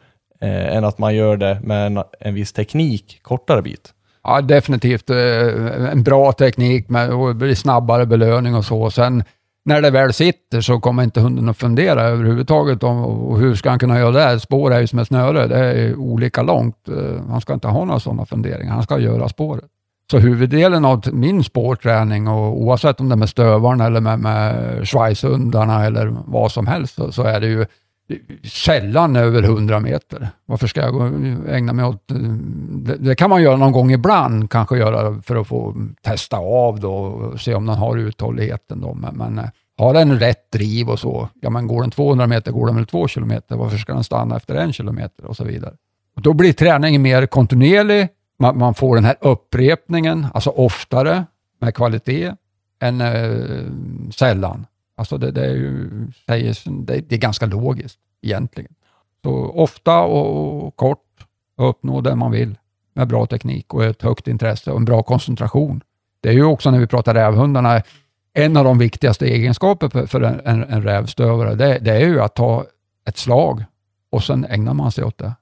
eh, 0.44 0.76
än 0.76 0.86
att 0.86 0.98
man 0.98 1.16
gör 1.16 1.38
det 1.38 1.60
med 1.64 1.88
en, 1.88 2.04
en 2.20 2.34
viss 2.34 2.54
teknik 2.54 3.20
kortare 3.22 3.62
bit. 3.62 3.94
Ja, 4.24 4.42
definitivt 4.42 5.10
eh, 5.10 5.92
en 5.92 6.04
bra 6.04 6.32
teknik 6.32 6.90
med 6.90 7.10
och 7.10 7.36
blir 7.36 7.56
snabbare 7.56 8.06
belöning 8.06 8.56
och 8.56 8.66
så. 8.66 8.92
Sen 8.92 9.24
när 9.66 9.82
det 9.82 9.90
väl 9.90 10.14
sitter 10.14 10.62
så 10.62 10.80
kommer 10.80 11.04
inte 11.04 11.22
hunden 11.22 11.50
att 11.50 11.58
fundera 11.58 12.02
överhuvudtaget 12.02 12.84
om 12.84 13.04
och 13.06 13.40
hur 13.40 13.56
ska 13.56 13.70
han 13.70 13.80
kunna 13.80 14.00
göra 14.00 14.32
det. 14.32 14.40
Spår 14.40 14.74
är 14.74 14.80
ju 14.80 14.88
som 14.88 15.00
ett 15.00 15.08
snöre, 15.08 15.48
det 15.48 15.58
är 15.58 15.96
olika 15.96 16.42
långt. 16.42 16.90
Eh, 16.90 17.30
han 17.30 17.42
ska 17.42 17.54
inte 17.54 17.68
ha 17.68 17.86
några 17.86 18.00
sådana 18.00 18.26
funderingar, 18.26 18.74
han 18.74 18.84
ska 18.84 19.00
göra 19.00 19.30
spåret. 19.30 19.66
Så 20.12 20.20
huvuddelen 20.20 20.86
av 20.86 21.02
min 21.12 21.44
spårträning, 21.44 22.28
och 22.28 22.62
oavsett 22.62 23.00
om 23.00 23.10
det 23.10 23.16
är 23.16 23.18
med 23.18 23.30
stövarna 23.30 23.86
eller 23.86 24.02
med, 24.02 24.20
med 24.20 24.88
schweizhundarna 24.88 25.86
eller 25.86 26.16
vad 26.26 26.52
som 26.52 26.68
helst, 26.68 26.96
så, 26.96 27.12
så 27.12 27.24
är 27.24 27.40
det 27.40 27.48
ju 27.48 27.66
sällan 28.44 29.16
över 29.16 29.44
100 29.44 29.80
meter. 29.80 30.30
Varför 30.46 30.68
ska 30.68 30.82
jag 30.82 31.14
ägna 31.48 31.74
mig 31.74 31.86
åt... 31.86 32.04
Det, 32.08 32.98
det, 32.98 33.16
kan 33.16 33.30
man 33.30 33.42
göra 33.42 33.58
någon 33.58 33.72
gång 33.72 33.92
ibland, 33.92 34.52
kanske 34.52 34.78
göra 34.78 35.22
för 35.22 35.36
att 35.36 35.48
få 35.48 35.76
testa 36.02 36.38
av 36.38 36.80
då 36.80 36.94
och 36.94 37.42
se 37.42 37.54
om 37.54 37.66
den 37.66 37.76
har 37.76 37.98
uthålligheten. 37.98 38.82
Då. 38.82 38.94
Men, 38.94 39.16
men 39.18 39.40
eh, 39.40 39.50
har 39.78 39.94
den 39.94 40.20
rätt 40.20 40.52
driv 40.52 40.90
och 40.90 41.00
så, 41.00 41.30
ja 41.42 41.50
men 41.50 41.68
går 41.68 41.82
den 41.82 41.92
200 41.92 42.28
meter 42.28 42.52
går 42.52 42.68
den 42.68 42.76
väl 42.76 42.86
2 42.86 43.08
kilometer. 43.08 43.56
Varför 43.56 43.78
ska 43.78 43.94
den 43.94 44.04
stanna 44.04 44.38
efter 44.38 44.56
en 44.56 44.74
kilometer 44.74 45.26
och 45.26 45.38
så 45.38 45.44
vidare. 45.44 45.74
Och 46.16 46.22
då 46.22 46.34
blir 46.34 46.54
träningen 46.54 47.02
mer 47.02 47.26
kontinuerlig. 47.26 48.08
Man, 48.40 48.58
man, 48.58 48.74
får 48.74 48.96
den 48.96 49.06
här 49.06 49.16
upprepningen, 49.22 50.28
alltså 50.34 50.50
oftare 50.50 51.26
med 51.62 51.76
kvalitet 51.76 52.34
än 52.82 53.02
eh, 53.02 54.12
sällan. 54.16 54.66
Alltså 54.96 55.18
det, 55.18 55.32
det, 55.32 55.46
är 55.46 55.54
ju, 55.54 55.90
det, 56.86 57.12
är 57.12 57.18
ganska 57.18 57.46
logiskt 57.46 58.00
egentligen. 58.22 58.74
Så 59.24 59.32
ofta 59.50 60.02
och 60.02 60.76
kort 60.76 61.28
uppnå 61.58 62.02
det 62.02 62.16
man 62.16 62.32
vill 62.32 62.58
med 62.94 63.08
bra 63.08 63.26
teknik 63.26 63.74
och 63.74 63.84
ett 63.84 64.02
högt 64.02 64.28
intresse 64.28 64.72
och 64.72 64.78
en 64.78 64.86
bra 64.86 65.04
koncentration. 65.04 65.82
Det 66.22 66.30
är 66.30 66.34
ju 66.34 66.44
också 66.44 66.72
när 66.72 66.80
vi 66.80 66.88
pratar 66.88 67.14
rävhundarna, 67.14 67.82
en 68.34 68.58
av 68.58 68.64
de 68.64 68.78
viktigaste 68.78 69.26
egenskaperna 69.26 70.08
för 70.08 70.22
en, 70.22 70.42
en, 70.46 70.64
en 70.64 70.84
rävstövare, 70.84 71.56
det, 71.56 71.80
det, 71.80 71.92
är 71.92 72.08
ju 72.08 72.22
att 72.22 72.36
ta 72.36 72.66
ett 73.08 73.18
slag 73.18 73.64
och 74.10 74.24
sen 74.24 74.46
ägnar 74.46 74.74
man 74.74 74.92
sig 74.92 75.04
åt 75.04 75.18
det. 75.18 75.34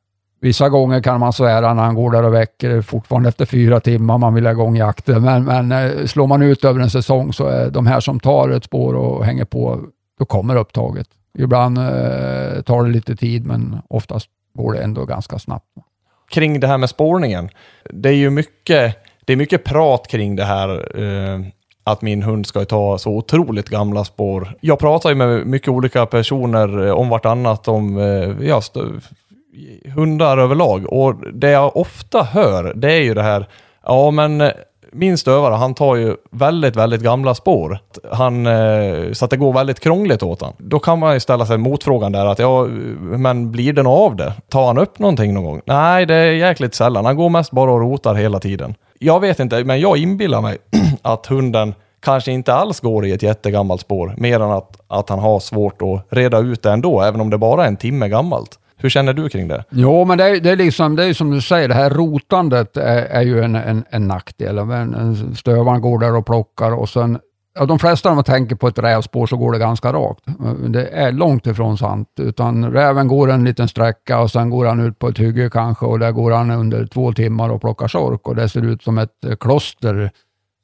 Vissa 0.41 0.69
gånger 0.69 1.01
kan 1.01 1.19
man 1.19 1.33
svära 1.33 1.73
när 1.73 1.83
han 1.83 1.95
går 1.95 2.11
där 2.11 2.23
och 2.23 2.33
väcker, 2.33 2.81
fortfarande 2.81 3.29
efter 3.29 3.45
fyra 3.45 3.79
timmar, 3.79 4.17
man 4.17 4.33
vill 4.33 4.45
ha 4.45 4.51
igång 4.51 4.75
jakten. 4.75 5.21
Men, 5.21 5.43
men 5.43 5.71
eh, 5.71 6.05
slår 6.05 6.27
man 6.27 6.41
ut 6.41 6.65
över 6.65 6.79
en 6.79 6.89
säsong 6.89 7.33
så 7.33 7.47
är 7.47 7.69
de 7.69 7.87
här 7.87 7.99
som 7.99 8.19
tar 8.19 8.49
ett 8.49 8.63
spår 8.63 8.93
och 8.93 9.25
hänger 9.25 9.45
på, 9.45 9.79
då 10.19 10.25
kommer 10.25 10.55
upptaget. 10.55 11.07
Ibland 11.37 11.77
eh, 11.77 12.61
tar 12.61 12.83
det 12.83 12.89
lite 12.89 13.15
tid, 13.15 13.45
men 13.45 13.77
oftast 13.87 14.27
går 14.53 14.73
det 14.73 14.79
ändå 14.79 15.05
ganska 15.05 15.39
snabbt. 15.39 15.65
Kring 16.29 16.59
det 16.59 16.67
här 16.67 16.77
med 16.77 16.89
spårningen, 16.89 17.49
det 17.89 18.09
är 18.09 18.13
ju 18.13 18.29
mycket, 18.29 18.95
det 19.25 19.33
är 19.33 19.37
mycket 19.37 19.63
prat 19.63 20.07
kring 20.07 20.35
det 20.35 20.45
här. 20.45 20.99
Eh 21.03 21.39
att 21.83 22.01
min 22.01 22.23
hund 22.23 22.45
ska 22.45 22.65
ta 22.65 22.97
så 22.97 23.11
otroligt 23.11 23.69
gamla 23.69 24.05
spår. 24.05 24.55
Jag 24.61 24.79
pratar 24.79 25.09
ju 25.09 25.15
med 25.15 25.47
mycket 25.47 25.67
olika 25.67 26.05
personer 26.05 26.87
eh, 26.87 26.93
om 26.93 27.09
vartannat, 27.09 27.67
om 27.67 27.97
eh, 27.97 28.47
ja, 28.47 28.61
hundar 29.95 30.37
överlag. 30.37 30.93
Och 30.93 31.15
det 31.33 31.49
jag 31.49 31.77
ofta 31.77 32.23
hör, 32.23 32.73
det 32.75 32.93
är 32.93 33.01
ju 33.01 33.13
det 33.13 33.23
här, 33.23 33.47
ja 33.85 34.11
men 34.11 34.41
eh, 34.41 34.51
min 34.91 35.17
stövare, 35.17 35.53
han 35.55 35.73
tar 35.73 35.95
ju 35.95 36.15
väldigt, 36.31 36.75
väldigt 36.75 37.01
gamla 37.01 37.35
spår. 37.35 37.79
Han, 38.11 38.47
eh, 38.47 39.11
så 39.11 39.25
att 39.25 39.31
det 39.31 39.37
går 39.37 39.53
väldigt 39.53 39.79
krångligt 39.79 40.23
åt 40.23 40.41
honom. 40.41 40.55
Då 40.57 40.79
kan 40.79 40.99
man 40.99 41.13
ju 41.13 41.19
ställa 41.19 41.45
sig 41.45 41.57
motfrågan 41.57 42.11
där 42.11 42.25
att 42.25 42.39
ja, 42.39 42.63
men 42.99 43.51
blir 43.51 43.73
det 43.73 43.83
något 43.83 44.11
av 44.11 44.15
det? 44.15 44.33
Tar 44.49 44.67
han 44.67 44.77
upp 44.77 44.99
någonting 44.99 45.33
någon 45.33 45.43
gång? 45.43 45.61
Nej, 45.65 46.05
det 46.05 46.15
är 46.15 46.31
jäkligt 46.31 46.75
sällan. 46.75 47.05
Han 47.05 47.15
går 47.15 47.29
mest 47.29 47.51
bara 47.51 47.71
och 47.71 47.81
rotar 47.81 48.15
hela 48.15 48.39
tiden. 48.39 48.75
Jag 48.99 49.19
vet 49.19 49.39
inte, 49.39 49.63
men 49.63 49.79
jag 49.79 49.97
inbillar 49.97 50.41
mig 50.41 50.57
att 51.01 51.25
hunden 51.25 51.73
kanske 52.01 52.31
inte 52.31 52.53
alls 52.53 52.79
går 52.79 53.05
i 53.05 53.11
ett 53.11 53.23
jättegammalt 53.23 53.81
spår, 53.81 54.13
mer 54.17 54.39
än 54.39 54.51
att, 54.51 54.81
att 54.87 55.09
han 55.09 55.19
har 55.19 55.39
svårt 55.39 55.81
att 55.81 56.05
reda 56.09 56.39
ut 56.39 56.63
det 56.63 56.71
ändå, 56.71 57.01
även 57.01 57.21
om 57.21 57.29
det 57.29 57.37
bara 57.37 57.63
är 57.63 57.67
en 57.67 57.77
timme 57.77 58.09
gammalt. 58.09 58.59
Hur 58.81 58.89
känner 58.89 59.13
du 59.13 59.29
kring 59.29 59.47
det? 59.47 59.63
Jo, 59.69 60.05
men 60.05 60.17
det 60.17 60.23
är, 60.23 60.39
det 60.39 60.49
är, 60.49 60.55
liksom, 60.55 60.95
det 60.95 61.05
är 61.05 61.13
som 61.13 61.31
du 61.31 61.41
säger, 61.41 61.67
det 61.67 61.73
här 61.73 61.89
rotandet 61.89 62.77
är, 62.77 63.05
är 63.05 63.21
ju 63.21 63.43
en, 63.43 63.55
en, 63.55 63.83
en 63.89 64.07
nackdel. 64.07 64.57
En, 64.57 65.35
stövaren 65.35 65.81
går 65.81 65.99
där 65.99 66.15
och 66.15 66.25
plockar 66.25 66.71
och 66.71 66.89
sen 66.89 67.19
Ja, 67.53 67.65
de 67.65 67.79
flesta 67.79 68.09
när 68.09 68.15
man 68.15 68.23
tänker 68.23 68.55
på 68.55 68.67
ett 68.67 68.79
rävspår 68.79 69.27
så 69.27 69.37
går 69.37 69.51
det 69.51 69.59
ganska 69.59 69.93
rakt. 69.93 70.23
Det 70.67 70.87
är 70.87 71.11
långt 71.11 71.47
ifrån 71.47 71.77
sant. 71.77 72.07
Utan 72.19 72.71
räven 72.71 73.07
går 73.07 73.31
en 73.31 73.43
liten 73.43 73.67
sträcka 73.67 74.19
och 74.19 74.31
sen 74.31 74.49
går 74.49 74.65
han 74.65 74.79
ut 74.79 74.99
på 74.99 75.07
ett 75.07 75.19
hygge 75.19 75.49
kanske 75.49 75.85
och 75.85 75.99
där 75.99 76.11
går 76.11 76.31
han 76.31 76.51
under 76.51 76.85
två 76.85 77.13
timmar 77.13 77.49
och 77.49 77.61
plockar 77.61 77.87
sork 77.87 78.27
och 78.27 78.35
det 78.35 78.49
ser 78.49 78.61
ut 78.61 78.83
som 78.83 78.97
ett 78.97 79.25
eh, 79.25 79.35
kloster, 79.35 80.11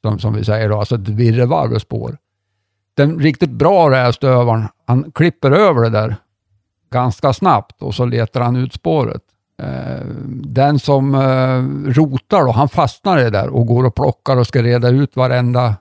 som, 0.02 0.20
som 0.20 0.34
vi 0.34 0.44
säger 0.44 0.70
då, 0.70 0.80
alltså 0.80 0.96
ett 0.96 1.10
virrvarr 1.10 1.80
spår. 1.80 2.18
Den 2.94 3.20
riktigt 3.20 3.52
bra 3.52 3.92
rävstövaren, 3.92 4.68
han 4.86 5.12
klipper 5.12 5.52
över 5.52 5.84
det 5.84 5.90
där 5.90 6.16
ganska 6.90 7.34
snabbt 7.34 7.82
och 7.82 7.96
så 7.96 8.06
letar 8.06 8.42
han 8.42 8.56
ut 8.56 8.74
spåret. 8.74 9.22
Eh, 9.62 10.06
den 10.34 10.80
som 10.80 11.16
eh, 11.16 11.92
rotar 11.94 12.46
då, 12.46 12.52
han 12.52 12.70
fastnar 12.70 13.20
i 13.20 13.24
det 13.24 13.30
där 13.30 13.50
och 13.50 13.68
går 13.68 13.86
och 13.86 13.96
plockar 13.96 14.38
och 14.38 14.48
ska 14.48 14.64
reda 14.64 14.90
ut 14.90 15.16
varenda 15.16 15.76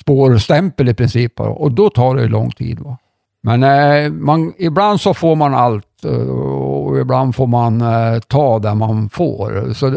spårstämpel 0.00 0.88
i 0.88 0.94
princip. 0.94 1.40
Och 1.40 1.72
då 1.72 1.90
tar 1.90 2.16
det 2.16 2.26
lång 2.26 2.50
tid. 2.50 2.80
Va? 2.80 2.98
Men 3.42 3.62
eh, 3.62 4.12
man, 4.12 4.52
ibland 4.58 5.00
så 5.00 5.14
får 5.14 5.36
man 5.36 5.54
allt 5.54 6.04
och 6.28 7.00
ibland 7.00 7.34
får 7.34 7.46
man 7.46 7.84
ta 8.28 8.58
det 8.58 8.74
man 8.74 9.08
får. 9.08 9.72
Så 9.72 9.90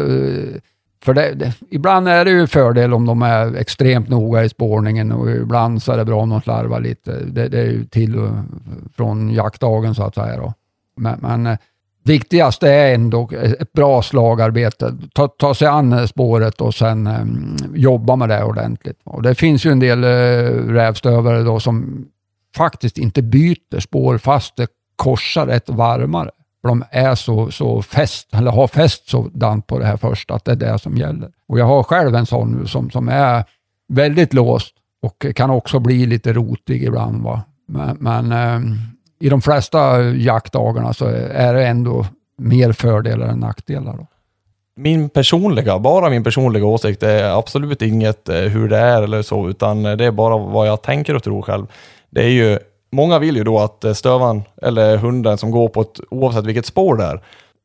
för 1.04 1.14
det, 1.14 1.34
det, 1.34 1.52
ibland 1.70 2.08
är 2.08 2.24
det 2.24 2.30
ju 2.30 2.46
fördel 2.46 2.94
om 2.94 3.06
de 3.06 3.22
är 3.22 3.56
extremt 3.56 4.08
noga 4.08 4.44
i 4.44 4.48
spårningen 4.48 5.12
och 5.12 5.30
ibland 5.30 5.82
så 5.82 5.92
är 5.92 5.96
det 5.96 6.04
bra 6.04 6.22
om 6.22 6.30
de 6.30 6.40
slarvar 6.40 6.80
lite. 6.80 7.12
Det, 7.12 7.48
det 7.48 7.58
är 7.58 7.64
ju 7.64 7.84
till 7.84 8.18
och 8.18 8.30
från 8.96 9.30
jaktdagen 9.30 9.94
så 9.94 10.02
att 10.02 10.14
säga. 10.14 10.36
Då. 10.36 10.54
Men, 10.96 11.18
men 11.22 11.46
eh, 11.46 11.58
viktigast 12.04 12.62
är 12.62 12.94
ändå 12.94 13.30
ett 13.32 13.72
bra 13.72 14.02
slagarbete. 14.02 14.96
Ta, 15.14 15.28
ta 15.28 15.54
sig 15.54 15.68
an 15.68 16.08
spåret 16.08 16.60
och 16.60 16.74
sen 16.74 17.06
um, 17.06 17.56
jobba 17.74 18.16
med 18.16 18.28
det 18.28 18.44
ordentligt. 18.44 19.00
Och 19.04 19.22
det 19.22 19.34
finns 19.34 19.66
ju 19.66 19.70
en 19.70 19.80
del 19.80 20.04
uh, 20.04 20.72
rävstövare 20.72 21.42
då 21.42 21.60
som 21.60 22.06
faktiskt 22.56 22.98
inte 22.98 23.22
byter 23.22 23.80
spår 23.80 24.18
fast 24.18 24.56
det 24.56 24.66
korsar 24.96 25.48
ett 25.48 25.68
varmare. 25.68 26.30
För 26.60 26.68
de 26.68 26.84
är 26.90 27.14
så, 27.14 27.50
så 27.50 27.82
fäst, 27.82 28.34
eller 28.34 28.50
har 28.50 28.66
fäst 28.66 29.08
sådant 29.08 29.66
på 29.66 29.78
det 29.78 29.86
här 29.86 29.96
första, 29.96 30.34
att 30.34 30.44
det 30.44 30.52
är 30.52 30.56
det 30.56 30.78
som 30.78 30.96
gäller. 30.96 31.30
Och 31.48 31.58
jag 31.58 31.64
har 31.64 31.82
själv 31.82 32.14
en 32.14 32.26
sån 32.26 32.50
nu 32.50 32.66
som, 32.66 32.90
som 32.90 33.08
är 33.08 33.44
väldigt 33.88 34.34
låst 34.34 34.74
och 35.02 35.26
kan 35.36 35.50
också 35.50 35.78
bli 35.78 36.06
lite 36.06 36.32
rotig 36.32 36.84
ibland. 36.84 37.22
Va? 37.22 37.42
Men, 37.68 37.96
men 38.00 38.32
eh, 38.32 38.76
i 39.20 39.28
de 39.28 39.42
flesta 39.42 40.02
jaktdagarna 40.02 40.92
så 40.92 41.04
är 41.32 41.54
det 41.54 41.66
ändå 41.66 42.06
mer 42.38 42.72
fördelar 42.72 43.26
än 43.26 43.38
nackdelar. 43.38 43.96
Då. 43.96 44.06
min 44.76 45.08
personliga, 45.08 45.78
bara 45.78 46.10
min 46.10 46.24
personliga 46.24 46.66
åsikt, 46.66 47.00
det 47.00 47.10
är 47.10 47.38
absolut 47.38 47.82
inget 47.82 48.28
eh, 48.28 48.40
hur 48.40 48.68
det 48.68 48.78
är 48.78 49.02
eller 49.02 49.22
så, 49.22 49.48
utan 49.48 49.82
det 49.82 50.04
är 50.04 50.10
bara 50.10 50.36
vad 50.36 50.68
jag 50.68 50.82
tänker 50.82 51.16
och 51.16 51.22
tror 51.22 51.42
själv. 51.42 51.66
Det 52.10 52.22
är 52.22 52.28
ju, 52.28 52.58
många 52.96 53.18
vill 53.18 53.36
ju 53.36 53.44
då 53.44 53.58
att 53.58 53.84
eh, 53.84 53.92
stövan 53.92 54.42
eller 54.62 54.96
hunden 54.96 55.38
som 55.38 55.50
går 55.50 55.68
på 55.68 55.80
ett, 55.80 56.00
oavsett 56.10 56.46
vilket 56.46 56.66
spår 56.66 56.96
det 56.96 57.04
är, 57.04 57.20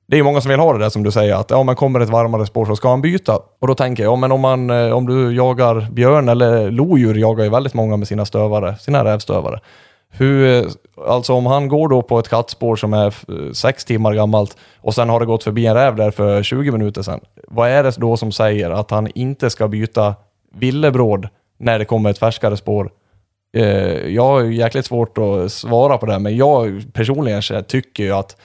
det 0.08 0.20
är 0.20 0.24
många 0.24 0.42
som 0.42 0.50
vill 0.50 0.60
ha 0.60 0.74
det 0.74 0.80
där 0.80 0.90
som 0.90 1.04
du 1.04 1.12
säger, 1.12 1.36
att 1.36 1.50
ja, 1.50 1.64
man 1.64 1.76
kommer 1.76 2.00
ett 2.00 2.10
varmare 2.10 2.46
spår 2.46 2.66
så 2.66 2.76
ska 2.76 2.90
han 2.90 3.02
byta. 3.02 3.40
Och 3.60 3.68
då 3.68 3.76
tänker 3.76 4.04
jag, 4.04 4.12
ja, 4.12 4.16
men 4.16 4.32
om, 4.32 4.42
man, 4.42 4.70
eh, 4.70 4.92
om 4.92 5.08
du 5.08 5.36
jagar 5.36 5.88
björn 5.92 6.30
eller 6.30 6.72
lodjur 6.72 7.16
jagar 7.16 7.44
ju 7.44 7.50
väldigt 7.50 7.74
många 7.74 7.98
med 7.98 8.08
sina 8.08 8.26
stövare, 8.26 8.76
sina 8.78 9.04
rävstövare. 9.04 9.60
Hur, 10.10 10.64
eh, 10.64 10.70
alltså 11.08 11.34
om 11.34 11.46
han 11.46 11.68
går 11.68 11.88
då 11.88 12.02
på 12.02 12.20
ett 12.20 12.30
kattspår 12.30 12.76
som 12.76 12.94
är 12.94 13.14
sex 13.54 13.86
timmar 13.86 14.14
gammalt 14.14 14.58
och 14.82 14.96
sen 14.96 15.10
har 15.10 15.20
det 15.20 15.26
gått 15.26 15.44
förbi 15.44 15.66
en 15.66 15.76
räv 15.76 15.96
där 15.96 16.12
för 16.12 16.44
20 16.44 16.72
minuter 16.72 17.02
sedan. 17.02 17.20
Vad 17.48 17.70
är 17.70 17.84
det 17.84 17.98
då 17.98 18.18
som 18.18 18.32
säger 18.32 18.70
att 18.70 18.92
han 18.92 19.08
inte 19.16 19.50
ska 19.50 19.68
byta 19.68 20.16
villebråd 20.54 21.28
när 21.60 21.80
det 21.80 21.86
kommer 21.86 22.10
ett 22.10 22.20
färskare 22.20 22.58
spår? 22.58 22.90
Eh, 23.58 24.08
jag 24.10 24.24
har 24.24 24.44
jäkligt 24.44 24.86
svårt 24.86 25.18
att 25.18 25.52
svara 25.52 25.98
på 25.98 26.06
det, 26.06 26.20
men 26.20 26.38
jag 26.38 26.84
personligen 26.94 27.42
tycker 27.68 28.04
ju 28.04 28.12
att 28.12 28.38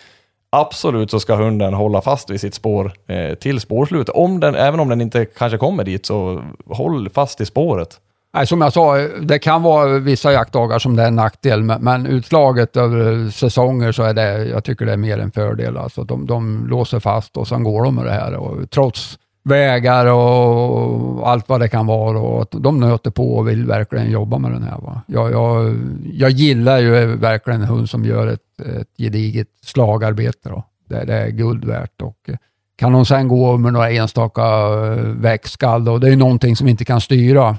absolut 0.50 1.10
så 1.10 1.20
ska 1.20 1.34
hunden 1.34 1.74
hålla 1.74 2.02
fast 2.02 2.30
vid 2.30 2.40
sitt 2.40 2.54
spår 2.54 2.92
eh, 3.06 3.34
till 3.34 3.60
spårslutet. 3.60 4.14
Om 4.14 4.40
den, 4.40 4.54
även 4.54 4.80
om 4.80 4.88
den 4.88 5.00
inte 5.00 5.24
kanske 5.24 5.58
kommer 5.58 5.84
dit, 5.84 6.06
så 6.06 6.42
håll 6.66 7.08
fast 7.10 7.40
i 7.40 7.46
spåret. 7.46 8.00
Nej, 8.34 8.46
som 8.46 8.60
jag 8.60 8.72
sa, 8.72 8.96
det 9.22 9.38
kan 9.38 9.62
vara 9.62 9.98
vissa 9.98 10.32
jaktdagar 10.32 10.78
som 10.78 10.96
det 10.96 11.02
är 11.02 11.06
en 11.06 11.16
nackdel, 11.16 11.62
men, 11.62 11.84
men 11.84 12.06
utslaget 12.06 12.76
över 12.76 13.30
säsonger 13.30 13.92
så 13.92 14.02
är 14.02 14.14
det, 14.14 14.44
jag 14.44 14.64
tycker 14.64 14.86
det 14.86 14.92
är 14.92 14.96
mer 14.96 15.18
en 15.18 15.32
fördel. 15.32 15.76
Alltså 15.76 16.04
de, 16.04 16.26
de 16.26 16.66
låser 16.68 17.00
fast 17.00 17.36
och 17.36 17.48
sen 17.48 17.62
går 17.62 17.84
de 17.84 17.94
med 17.94 18.04
det 18.04 18.12
här. 18.12 18.34
Och 18.34 18.70
trots 18.70 19.18
vägar 19.46 20.06
och 20.06 21.28
allt 21.28 21.48
vad 21.48 21.60
det 21.60 21.68
kan 21.68 21.86
vara. 21.86 22.18
Och 22.18 22.60
de 22.60 22.80
nöter 22.80 23.10
på 23.10 23.36
och 23.36 23.48
vill 23.48 23.66
verkligen 23.66 24.10
jobba 24.10 24.38
med 24.38 24.50
den 24.50 24.62
här. 24.62 24.78
Va? 24.78 25.02
Jag, 25.06 25.32
jag, 25.32 25.76
jag 26.12 26.30
gillar 26.30 26.78
ju 26.78 27.16
verkligen 27.16 27.62
en 27.62 27.68
hund 27.68 27.90
som 27.90 28.04
gör 28.04 28.26
ett, 28.26 28.60
ett 28.80 28.88
gediget 28.98 29.48
slagarbete. 29.62 30.48
Då. 30.48 30.64
Det, 30.88 31.04
det 31.04 31.14
är 31.14 31.28
guld 31.28 31.64
värt. 31.64 32.02
Och 32.02 32.30
kan 32.78 32.92
de 32.92 33.06
sen 33.06 33.28
gå 33.28 33.56
med 33.56 33.72
några 33.72 33.90
enstaka 33.90 34.42
eh, 34.42 35.04
väckskall, 35.04 35.84
då, 35.84 35.98
det 35.98 36.06
är 36.06 36.10
ju 36.10 36.16
någonting 36.16 36.56
som 36.56 36.64
vi 36.64 36.70
inte 36.70 36.84
kan 36.84 37.00
styra. 37.00 37.56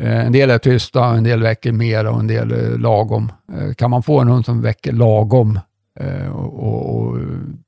Eh, 0.00 0.26
en 0.26 0.32
del 0.32 0.50
är 0.50 0.58
tysta, 0.58 1.04
en 1.04 1.24
del 1.24 1.42
väcker 1.42 1.72
mer 1.72 2.06
och 2.06 2.20
en 2.20 2.26
del 2.26 2.52
är 2.52 2.78
lagom. 2.78 3.32
Eh, 3.52 3.74
kan 3.74 3.90
man 3.90 4.02
få 4.02 4.20
en 4.20 4.28
hund 4.28 4.44
som 4.44 4.62
väcker 4.62 4.92
lagom 4.92 5.60
Eh, 6.00 6.28
och, 6.28 6.96
och 6.96 7.18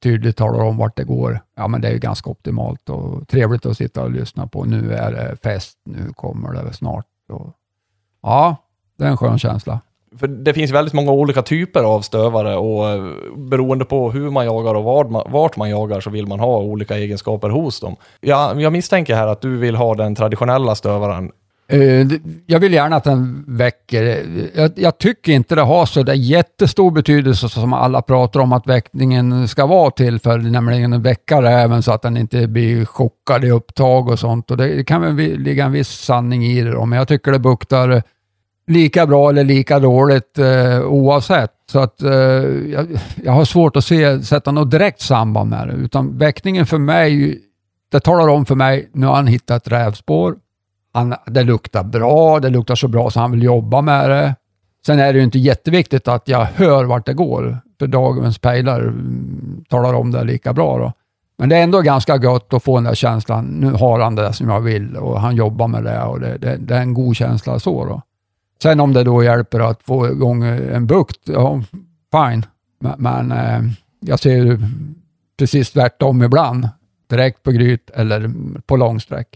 tydligt 0.02 0.36
talar 0.36 0.64
om 0.64 0.76
vart 0.76 0.96
det 0.96 1.04
går, 1.04 1.40
ja 1.56 1.68
men 1.68 1.80
det 1.80 1.88
är 1.88 1.92
ju 1.92 1.98
ganska 1.98 2.30
optimalt 2.30 2.88
och 2.88 3.28
trevligt 3.28 3.66
att 3.66 3.76
sitta 3.76 4.02
och 4.02 4.10
lyssna 4.10 4.46
på. 4.46 4.64
Nu 4.64 4.92
är 4.92 5.12
det 5.12 5.36
fest, 5.42 5.78
nu 5.84 6.12
kommer 6.12 6.64
det 6.64 6.72
snart. 6.72 7.06
Och, 7.32 7.54
ja, 8.22 8.56
det 8.98 9.04
är 9.04 9.08
en 9.08 9.16
skön 9.16 9.38
känsla. 9.38 9.80
För 10.18 10.26
det 10.26 10.54
finns 10.54 10.70
väldigt 10.70 10.94
många 10.94 11.12
olika 11.12 11.42
typer 11.42 11.82
av 11.82 12.00
stövare 12.00 12.56
och 12.56 12.88
eh, 12.88 13.02
beroende 13.36 13.84
på 13.84 14.10
hur 14.10 14.30
man 14.30 14.44
jagar 14.44 14.74
och 14.74 14.84
vart 14.84 15.10
man, 15.10 15.22
vart 15.32 15.56
man 15.56 15.70
jagar 15.70 16.00
så 16.00 16.10
vill 16.10 16.26
man 16.26 16.40
ha 16.40 16.58
olika 16.58 16.96
egenskaper 16.96 17.48
hos 17.48 17.80
dem. 17.80 17.96
Jag, 18.20 18.60
jag 18.60 18.72
misstänker 18.72 19.14
här 19.14 19.26
att 19.26 19.40
du 19.40 19.56
vill 19.56 19.76
ha 19.76 19.94
den 19.94 20.14
traditionella 20.14 20.74
stövaren 20.74 21.32
Eh, 21.70 22.06
jag 22.46 22.60
vill 22.60 22.72
gärna 22.72 22.96
att 22.96 23.04
den 23.04 23.44
väcker. 23.48 24.26
Jag, 24.54 24.72
jag, 24.74 24.98
tycker 24.98 25.32
inte 25.32 25.54
det 25.54 25.62
har 25.62 25.86
så 25.86 26.02
där 26.02 26.14
jättestor 26.14 26.90
betydelse 26.90 27.48
som 27.48 27.72
alla 27.72 28.02
pratar 28.02 28.40
om 28.40 28.52
att 28.52 28.66
väckningen 28.66 29.48
ska 29.48 29.66
vara 29.66 29.90
till 29.90 30.18
för, 30.18 30.38
nämligen 30.38 30.92
att 30.92 31.00
väcka 31.00 31.42
räven 31.42 31.82
så 31.82 31.92
att 31.92 32.02
den 32.02 32.16
inte 32.16 32.46
blir 32.46 32.84
chockad 32.84 33.44
i 33.44 33.50
upptag 33.50 34.08
och 34.08 34.18
sånt. 34.18 34.50
Och 34.50 34.56
det 34.56 34.84
kan 34.84 35.16
väl 35.16 35.38
ligga 35.38 35.64
en 35.64 35.72
viss 35.72 35.88
sanning 35.88 36.44
i 36.44 36.62
det 36.62 36.70
då, 36.70 36.86
men 36.86 36.98
jag 36.98 37.08
tycker 37.08 37.32
det 37.32 37.38
buktar 37.38 38.02
lika 38.66 39.06
bra 39.06 39.30
eller 39.30 39.44
lika 39.44 39.78
dåligt 39.78 40.38
eh, 40.38 40.80
oavsett. 40.80 41.52
Så 41.72 41.78
att 41.78 42.02
eh, 42.02 42.12
jag, 42.12 42.86
jag, 43.24 43.32
har 43.32 43.44
svårt 43.44 43.76
att 43.76 43.84
se, 43.84 44.22
sätta 44.22 44.52
något 44.52 44.70
direkt 44.70 45.00
samband 45.00 45.50
med 45.50 45.68
det, 45.68 45.74
utan 45.74 46.18
väckningen 46.18 46.66
för 46.66 46.78
mig, 46.78 47.40
det 47.92 48.00
talar 48.00 48.28
om 48.28 48.46
för 48.46 48.54
mig, 48.54 48.90
nu 48.92 49.06
har 49.06 49.14
han 49.14 49.26
hittat 49.26 49.66
ett 49.66 49.72
rävspår, 49.72 50.34
han, 50.92 51.14
det 51.26 51.42
luktar 51.42 51.84
bra, 51.84 52.40
det 52.40 52.50
luktar 52.50 52.74
så 52.74 52.88
bra 52.88 53.10
så 53.10 53.20
han 53.20 53.30
vill 53.30 53.42
jobba 53.42 53.80
med 53.80 54.10
det. 54.10 54.34
Sen 54.86 54.98
är 54.98 55.12
det 55.12 55.18
ju 55.18 55.24
inte 55.24 55.38
jätteviktigt 55.38 56.08
att 56.08 56.28
jag 56.28 56.44
hör 56.44 56.84
vart 56.84 57.06
det 57.06 57.14
går, 57.14 57.58
för 57.78 57.86
dagens 57.86 58.38
pejlar 58.38 58.80
mm, 58.80 59.64
talar 59.68 59.94
om 59.94 60.10
det 60.10 60.24
lika 60.24 60.52
bra. 60.52 60.78
Då. 60.78 60.92
Men 61.38 61.48
det 61.48 61.56
är 61.56 61.62
ändå 61.62 61.80
ganska 61.80 62.16
gött 62.16 62.54
att 62.54 62.62
få 62.62 62.74
den 62.74 62.84
där 62.84 62.94
känslan, 62.94 63.44
nu 63.44 63.72
har 63.72 64.00
han 64.00 64.14
det 64.14 64.32
som 64.32 64.48
jag 64.48 64.60
vill 64.60 64.96
och 64.96 65.20
han 65.20 65.36
jobbar 65.36 65.68
med 65.68 65.84
det 65.84 66.02
och 66.02 66.20
det, 66.20 66.38
det, 66.38 66.56
det 66.56 66.74
är 66.74 66.80
en 66.80 66.94
god 66.94 67.16
känsla 67.16 67.58
så. 67.58 67.84
Då. 67.84 68.02
Sen 68.62 68.80
om 68.80 68.92
det 68.92 69.04
då 69.04 69.24
hjälper 69.24 69.60
att 69.60 69.82
få 69.82 70.08
igång 70.08 70.42
en 70.44 70.86
bukt, 70.86 71.20
ja, 71.24 71.62
fine. 72.12 72.46
Men, 72.80 72.94
men 72.98 73.32
eh, 73.32 73.72
jag 74.00 74.20
ser 74.20 74.58
precis 75.38 75.70
tvärtom 75.70 76.22
ibland. 76.22 76.68
Direkt 77.10 77.42
på 77.42 77.50
gryt 77.50 77.90
eller 77.90 78.30
på 78.66 78.76
långsträck. 78.76 79.28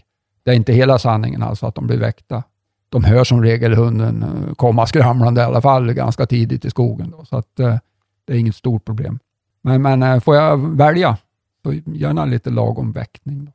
Det 0.45 0.51
är 0.51 0.55
inte 0.55 0.73
hela 0.73 0.99
sanningen 0.99 1.43
alltså 1.43 1.65
att 1.65 1.75
de 1.75 1.87
blir 1.87 1.97
väckta. 1.97 2.43
De 2.89 3.03
hör 3.03 3.23
som 3.23 3.43
regel 3.43 3.73
hunden 3.73 4.23
eh, 4.23 4.53
komma 4.55 4.87
skramlande 4.87 5.41
i 5.41 5.43
alla 5.43 5.61
fall 5.61 5.93
ganska 5.93 6.25
tidigt 6.25 6.65
i 6.65 6.69
skogen. 6.69 7.11
Då, 7.17 7.25
så 7.25 7.37
att, 7.37 7.59
eh, 7.59 7.77
det 8.25 8.33
är 8.33 8.37
inget 8.37 8.55
stort 8.55 8.85
problem. 8.85 9.19
Men, 9.61 9.81
men 9.81 10.03
eh, 10.03 10.19
får 10.19 10.35
jag 10.35 10.75
välja, 10.77 11.17
så 11.63 11.73
gärna 11.85 12.25
lite 12.25 12.49
lagom 12.49 12.91
väckning. 12.91 13.45
Då. 13.45 13.51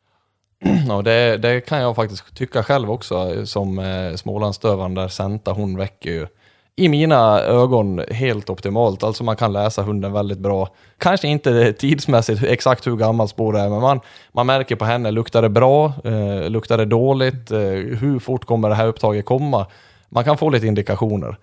Ja, 0.88 1.03
det, 1.03 1.36
det, 1.36 1.61
kan 1.61 1.80
jag 1.80 1.97
faktiskt 1.97 2.34
tycka 2.34 2.62
själv 2.62 2.91
också 2.91 3.47
som 3.47 3.78
eh, 3.78 4.14
Smålandsstövaren 4.14 4.95
där 4.95 5.09
Senta, 5.09 5.53
hon 5.53 5.76
väcker 5.76 6.11
ju 6.11 6.26
i 6.77 6.89
mina 6.89 7.41
ögon 7.41 8.05
helt 8.11 8.51
optimalt. 8.51 9.03
Alltså 9.03 9.25
man 9.25 9.37
kan 9.37 9.53
läsa 9.53 9.83
hunden 9.83 10.12
väldigt 10.12 10.39
bra. 10.39 10.68
Kanske 10.99 11.29
inte 11.29 11.73
tidsmässigt 11.73 12.43
exakt 12.43 12.87
hur 12.87 12.97
gammal 12.97 13.29
spår 13.29 13.53
det 13.53 13.61
är, 13.61 13.68
men 13.68 13.81
man, 13.81 14.01
man 14.33 14.47
märker 14.47 14.77
på 14.77 14.85
henne, 14.85 15.11
luktar 15.11 15.43
det 15.43 15.49
bra? 15.49 15.93
Eh, 16.05 16.51
luktar 16.51 16.79
det 16.79 16.85
dåligt? 16.85 17.51
Eh, 17.51 17.59
hur 18.01 18.18
fort 18.18 18.45
kommer 18.45 18.68
det 18.68 18.75
här 18.75 18.87
upptaget 18.87 19.25
komma? 19.25 19.66
Man 20.09 20.25
kan 20.25 20.39
få 20.39 20.51
lite 20.51 20.66
indikationer. 20.66 21.37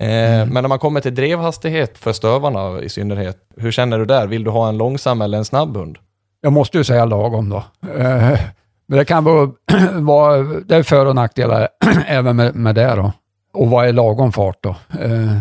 Eh, 0.00 0.34
mm. 0.34 0.48
Men 0.48 0.62
när 0.62 0.68
man 0.68 0.78
kommer 0.78 1.00
till 1.00 1.14
drevhastighet 1.14 1.98
för 1.98 2.12
stövarna 2.12 2.80
i 2.80 2.88
synnerhet, 2.88 3.38
hur 3.56 3.70
känner 3.70 3.98
du 3.98 4.04
där? 4.04 4.26
Vill 4.26 4.44
du 4.44 4.50
ha 4.50 4.68
en 4.68 4.78
långsam 4.78 5.22
eller 5.22 5.38
en 5.38 5.44
snabb 5.44 5.76
hund? 5.76 5.98
Jag 6.40 6.52
måste 6.52 6.78
ju 6.78 6.84
säga 6.84 7.04
lagom 7.04 7.48
då. 7.48 7.64
Eh, 7.96 8.38
men 8.86 8.98
det 8.98 9.04
kan 9.04 9.24
vara, 9.24 9.50
vara 9.92 10.36
det 10.42 10.76
är 10.76 10.82
för 10.82 11.06
och 11.06 11.14
nackdelar 11.14 11.68
även 12.06 12.36
med, 12.36 12.54
med 12.54 12.74
det 12.74 12.94
då. 12.94 13.12
Och 13.52 13.70
vad 13.70 13.88
är 13.88 13.92
lagom 13.92 14.32
fart 14.32 14.58
då? 14.62 14.76
Eh, 15.00 15.38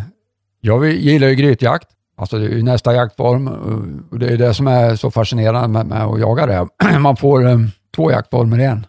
jag 0.61 0.91
gillar 0.91 1.27
ju 1.27 1.35
grytjakt. 1.35 1.87
Alltså 2.17 2.39
det 2.39 2.45
är 2.45 2.49
ju 2.49 2.63
nästa 2.63 2.93
jaktform 2.93 3.47
eh, 3.47 4.11
och 4.11 4.19
det 4.19 4.27
är 4.27 4.37
det 4.37 4.53
som 4.53 4.67
är 4.67 4.95
så 4.95 5.11
fascinerande 5.11 5.67
med, 5.67 5.85
med 5.85 6.03
att 6.03 6.19
jaga 6.19 6.45
det. 6.45 6.67
Man 6.99 7.17
får 7.17 7.47
eh, 7.47 7.57
två 7.95 8.11
jaktformer 8.11 8.59
igen. 8.59 8.85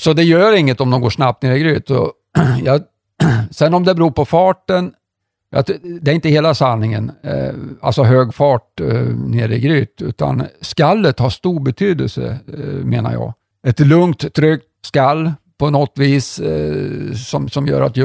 Så 0.00 0.12
det 0.12 0.22
gör 0.22 0.56
inget 0.56 0.80
om 0.80 0.90
de 0.90 1.00
går 1.00 1.10
snabbt 1.10 1.42
ner 1.42 1.52
i 1.52 1.58
gryt. 1.58 1.90
Och 1.90 2.12
jag, 2.64 2.80
sen 3.50 3.74
om 3.74 3.84
det 3.84 3.94
beror 3.94 4.10
på 4.10 4.24
farten, 4.24 4.92
det 6.00 6.10
är 6.10 6.14
inte 6.14 6.28
hela 6.28 6.54
sanningen, 6.54 7.12
eh, 7.22 7.54
alltså 7.80 8.02
hög 8.02 8.34
fart 8.34 8.80
eh, 8.80 9.02
ner 9.04 9.48
i 9.48 9.60
gryt, 9.60 10.02
utan 10.02 10.46
skallet 10.60 11.18
har 11.18 11.30
stor 11.30 11.60
betydelse 11.60 12.38
eh, 12.48 12.84
menar 12.84 13.12
jag. 13.12 13.34
Ett 13.66 13.80
lugnt, 13.80 14.34
tryggt 14.34 14.66
skall 14.82 15.32
på 15.60 15.70
något 15.70 15.98
vis 15.98 16.38
eh, 16.38 17.12
som, 17.12 17.48
som 17.48 17.66
gör 17.66 17.80
att 17.80 17.96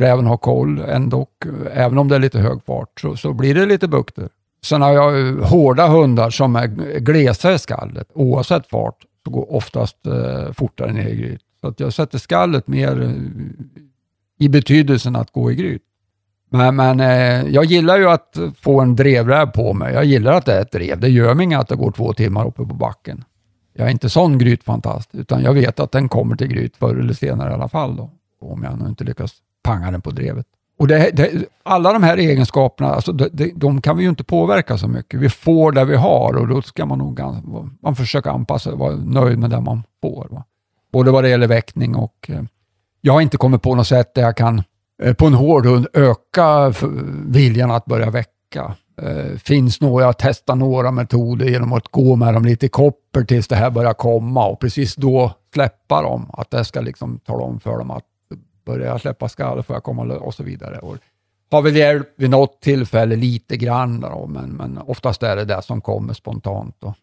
räven 0.00 0.26
har 0.26 0.36
koll 0.36 0.78
ändå. 0.78 1.26
Eh, 1.46 1.84
även 1.84 1.98
om 1.98 2.08
det 2.08 2.14
är 2.14 2.18
lite 2.18 2.38
hög 2.38 2.64
fart 2.66 3.00
så, 3.00 3.16
så 3.16 3.32
blir 3.32 3.54
det 3.54 3.66
lite 3.66 3.88
bukter. 3.88 4.28
Sen 4.64 4.82
har 4.82 4.92
jag 4.92 5.20
eh, 5.20 5.48
hårda 5.48 5.86
hundar 5.86 6.30
som 6.30 6.56
är 6.56 6.66
glesa 6.98 7.52
i 7.52 7.58
skallet. 7.58 8.08
Oavsett 8.14 8.66
fart 8.66 8.96
så 9.24 9.30
går 9.30 9.52
oftast 9.52 10.06
eh, 10.06 10.52
fortare 10.52 10.92
ner 10.92 11.08
i 11.08 11.16
gryt. 11.16 11.40
Så 11.60 11.68
att 11.68 11.80
jag 11.80 11.92
sätter 11.92 12.18
skallet 12.18 12.68
mer 12.68 13.02
eh, 13.02 13.10
i 14.38 14.48
betydelsen 14.48 15.16
att 15.16 15.32
gå 15.32 15.52
i 15.52 15.54
gryt. 15.54 15.82
Men, 16.50 16.76
men 16.76 17.00
eh, 17.00 17.48
jag 17.54 17.64
gillar 17.64 17.98
ju 17.98 18.08
att 18.08 18.38
få 18.60 18.80
en 18.80 18.96
drevräv 18.96 19.46
på 19.46 19.74
mig. 19.74 19.94
Jag 19.94 20.04
gillar 20.04 20.32
att 20.32 20.46
det 20.46 20.54
är 20.54 20.62
ett 20.62 20.72
drev. 20.72 21.00
Det 21.00 21.08
gör 21.08 21.34
mig 21.34 21.44
inget 21.44 21.60
att 21.60 21.68
det 21.68 21.76
går 21.76 21.90
två 21.90 22.12
timmar 22.12 22.46
uppe 22.46 22.64
på 22.64 22.74
backen. 22.74 23.24
Jag 23.78 23.86
är 23.86 23.90
inte 23.90 24.10
sån 24.10 24.38
grytfantast, 24.38 25.14
utan 25.14 25.42
jag 25.42 25.54
vet 25.54 25.80
att 25.80 25.92
den 25.92 26.08
kommer 26.08 26.36
till 26.36 26.46
gryt 26.46 26.76
förr 26.76 26.96
eller 26.96 27.14
senare 27.14 27.50
i 27.50 27.54
alla 27.54 27.68
fall. 27.68 27.96
Då, 27.96 28.10
om 28.40 28.62
jag 28.62 28.82
nu 28.82 28.88
inte 28.88 29.04
lyckas 29.04 29.32
panga 29.62 29.90
den 29.90 30.00
på 30.00 30.10
drevet. 30.10 30.46
Och 30.78 30.88
det, 30.88 31.10
det, 31.12 31.44
alla 31.62 31.92
de 31.92 32.02
här 32.02 32.16
egenskaperna, 32.16 32.90
alltså 32.90 33.12
de, 33.12 33.52
de, 33.54 33.80
kan 33.80 33.96
vi 33.96 34.02
ju 34.02 34.08
inte 34.08 34.24
påverka 34.24 34.78
så 34.78 34.88
mycket. 34.88 35.20
Vi 35.20 35.28
får 35.28 35.72
det 35.72 35.84
vi 35.84 35.96
har 35.96 36.36
och 36.36 36.48
då 36.48 36.62
ska 36.62 36.86
man 36.86 36.98
nog 36.98 37.20
man 37.82 37.96
försöka 37.96 38.30
anpassa 38.30 38.70
sig, 38.70 38.78
vara 38.78 38.96
nöjd 38.96 39.38
med 39.38 39.50
det 39.50 39.60
man 39.60 39.82
får. 40.02 40.28
Va? 40.30 40.44
Både 40.92 41.10
vad 41.10 41.24
det 41.24 41.30
gäller 41.30 41.48
väckning 41.48 41.94
och 41.94 42.26
eh, 42.28 42.42
jag 43.00 43.12
har 43.12 43.20
inte 43.20 43.36
kommit 43.36 43.62
på 43.62 43.74
något 43.74 43.86
sätt 43.86 44.14
där 44.14 44.22
jag 44.22 44.36
kan 44.36 44.62
eh, 45.02 45.14
på 45.14 45.26
en 45.26 45.34
hård 45.34 45.66
hund 45.66 45.86
öka 45.92 46.74
viljan 47.26 47.70
att 47.70 47.84
börja 47.84 48.10
väcka. 48.10 48.74
Eh, 49.02 49.36
finns 49.36 49.80
några, 49.80 50.04
jag 50.04 50.18
testar 50.18 50.56
några 50.56 50.90
metoder 50.90 51.46
genom 51.46 51.72
att 51.72 51.88
gå 51.88 52.16
med 52.16 52.34
dem 52.34 52.44
lite 52.44 52.66
i 52.66 52.68
koppel 52.68 53.26
tills 53.26 53.48
det 53.48 53.56
här 53.56 53.70
börjar 53.70 53.94
komma 53.94 54.46
och 54.46 54.60
precis 54.60 54.94
då 54.94 55.32
släppa 55.54 56.02
dem. 56.02 56.30
Att 56.32 56.50
det 56.50 56.64
ska 56.64 56.80
liksom 56.80 57.18
tala 57.18 57.44
om 57.44 57.60
för 57.60 57.78
dem 57.78 57.90
att 57.90 58.04
börjar 58.64 58.86
jag 58.86 59.00
släppa 59.00 59.28
skall 59.28 59.62
får 59.62 59.76
jag 59.76 59.82
komma 59.82 60.02
och 60.02 60.34
så 60.34 60.42
vidare. 60.42 60.78
Och 60.78 60.96
har 61.50 61.62
väl 61.62 61.76
hjälp 61.76 62.08
vid 62.16 62.30
något 62.30 62.60
tillfälle 62.60 63.16
lite 63.16 63.56
grann 63.56 64.00
då, 64.00 64.26
men, 64.26 64.50
men 64.50 64.78
oftast 64.78 65.22
är 65.22 65.36
det 65.36 65.44
det 65.44 65.62
som 65.62 65.80
kommer 65.80 66.14
spontant 66.14 66.84
och 66.84 66.94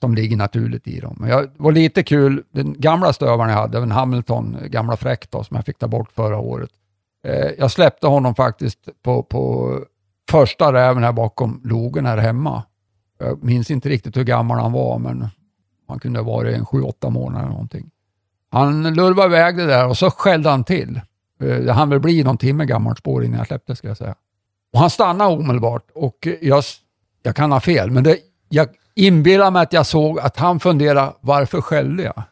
som 0.00 0.14
ligger 0.14 0.36
naturligt 0.36 0.88
i 0.88 1.00
dem. 1.00 1.16
Men 1.20 1.30
jag, 1.30 1.42
det 1.42 1.50
var 1.56 1.72
lite 1.72 2.02
kul, 2.02 2.42
den 2.50 2.74
gamla 2.78 3.12
stövaren 3.12 3.50
jag 3.50 3.56
hade, 3.56 3.78
en 3.78 3.90
Hamilton, 3.90 4.56
gamla 4.66 4.96
fräck 4.96 5.30
då, 5.30 5.44
som 5.44 5.56
jag 5.56 5.64
fick 5.66 5.78
ta 5.78 5.88
bort 5.88 6.12
förra 6.12 6.38
året. 6.38 6.70
Eh, 7.26 7.50
jag 7.58 7.70
släppte 7.70 8.06
honom 8.06 8.34
faktiskt 8.34 8.88
på, 9.02 9.22
på 9.22 9.74
första 10.30 10.72
räven 10.72 11.04
här 11.04 11.12
bakom 11.12 11.60
logen 11.64 12.06
här 12.06 12.18
hemma. 12.18 12.62
Jag 13.18 13.44
minns 13.44 13.70
inte 13.70 13.88
riktigt 13.88 14.16
hur 14.16 14.24
gammal 14.24 14.58
han 14.58 14.72
var, 14.72 14.98
men 14.98 15.28
han 15.88 15.98
kunde 15.98 16.18
ha 16.18 16.32
varit 16.32 16.56
en 16.56 16.66
sju, 16.66 16.82
åtta 16.82 17.10
månader 17.10 17.44
eller 17.44 17.52
någonting. 17.52 17.90
Han 18.50 18.94
lurvade 18.94 19.28
iväg 19.28 19.56
det 19.56 19.66
där 19.66 19.88
och 19.88 19.98
så 19.98 20.10
skällde 20.10 20.50
han 20.50 20.64
till. 20.64 21.00
Han 21.40 21.66
det 21.66 21.72
hann 21.72 21.88
väl 21.88 22.00
bli 22.00 22.24
någon 22.24 22.38
timme 22.38 22.64
gammalt 22.64 22.98
spår 22.98 23.24
innan 23.24 23.38
jag 23.38 23.46
släppte, 23.46 23.76
ska 23.76 23.88
jag 23.88 23.96
säga. 23.96 24.14
Och 24.72 24.80
han 24.80 24.90
stannade 24.90 25.34
omedelbart 25.34 25.90
och 25.94 26.28
jag, 26.40 26.64
jag 27.22 27.36
kan 27.36 27.52
ha 27.52 27.60
fel, 27.60 27.90
men 27.90 28.04
det, 28.04 28.18
jag 28.48 28.68
inbillar 28.94 29.50
mig 29.50 29.62
att 29.62 29.72
jag 29.72 29.86
såg 29.86 30.20
att 30.20 30.36
han 30.36 30.60
funderade, 30.60 31.12
varför 31.20 31.60
skällde 31.60 32.02
jag? 32.02 32.22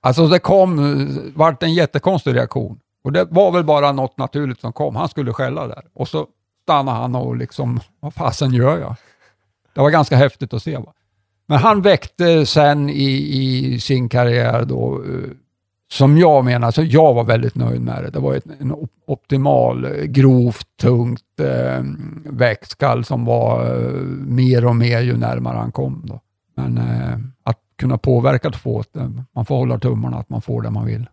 Alltså 0.00 0.26
det 0.26 0.38
kom, 0.38 1.32
vart 1.34 1.62
en 1.62 1.74
jättekonstig 1.74 2.34
reaktion. 2.34 2.80
Och 3.04 3.12
det 3.12 3.24
var 3.30 3.52
väl 3.52 3.64
bara 3.64 3.92
något 3.92 4.18
naturligt 4.18 4.60
som 4.60 4.72
kom. 4.72 4.96
Han 4.96 5.08
skulle 5.08 5.32
skälla 5.32 5.66
där. 5.66 5.84
Och 5.94 6.08
så 6.08 6.26
stannade 6.68 6.98
han 6.98 7.14
och 7.14 7.36
liksom, 7.36 7.80
vad 8.00 8.14
fasen 8.14 8.52
gör 8.52 8.78
jag? 8.78 8.94
Det 9.74 9.80
var 9.80 9.90
ganska 9.90 10.16
häftigt 10.16 10.54
att 10.54 10.62
se. 10.62 10.76
Va? 10.76 10.92
Men 11.46 11.58
han 11.58 11.82
väckte 11.82 12.46
sen 12.46 12.90
i, 12.90 13.10
i 13.42 13.80
sin 13.80 14.08
karriär 14.08 14.64
då, 14.64 14.94
eh, 14.94 15.30
som 15.90 16.18
jag 16.18 16.44
menar, 16.44 16.70
så 16.70 16.82
jag 16.82 17.14
var 17.14 17.24
väldigt 17.24 17.54
nöjd 17.54 17.80
med 17.80 18.04
det. 18.04 18.10
Det 18.10 18.18
var 18.18 18.34
ett, 18.34 18.44
en 18.60 18.74
optimal, 19.06 19.84
eh, 19.84 20.04
grovt, 20.04 20.66
tungt 20.80 21.40
eh, 21.40 21.82
växtskall 22.24 23.04
som 23.04 23.24
var 23.24 23.66
eh, 23.66 23.92
mer 24.26 24.64
och 24.64 24.76
mer 24.76 25.00
ju 25.00 25.16
närmare 25.16 25.56
han 25.56 25.72
kom. 25.72 26.02
Då. 26.04 26.20
Men 26.56 26.78
eh, 26.78 27.18
att 27.42 27.58
kunna 27.76 27.98
påverka 27.98 28.50
två, 28.50 28.82
man 29.32 29.44
får 29.44 29.56
hålla 29.56 29.78
tummarna 29.78 30.18
att 30.18 30.28
man 30.28 30.42
får 30.42 30.62
det 30.62 30.70
man 30.70 30.86
vill. 30.86 31.06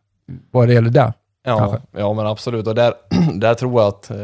Vad 0.52 0.68
det 0.68 0.74
gäller 0.74 0.90
det. 0.90 1.14
Ja, 1.46 1.78
ja 1.92 2.14
men 2.14 2.28
absolut. 2.28 2.68
Och 2.68 2.76
där, 2.76 2.94
där 3.34 3.54
tror 3.54 3.82
jag 3.82 3.88
att 3.88 4.10
eh, 4.10 4.18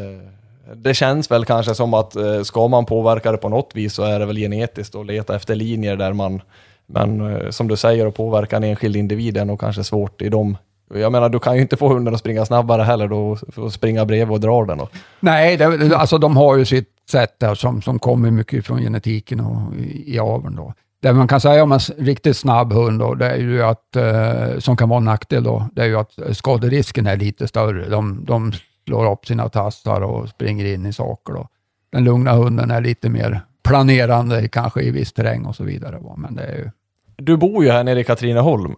det 0.76 0.94
känns 0.94 1.32
väl 1.32 1.46
kanske 1.46 1.76
som 1.76 1.94
att 1.94 2.16
eh, 2.16 2.42
ska 2.42 2.68
man 2.68 2.86
påverka 2.86 3.32
det 3.32 3.38
på 3.38 3.50
något 3.50 3.72
vis 3.74 3.94
så 3.94 4.04
är 4.04 4.20
det 4.20 4.26
väl 4.26 4.38
genetiskt 4.38 4.96
att 4.96 5.06
leta 5.06 5.36
efter 5.36 5.56
linjer 5.56 5.96
där 5.96 6.14
man, 6.14 6.42
men 6.88 7.36
eh, 7.36 7.50
som 7.50 7.68
du 7.68 7.76
säger, 7.78 8.08
att 8.08 8.16
påverka 8.16 8.58
en 8.58 8.64
enskild 8.64 8.96
individ 8.96 9.38
är 9.38 9.46
nog 9.46 9.60
kanske 9.60 9.84
svårt 9.84 10.22
i 10.22 10.30
dem. 10.30 10.58
Jag 10.94 11.12
menar, 11.12 11.30
du 11.30 11.40
kan 11.40 11.56
ju 11.56 11.62
inte 11.62 11.78
få 11.78 11.88
hunden 11.88 12.14
att 12.14 12.20
springa 12.20 12.46
snabbare 12.46 12.84
heller 12.84 13.08
då, 13.08 13.38
och 13.56 13.74
springa 13.74 14.06
bredvid 14.06 14.34
och 14.34 14.40
dra 14.40 14.66
den. 14.66 14.78
Då. 14.78 14.90
Nej, 15.20 15.58
det, 15.58 15.96
alltså 15.96 16.18
de 16.18 16.38
har 16.38 16.58
ju 16.58 16.66
sitt 16.66 16.90
sätt 17.10 17.40
där 17.40 17.56
som, 17.56 17.82
som 17.82 18.00
kommer 18.00 18.32
mycket 18.32 18.66
från 18.66 18.82
genetiken 18.82 19.40
och 19.40 19.76
i, 19.76 20.16
i 20.16 20.20
aveln 20.20 20.56
då. 20.56 20.74
Det 21.02 21.14
man 21.14 21.28
kan 21.28 21.42
säga 21.42 21.64
om 21.64 21.72
en 21.72 21.80
riktigt 21.98 22.38
snabb 22.38 22.74
hund, 22.74 23.00
då, 23.00 23.16
det 23.16 23.30
är 23.30 23.38
ju 23.38 23.64
att, 23.64 23.96
eh, 23.96 24.60
som 24.60 24.78
kan 24.78 24.90
vara 24.90 24.98
en 24.98 25.06
nackdel, 25.06 25.44
då, 25.44 25.70
det 25.74 25.82
är 25.82 25.86
ju 25.86 26.00
att 26.00 26.20
skaderisken 26.32 27.08
är 27.08 27.18
lite 27.18 27.48
större. 27.48 27.90
De, 27.90 28.26
de 28.26 28.52
slår 28.88 29.12
upp 29.12 29.26
sina 29.26 29.50
tassar 29.50 30.02
och 30.02 30.30
springer 30.30 30.66
in 30.66 30.86
i 30.86 30.94
saker. 30.94 31.34
Då. 31.34 31.48
Den 31.92 32.04
lugna 32.04 32.34
hunden 32.34 32.72
är 32.72 32.82
lite 32.82 33.10
mer 33.10 33.42
planerande, 33.64 34.48
kanske 34.48 34.82
i 34.82 34.92
viss 34.92 35.14
terräng 35.14 35.46
och 35.46 35.56
så 35.56 35.64
vidare. 35.64 36.00
Men 36.18 36.36
det 36.36 36.44
är 36.44 36.56
ju... 36.56 36.70
Du 37.16 37.38
bor 37.38 37.64
ju 37.64 37.72
här 37.72 37.84
nere 37.84 38.00
i 38.00 38.04
Katrineholm 38.04 38.76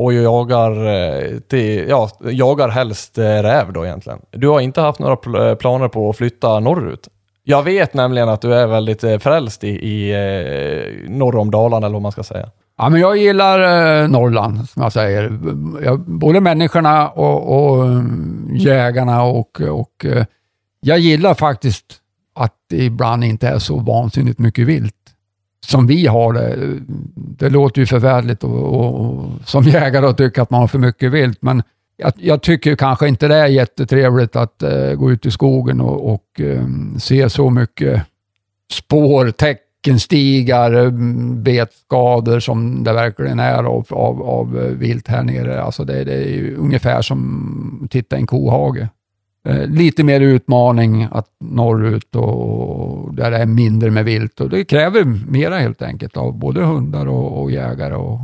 och 0.00 0.12
jagar, 0.12 0.86
eh, 0.86 1.38
till, 1.38 1.88
ja, 1.88 2.10
jagar 2.20 2.68
helst 2.68 3.18
eh, 3.18 3.22
räv 3.24 3.72
då 3.72 3.86
egentligen. 3.86 4.18
Du 4.30 4.48
har 4.48 4.60
inte 4.60 4.80
haft 4.80 4.98
några 4.98 5.48
eh, 5.48 5.54
planer 5.54 5.88
på 5.88 6.10
att 6.10 6.16
flytta 6.16 6.60
norrut? 6.60 7.08
Jag 7.42 7.62
vet 7.62 7.94
nämligen 7.94 8.28
att 8.28 8.40
du 8.40 8.54
är 8.54 8.66
väldigt 8.66 9.00
frälst 9.22 9.64
i, 9.64 9.68
i 9.68 11.06
norr 11.08 11.36
om 11.36 11.50
Dalarna, 11.50 11.86
eller 11.86 11.94
vad 11.94 12.02
man 12.02 12.12
ska 12.12 12.22
säga. 12.22 12.50
Ja, 12.80 12.88
men 12.88 13.00
jag 13.00 13.16
gillar 13.16 13.60
eh, 14.02 14.08
Norrland, 14.08 14.68
som 14.68 14.82
jag 14.82 14.92
säger. 14.92 15.38
Jag, 15.82 16.00
både 16.00 16.40
människorna 16.40 17.08
och, 17.08 17.56
och 17.56 17.86
eh, 17.86 18.02
jägarna 18.52 19.22
och, 19.22 19.60
och 19.60 20.04
eh, 20.04 20.24
jag 20.80 20.98
gillar 20.98 21.34
faktiskt 21.34 21.86
att 22.34 22.54
det 22.70 22.84
ibland 22.84 23.24
inte 23.24 23.48
är 23.48 23.58
så 23.58 23.78
vansinnigt 23.78 24.38
mycket 24.38 24.66
vilt 24.66 24.94
som 25.66 25.86
vi 25.86 26.06
har 26.06 26.32
det. 26.32 26.78
Det 27.14 27.50
låter 27.50 27.80
ju 27.80 27.86
förvärligt 27.86 28.44
och, 28.44 28.62
och, 28.62 29.00
och 29.00 29.30
som 29.44 29.64
jägare 29.68 30.06
att 30.06 30.16
tycka 30.16 30.42
att 30.42 30.50
man 30.50 30.60
har 30.60 30.68
för 30.68 30.78
mycket 30.78 31.12
vilt, 31.12 31.42
men 31.42 31.62
jag, 31.96 32.12
jag 32.16 32.42
tycker 32.42 32.76
kanske 32.76 33.08
inte 33.08 33.28
det 33.28 33.36
är 33.36 33.46
jättetrevligt 33.46 34.36
att 34.36 34.62
uh, 34.62 34.94
gå 34.94 35.10
ut 35.10 35.26
i 35.26 35.30
skogen 35.30 35.80
och, 35.80 36.12
och 36.12 36.40
um, 36.40 36.96
se 37.00 37.30
så 37.30 37.50
mycket 37.50 38.02
spår, 38.72 39.30
täck 39.30 39.60
bäckenstigar, 39.82 40.90
betskador 41.42 42.40
som 42.40 42.84
det 42.84 42.92
verkligen 42.92 43.38
är 43.38 43.64
av, 43.64 43.86
av, 43.90 44.22
av 44.22 44.52
vilt 44.54 45.08
här 45.08 45.22
nere. 45.22 45.62
Alltså 45.62 45.84
det, 45.84 46.04
det 46.04 46.12
är 46.12 46.54
ungefär 46.54 47.02
som 47.02 47.80
att 47.84 47.90
titta 47.90 48.16
i 48.16 48.20
en 48.20 48.26
kohage. 48.26 48.86
Eh, 49.48 49.66
lite 49.66 50.04
mer 50.04 50.20
utmaning 50.20 51.08
att 51.10 51.26
norrut 51.40 52.16
och 52.16 53.14
där 53.14 53.30
det 53.30 53.36
är 53.36 53.46
mindre 53.46 53.90
med 53.90 54.04
vilt. 54.04 54.40
Och 54.40 54.50
det 54.50 54.64
kräver 54.64 55.04
mera 55.30 55.58
helt 55.58 55.82
enkelt 55.82 56.16
av 56.16 56.38
både 56.38 56.64
hundar 56.64 57.06
och, 57.06 57.42
och 57.42 57.50
jägare. 57.50 57.94
Och 57.94 58.20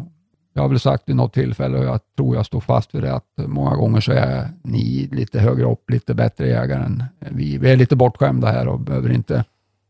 jag 0.54 0.62
har 0.62 0.68
väl 0.68 0.80
sagt 0.80 1.02
vid 1.06 1.16
något 1.16 1.34
tillfälle 1.34 1.78
och 1.78 1.84
jag 1.84 2.00
tror 2.16 2.36
jag 2.36 2.46
står 2.46 2.60
fast 2.60 2.94
vid 2.94 3.02
det 3.02 3.14
att 3.14 3.32
många 3.36 3.76
gånger 3.76 4.00
så 4.00 4.12
är 4.12 4.48
ni 4.62 5.08
lite 5.12 5.40
högre 5.40 5.72
upp, 5.72 5.90
lite 5.90 6.14
bättre 6.14 6.48
jägare 6.48 6.84
än 6.84 7.04
vi. 7.18 7.58
Vi 7.58 7.70
är 7.70 7.76
lite 7.76 7.96
bortskämda 7.96 8.48
här 8.48 8.68
och 8.68 8.80
behöver 8.80 9.12
inte 9.12 9.44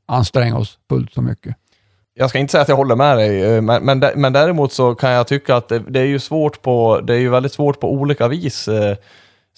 anstränga 0.06 0.58
oss 0.58 0.78
fullt 0.88 1.14
så 1.14 1.22
mycket. 1.22 1.56
Jag 2.14 2.30
ska 2.30 2.38
inte 2.38 2.52
säga 2.52 2.62
att 2.62 2.68
jag 2.68 2.76
håller 2.76 2.96
med 2.96 3.16
dig, 3.16 3.42
eh, 3.42 3.62
men, 3.62 3.84
men, 3.84 4.04
men 4.16 4.32
däremot 4.32 4.72
så 4.72 4.94
kan 4.94 5.10
jag 5.10 5.26
tycka 5.26 5.56
att 5.56 5.68
det, 5.68 5.78
det, 5.78 6.00
är 6.00 6.04
ju 6.04 6.18
svårt 6.18 6.62
på, 6.62 7.00
det 7.00 7.14
är 7.14 7.18
ju 7.18 7.28
väldigt 7.28 7.52
svårt 7.52 7.80
på 7.80 7.92
olika 7.92 8.28
vis. 8.28 8.68
Eh, 8.68 8.96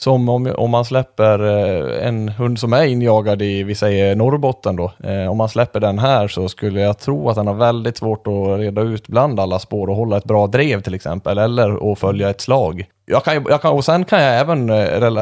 som 0.01 0.28
om, 0.28 0.55
om 0.57 0.70
man 0.70 0.84
släpper 0.84 1.38
eh, 1.38 2.09
en 2.09 2.28
hund 2.28 2.59
som 2.59 2.72
är 2.72 2.84
injagad 2.84 3.42
i, 3.42 3.62
vi 3.62 3.74
säger 3.74 4.16
Norrbotten 4.16 4.76
då, 4.76 4.92
eh, 5.05 5.30
om 5.30 5.36
man 5.36 5.49
släpper 5.49 5.80
den 5.80 5.99
här 5.99 6.28
så 6.28 6.49
skulle 6.49 6.80
jag 6.80 6.99
tro 6.99 7.28
att 7.28 7.36
den 7.36 7.46
har 7.46 7.55
väldigt 7.55 7.96
svårt 7.96 8.26
att 8.26 8.59
reda 8.59 8.82
ut 8.82 9.09
bland 9.09 9.40
alla 9.40 9.59
spår 9.59 9.90
och 9.90 9.96
hålla 9.96 10.16
ett 10.16 10.24
bra 10.24 10.46
drev 10.46 10.80
till 10.80 10.94
exempel, 10.94 11.38
eller 11.38 11.92
att 11.92 11.99
följa 11.99 12.30
ett 12.30 12.40
slag. 12.40 12.84
Jag 13.07 13.24
kan, 13.24 13.46
jag 13.49 13.62
kan, 13.62 13.72
och 13.72 13.84
sen 13.84 14.05
kan 14.05 14.22
jag 14.22 14.40
även 14.40 14.70
eh, 14.70 14.76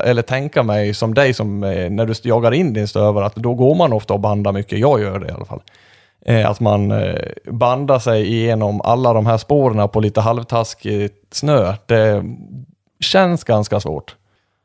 eller 0.08 0.22
tänka 0.22 0.62
mig 0.62 0.94
som 0.94 1.14
dig, 1.14 1.34
som 1.34 1.60
när 1.60 2.06
du 2.06 2.14
jagar 2.22 2.54
in 2.54 2.72
din 2.72 2.88
stövare, 2.88 3.26
att 3.26 3.36
då 3.36 3.54
går 3.54 3.74
man 3.74 3.92
ofta 3.92 4.14
och 4.14 4.20
bandar 4.20 4.52
mycket. 4.52 4.78
Jag 4.78 5.00
gör 5.00 5.18
det 5.18 5.28
i 5.28 5.32
alla 5.32 5.44
fall. 5.44 5.60
Eh, 6.26 6.50
att 6.50 6.60
man 6.60 6.90
eh, 6.90 7.14
bandar 7.50 7.98
sig 7.98 8.26
igenom 8.34 8.80
alla 8.80 9.12
de 9.12 9.26
här 9.26 9.38
spåren 9.38 9.88
på 9.88 10.00
lite 10.00 10.20
halvtaskig 10.20 11.10
snö. 11.30 11.74
Det 11.86 12.24
känns 13.00 13.44
ganska 13.44 13.80
svårt. 13.80 14.16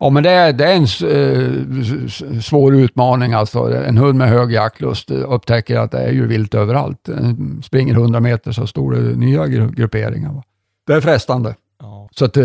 Ja, 0.03 0.09
men 0.09 0.23
det 0.23 0.29
är, 0.29 0.53
det 0.53 0.65
är 0.65 0.75
en 0.75 0.83
eh, 0.83 2.41
svår 2.41 2.75
utmaning. 2.75 3.33
Alltså. 3.33 3.73
En 3.73 3.97
hund 3.97 4.17
med 4.17 4.29
hög 4.29 4.51
jaktlust 4.51 5.11
upptäcker 5.11 5.77
att 5.77 5.91
det 5.91 5.99
är 5.99 6.11
ju 6.11 6.27
vilt 6.27 6.55
överallt. 6.55 7.09
Springer 7.63 7.93
100 7.93 8.19
meter 8.19 8.51
så 8.51 8.67
står 8.67 8.91
det 8.91 9.01
nya 9.01 9.47
grupperingar. 9.47 10.43
Det 10.87 10.93
är 10.93 11.01
frestande. 11.01 11.55
Ja. 11.79 12.09
Så 12.11 12.25
att, 12.25 12.37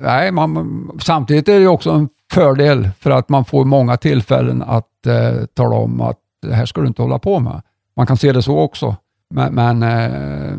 nej, 0.00 0.32
man, 0.32 0.90
samtidigt 1.02 1.48
är 1.48 1.60
det 1.60 1.66
också 1.66 1.90
en 1.90 2.08
fördel 2.32 2.90
för 3.00 3.10
att 3.10 3.28
man 3.28 3.44
får 3.44 3.64
många 3.64 3.96
tillfällen 3.96 4.62
att 4.62 5.06
eh, 5.06 5.44
tala 5.54 5.76
om 5.76 6.00
att 6.00 6.18
det 6.42 6.54
här 6.54 6.66
ska 6.66 6.80
du 6.80 6.86
inte 6.86 7.02
hålla 7.02 7.18
på 7.18 7.40
med. 7.40 7.62
Man 7.96 8.06
kan 8.06 8.16
se 8.16 8.32
det 8.32 8.42
så 8.42 8.58
också. 8.58 8.96
Men, 9.34 9.54
men 9.54 9.82
eh, 9.82 10.58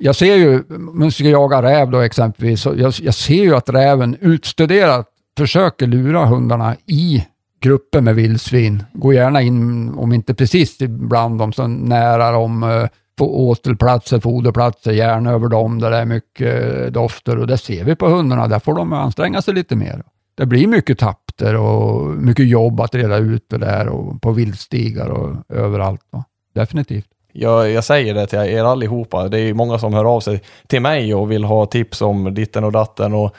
jag 0.00 0.16
ser 0.16 0.36
ju, 0.36 0.62
om 0.68 1.00
jag 1.02 1.12
ska 1.12 1.24
jaga 1.24 1.62
räv 1.62 1.90
då 1.90 2.00
exempelvis, 2.00 2.66
jag, 2.66 2.92
jag 3.00 3.14
ser 3.14 3.42
ju 3.42 3.56
att 3.56 3.68
räven 3.68 4.16
utstuderat 4.20 5.09
försöker 5.38 5.86
lura 5.86 6.26
hundarna 6.26 6.76
i 6.86 7.26
grupper 7.60 8.00
med 8.00 8.14
vildsvin. 8.14 8.84
Går 8.92 9.14
gärna 9.14 9.42
in, 9.42 9.94
om 9.94 10.12
inte 10.12 10.34
precis 10.34 10.78
bland 10.78 11.38
dem, 11.38 11.52
så 11.52 11.66
nära 11.66 12.30
dem, 12.30 12.62
eh, 12.62 12.88
på 13.16 13.48
åtelplatser, 13.48 14.20
foderplatser, 14.20 14.92
gärna 14.92 15.30
över 15.30 15.48
dem 15.48 15.80
där 15.80 15.90
det 15.90 15.96
är 15.96 16.04
mycket 16.04 16.74
eh, 16.74 16.92
dofter 16.92 17.38
och 17.38 17.46
det 17.46 17.58
ser 17.58 17.84
vi 17.84 17.96
på 17.96 18.08
hundarna. 18.08 18.48
Där 18.48 18.58
får 18.58 18.74
de 18.74 18.92
anstränga 18.92 19.42
sig 19.42 19.54
lite 19.54 19.76
mer. 19.76 20.02
Det 20.34 20.46
blir 20.46 20.66
mycket 20.66 20.98
tapter 20.98 21.56
och 21.56 22.06
mycket 22.06 22.48
jobb 22.48 22.80
att 22.80 22.94
reda 22.94 23.16
ut 23.16 23.44
det 23.48 23.58
där 23.58 23.88
och 23.88 24.22
på 24.22 24.32
viltstigar 24.32 25.08
och 25.08 25.36
överallt. 25.48 26.00
Va? 26.10 26.24
definitivt. 26.52 27.06
Jag, 27.32 27.70
jag, 27.70 27.84
säger 27.84 28.14
det 28.14 28.26
till 28.26 28.38
er 28.38 28.64
allihopa. 28.64 29.28
Det 29.28 29.40
är 29.40 29.54
många 29.54 29.78
som 29.78 29.94
hör 29.94 30.04
av 30.04 30.20
sig 30.20 30.42
till 30.66 30.82
mig 30.82 31.14
och 31.14 31.30
vill 31.30 31.44
ha 31.44 31.66
tips 31.66 32.02
om 32.02 32.34
ditten 32.34 32.64
och 32.64 32.72
datten. 32.72 33.14
Och 33.14 33.34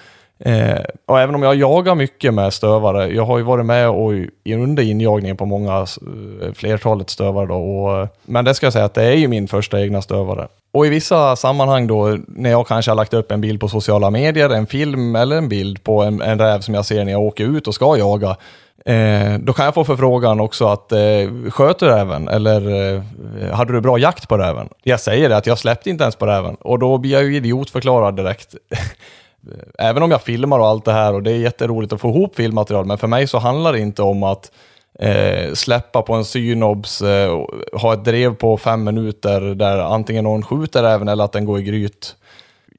Eh, 0.45 0.81
och 1.05 1.19
även 1.19 1.35
om 1.35 1.43
jag 1.43 1.55
jagar 1.55 1.95
mycket 1.95 2.33
med 2.33 2.53
stövare, 2.53 3.07
jag 3.07 3.25
har 3.25 3.37
ju 3.37 3.43
varit 3.43 3.65
med 3.65 3.89
och 3.89 4.11
under 4.45 4.83
injagningen 4.83 5.37
på 5.37 5.45
många, 5.45 5.77
eh, 5.79 6.53
flertalet 6.53 7.09
stövare 7.09 7.45
då. 7.45 7.55
Och, 7.55 8.01
eh, 8.01 8.07
men 8.25 8.45
det 8.45 8.53
ska 8.53 8.65
jag 8.65 8.73
säga 8.73 8.85
att 8.85 8.93
det 8.93 9.03
är 9.03 9.15
ju 9.15 9.27
min 9.27 9.47
första 9.47 9.81
egna 9.81 10.01
stövare. 10.01 10.47
Och 10.73 10.85
i 10.85 10.89
vissa 10.89 11.35
sammanhang 11.35 11.87
då, 11.87 12.17
när 12.27 12.51
jag 12.51 12.67
kanske 12.67 12.91
har 12.91 12.95
lagt 12.95 13.13
upp 13.13 13.31
en 13.31 13.41
bild 13.41 13.59
på 13.59 13.67
sociala 13.67 14.09
medier, 14.09 14.49
en 14.49 14.67
film 14.67 15.15
eller 15.15 15.35
en 15.35 15.49
bild 15.49 15.83
på 15.83 16.03
en, 16.03 16.21
en 16.21 16.39
räv 16.39 16.59
som 16.59 16.73
jag 16.73 16.85
ser 16.85 17.05
när 17.05 17.11
jag 17.11 17.21
åker 17.21 17.43
ut 17.57 17.67
och 17.67 17.75
ska 17.75 17.97
jaga, 17.97 18.37
Eh, 18.85 19.39
då 19.39 19.53
kan 19.53 19.65
jag 19.65 19.73
få 19.73 19.83
förfrågan 19.83 20.39
också 20.39 20.67
att 20.67 20.91
eh, 20.91 21.49
sköt 21.49 21.79
du 21.79 21.85
räven 21.85 22.27
eller 22.27 22.95
eh, 22.95 23.03
hade 23.51 23.73
du 23.73 23.81
bra 23.81 23.97
jakt 23.97 24.27
på 24.27 24.37
räven? 24.37 24.69
Jag 24.83 24.99
säger 24.99 25.29
det 25.29 25.37
att 25.37 25.47
jag 25.47 25.59
släppte 25.59 25.89
inte 25.89 26.03
ens 26.03 26.15
på 26.15 26.25
räven 26.25 26.55
och 26.55 26.79
då 26.79 26.97
blir 26.97 27.11
jag 27.11 27.23
ju 27.23 27.35
idiotförklarad 27.35 28.15
direkt. 28.15 28.55
Eh, 29.47 29.87
även 29.89 30.03
om 30.03 30.11
jag 30.11 30.21
filmar 30.21 30.59
och 30.59 30.67
allt 30.67 30.85
det 30.85 30.93
här 30.93 31.13
och 31.13 31.23
det 31.23 31.31
är 31.31 31.37
jätteroligt 31.37 31.93
att 31.93 32.01
få 32.01 32.09
ihop 32.09 32.35
filmmaterial, 32.35 32.85
men 32.85 32.97
för 32.97 33.07
mig 33.07 33.27
så 33.27 33.37
handlar 33.37 33.73
det 33.73 33.79
inte 33.79 34.01
om 34.01 34.23
att 34.23 34.51
eh, 34.99 35.53
släppa 35.53 36.01
på 36.01 36.13
en 36.13 36.25
synobs, 36.25 37.01
eh, 37.01 37.31
och 37.31 37.79
ha 37.81 37.93
ett 37.93 38.05
drev 38.05 38.35
på 38.35 38.57
fem 38.57 38.83
minuter 38.83 39.41
där 39.41 39.77
antingen 39.77 40.23
någon 40.23 40.43
skjuter 40.43 40.83
räven 40.83 41.07
eller 41.07 41.23
att 41.23 41.31
den 41.31 41.45
går 41.45 41.59
i 41.59 41.63
gryt 41.63 42.15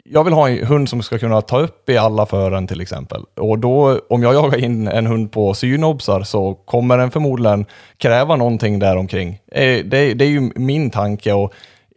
jag 0.04 0.24
vill 0.24 0.32
ha 0.32 0.48
en 0.48 0.66
hund 0.66 0.88
som 0.88 1.02
ska 1.02 1.18
kunna 1.18 1.40
ta 1.40 1.60
upp 1.60 1.90
i 1.90 1.96
alla 1.96 2.26
fören 2.26 2.66
till 2.66 2.80
exempel. 2.80 3.24
Och 3.36 3.58
då, 3.58 4.00
om 4.08 4.22
jag 4.22 4.34
jagar 4.34 4.58
in 4.58 4.88
en 4.88 5.06
hund 5.06 5.32
på 5.32 5.54
synobsar 5.54 6.22
så 6.22 6.54
kommer 6.54 6.98
den 6.98 7.10
förmodligen 7.10 7.66
kräva 7.96 8.36
någonting 8.36 8.78
däromkring. 8.78 9.38
Eh, 9.52 9.84
Det, 9.84 10.14
det 10.14 10.24
är 10.24 10.28
ju 10.28 10.50
min 10.54 10.90
tanke 10.90 11.32
och 11.32 11.52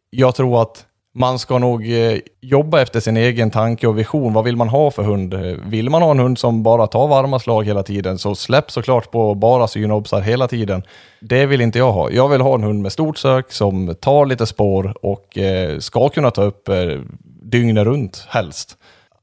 jag 0.09 0.35
tror 0.35 0.61
att 0.61 0.84
man 1.17 1.39
ska 1.39 1.57
nog 1.57 1.91
eh, 1.91 2.17
jobba 2.41 2.81
efter 2.81 2.99
sin 2.99 3.17
egen 3.17 3.51
tanke 3.51 3.87
och 3.87 3.99
vision. 3.99 4.33
Vad 4.33 4.43
vill 4.43 4.55
man 4.55 4.69
ha 4.69 4.91
för 4.91 5.03
hund? 5.03 5.33
Vill 5.65 5.89
man 5.89 6.01
ha 6.01 6.11
en 6.11 6.19
hund 6.19 6.39
som 6.39 6.63
bara 6.63 6.87
tar 6.87 7.07
varma 7.07 7.39
slag 7.39 7.63
hela 7.63 7.83
tiden, 7.83 8.17
så 8.17 8.35
släpp 8.35 8.71
såklart 8.71 9.11
på 9.11 9.35
bara 9.35 9.67
synobsar 9.67 10.21
hela 10.21 10.47
tiden. 10.47 10.83
Det 11.21 11.45
vill 11.45 11.61
inte 11.61 11.79
jag 11.79 11.91
ha. 11.91 12.11
Jag 12.11 12.29
vill 12.29 12.41
ha 12.41 12.55
en 12.55 12.63
hund 12.63 12.81
med 12.81 12.91
stort 12.91 13.17
sök 13.17 13.51
som 13.51 13.95
tar 14.01 14.25
lite 14.25 14.45
spår 14.45 14.93
och 15.01 15.37
eh, 15.37 15.79
ska 15.79 16.09
kunna 16.09 16.31
ta 16.31 16.43
upp 16.43 16.69
eh, 16.69 16.75
dygnet 17.43 17.85
runt 17.85 18.25
helst. 18.29 18.77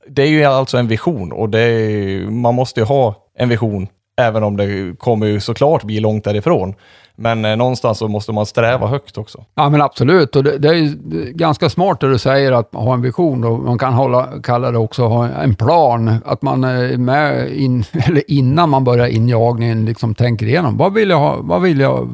Det 0.08 0.22
är 0.22 0.26
ju 0.26 0.44
alltså 0.44 0.78
en 0.78 0.88
vision 0.88 1.32
och 1.32 1.48
det 1.48 1.60
är, 1.60 2.20
man 2.30 2.54
måste 2.54 2.80
ju 2.80 2.86
ha 2.86 3.14
en 3.38 3.48
vision, 3.48 3.88
även 4.20 4.42
om 4.42 4.56
det 4.56 4.98
kommer 4.98 5.26
ju 5.26 5.40
såklart 5.40 5.82
bli 5.82 6.00
långt 6.00 6.24
därifrån. 6.24 6.74
Men 7.22 7.44
eh, 7.44 7.56
någonstans 7.56 7.98
så 7.98 8.08
måste 8.08 8.32
man 8.32 8.46
sträva 8.46 8.86
högt 8.86 9.18
också. 9.18 9.44
Ja, 9.54 9.68
men 9.68 9.82
absolut. 9.82 10.36
Och 10.36 10.44
det, 10.44 10.58
det 10.58 10.68
är 10.68 10.74
ju 10.74 10.96
ganska 11.32 11.70
smart 11.70 12.00
det 12.00 12.10
du 12.10 12.18
säger 12.18 12.52
att 12.52 12.74
ha 12.74 12.94
en 12.94 13.02
vision. 13.02 13.44
Och 13.44 13.58
man 13.58 13.78
kan 13.78 13.94
hålla, 13.94 14.28
kalla 14.42 14.70
det 14.70 14.78
också 14.78 15.06
ha 15.06 15.28
en 15.28 15.54
plan. 15.54 16.14
Att 16.24 16.42
man 16.42 16.64
eh, 16.64 16.70
är 16.70 16.96
med 16.96 17.52
in, 17.52 17.84
eller 17.92 18.30
innan 18.30 18.70
man 18.70 18.84
börjar 18.84 19.06
injagningen 19.06 19.84
liksom 19.84 20.14
tänker 20.14 20.46
igenom. 20.46 20.76
Vad 20.76 20.92
vill, 20.92 21.10
jag 21.10 21.18
ha, 21.18 21.36
vad 21.42 21.62
vill 21.62 21.80
jag 21.80 22.08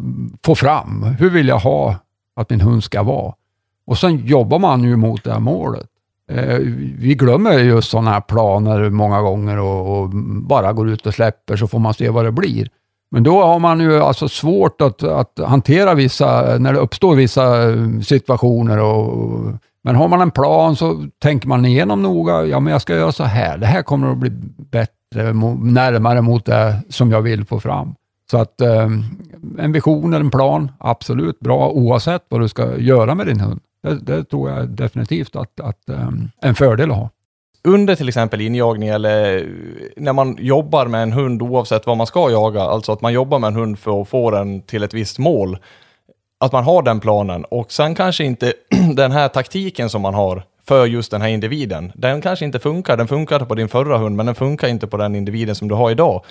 få 0.45 0.55
fram? 0.55 1.03
Hur 1.03 1.31
vill 1.31 1.49
jag 1.49 1.59
ha 1.59 1.95
att 2.37 2.51
min 2.51 2.61
hund 2.61 2.85
ska 2.85 3.03
vara? 3.03 3.35
Och 3.87 3.99
sen 3.99 4.27
jobbar 4.27 4.59
man 4.59 4.83
ju 4.83 4.97
mot 4.97 5.25
det 5.25 5.33
här 5.33 5.41
målet. 5.41 5.87
Eh, 6.31 6.59
vi 6.99 7.15
glömmer 7.15 7.59
just 7.59 7.91
sådana 7.91 8.11
här 8.11 8.21
planer 8.21 8.91
många 8.91 9.21
gånger 9.21 9.59
och, 9.59 9.99
och 9.99 10.09
bara 10.49 10.73
går 10.73 10.89
ut 10.89 11.07
och 11.07 11.15
släpper 11.15 11.57
så 11.57 11.67
får 11.67 11.79
man 11.79 11.95
se 11.95 12.09
vad 12.11 12.25
det 12.25 12.33
blir. 12.33 12.69
Men 13.11 13.23
då 13.23 13.43
har 13.43 13.59
man 13.59 13.81
ju 13.81 14.01
alltså 14.01 14.29
svårt 14.29 14.81
att, 14.81 15.03
att 15.03 15.41
hantera 15.47 15.95
vissa, 15.95 16.59
när 16.59 16.73
det 16.73 16.79
uppstår 16.79 17.15
vissa 17.15 17.71
eh, 17.71 18.01
situationer. 18.01 18.79
Och, 18.79 19.53
men 19.85 19.97
har 19.97 20.09
man 20.09 20.21
en 20.21 20.31
plan 20.31 20.77
så 20.77 21.05
tänker 21.23 21.49
man 21.49 21.65
igenom 21.65 22.03
noga. 22.03 22.45
Ja, 22.45 22.61
men 22.61 22.73
jag 22.73 22.83
ska 22.83 22.95
göra 22.95 23.13
så 23.13 23.25
här. 23.25 23.59
Det 23.59 23.67
här 23.67 23.83
kommer 23.83 24.11
att 24.11 24.19
bli 24.19 24.31
bättre, 24.71 25.33
närmare 25.63 26.21
mot 26.21 26.45
det 26.45 26.77
som 26.89 27.11
jag 27.11 27.23
vill 27.23 27.45
få 27.45 27.61
fram. 27.61 27.95
Så 28.31 28.39
att 28.39 28.61
eh, 28.61 28.89
en 29.59 29.73
vision 29.73 30.15
eller 30.15 30.25
en 30.25 30.31
plan, 30.31 30.73
absolut 30.79 31.41
bra 31.41 31.71
oavsett 31.71 32.25
vad 32.29 32.41
du 32.41 32.49
ska 32.49 32.77
göra 32.77 33.15
med 33.15 33.27
din 33.27 33.41
hund. 33.41 33.61
Det, 33.83 33.95
det 33.95 34.25
tror 34.25 34.51
jag 34.51 34.69
definitivt 34.69 35.37
att, 35.37 35.61
att 35.61 35.89
eh, 35.89 36.09
en 36.43 36.55
fördel 36.55 36.91
att 36.91 36.97
ha 36.97 37.11
under 37.69 37.97
till 37.97 38.09
exempel 38.09 38.41
injagning 38.41 38.89
eller 38.89 39.37
eh, 39.37 39.43
när 39.97 40.13
man 40.13 40.37
jobbar 40.41 40.87
med 40.87 41.03
en 41.03 41.13
hund 41.13 41.43
oavsett 41.43 41.87
vad 41.87 41.97
man 41.97 42.07
ska 42.07 42.31
jaga, 42.31 42.63
alltså 42.63 42.93
att 42.93 43.01
man 43.01 43.13
jobbar 43.13 43.39
med 43.39 43.49
en 43.49 43.57
hund 43.57 43.79
för 43.79 44.03
att 44.03 44.09
få 44.09 44.31
den 44.31 44.63
till 44.63 44.83
ett 44.83 44.95
visst 44.95 45.19
mål, 45.19 45.59
att 46.41 46.53
man 46.53 46.65
har 46.65 46.83
den 46.83 47.01
planen 47.01 47.45
och 47.45 47.73
sen 47.73 47.95
kanske 47.95 48.25
inte 48.25 48.53
den 48.95 49.13
här 49.13 49.29
taktiken 49.29 49.91
som 49.91 50.03
man 50.03 50.15
har 50.15 50.43
för 50.69 50.87
just 50.87 51.11
den 51.11 51.23
här 51.23 51.29
individen, 51.29 51.93
den 51.95 52.21
kanske 52.21 52.45
inte 52.45 52.59
funkar. 52.59 52.97
Den 52.97 53.09
funkade 53.09 53.45
på 53.45 53.55
din 53.55 53.69
förra 53.69 53.99
hund, 53.99 54.17
men 54.17 54.27
den 54.27 54.35
funkar 54.35 54.69
inte 54.69 54.87
på 54.87 54.97
den 54.97 55.15
individen 55.15 55.55
som 55.55 55.69
du 55.69 55.75
har 55.75 55.91
idag. 55.91 56.25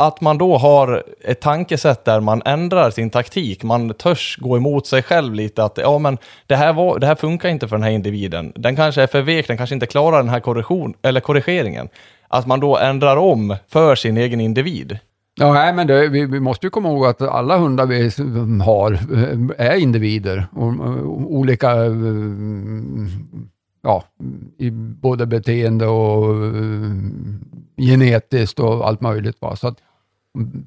Att 0.00 0.20
man 0.20 0.38
då 0.38 0.56
har 0.58 1.02
ett 1.24 1.40
tankesätt 1.40 2.04
där 2.04 2.20
man 2.20 2.42
ändrar 2.44 2.90
sin 2.90 3.10
taktik, 3.10 3.62
man 3.62 3.94
törs 3.94 4.38
gå 4.40 4.56
emot 4.56 4.86
sig 4.86 5.02
själv 5.02 5.34
lite 5.34 5.64
att 5.64 5.78
ja 5.82 5.98
men 5.98 6.18
det 6.46 6.56
här, 6.56 6.72
var, 6.72 6.98
det 6.98 7.06
här 7.06 7.14
funkar 7.14 7.48
inte 7.48 7.68
för 7.68 7.76
den 7.76 7.82
här 7.82 7.90
individen. 7.90 8.52
Den 8.54 8.76
kanske 8.76 9.02
är 9.02 9.06
för 9.06 9.22
vek, 9.22 9.48
den 9.48 9.56
kanske 9.56 9.74
inte 9.74 9.86
klarar 9.86 10.16
den 10.16 10.28
här 10.28 10.40
korrektion, 10.40 10.94
eller 11.02 11.20
korrigeringen. 11.20 11.88
Att 12.28 12.46
man 12.46 12.60
då 12.60 12.78
ändrar 12.78 13.16
om 13.16 13.56
för 13.68 13.94
sin 13.94 14.16
egen 14.16 14.40
individ. 14.40 14.98
Ja, 15.34 15.52
nej, 15.52 15.72
men 15.72 15.86
det, 15.86 16.08
vi, 16.08 16.26
vi 16.26 16.40
måste 16.40 16.66
ju 16.66 16.70
komma 16.70 16.88
ihåg 16.88 17.06
att 17.06 17.22
alla 17.22 17.58
hundar 17.58 17.86
vi 17.86 18.10
mm, 18.18 18.60
har 18.60 18.92
eh, 18.92 19.66
är 19.66 19.76
individer. 19.76 20.46
Och, 20.52 20.68
och, 20.68 21.34
olika, 21.34 21.70
eh, 21.70 21.92
ja, 23.82 24.04
i 24.58 24.70
både 24.70 25.26
beteende 25.26 25.86
och 25.86 26.34
genetiskt 27.76 28.60
och 28.60 28.88
allt 28.88 29.00
möjligt. 29.00 29.36
Va? 29.40 29.56
Så 29.56 29.68
att 29.68 29.76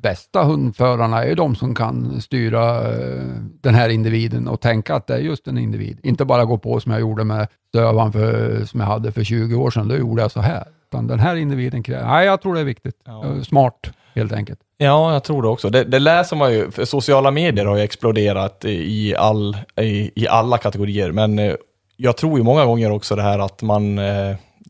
bästa 0.02 0.44
hundförarna 0.44 1.24
är 1.24 1.28
ju 1.28 1.36
de 1.36 1.56
som 1.56 1.76
kan 1.76 2.22
styra 2.22 2.94
eh, 2.94 3.24
den 3.62 3.76
här 3.76 3.90
individen 3.90 4.48
och 4.48 4.62
tänka 4.62 4.96
att 4.96 5.08
det 5.08 5.14
är 5.14 5.20
just 5.20 5.48
en 5.48 5.58
individ. 5.58 6.00
Inte 6.04 6.26
bara 6.26 6.46
gå 6.46 6.58
på 6.58 6.80
som 6.80 6.92
jag 6.92 7.02
gjorde 7.02 7.24
med 7.24 7.48
stövaren 7.70 8.12
för, 8.12 8.66
som 8.66 8.80
jag 8.80 8.88
hade 8.88 9.12
för 9.12 9.24
20 9.24 9.56
år 9.56 9.72
sedan. 9.72 9.88
Då 9.88 9.96
gjorde 9.96 10.22
jag 10.22 10.32
så 10.32 10.42
här. 10.42 10.64
Utan 10.92 11.08
den 11.08 11.20
här 11.20 11.36
individen 11.36 11.84
kräver... 11.84 12.08
Nej, 12.08 12.26
jag 12.26 12.42
tror 12.42 12.54
det 12.54 12.60
är 12.60 12.66
viktigt. 12.66 12.96
Ja. 13.06 13.26
Eh, 13.26 13.42
Smart, 13.42 13.90
helt 14.16 14.32
enkelt. 14.32 14.60
Ja, 14.78 15.14
jag 15.14 15.24
tror 15.24 15.42
det 15.42 15.48
också. 15.48 15.70
Det, 15.70 15.84
det 15.84 16.00
läser 16.00 16.36
man 16.36 16.54
ju, 16.54 16.72
för 16.72 16.86
sociala 16.86 17.32
medier 17.32 17.66
har 17.66 17.78
ju 17.78 17.84
exploderat 17.84 18.66
i, 18.66 19.16
all, 19.16 19.58
i, 19.82 20.12
i 20.16 20.28
alla 20.28 20.58
kategorier, 20.58 21.12
men 21.12 21.40
eh, 21.40 21.54
jag 21.98 22.18
tror 22.18 22.38
ju 22.38 22.44
många 22.44 22.66
gånger 22.66 22.92
också 22.92 23.16
det 23.16 23.22
här 23.22 23.40
att 23.40 23.62
man 23.62 24.00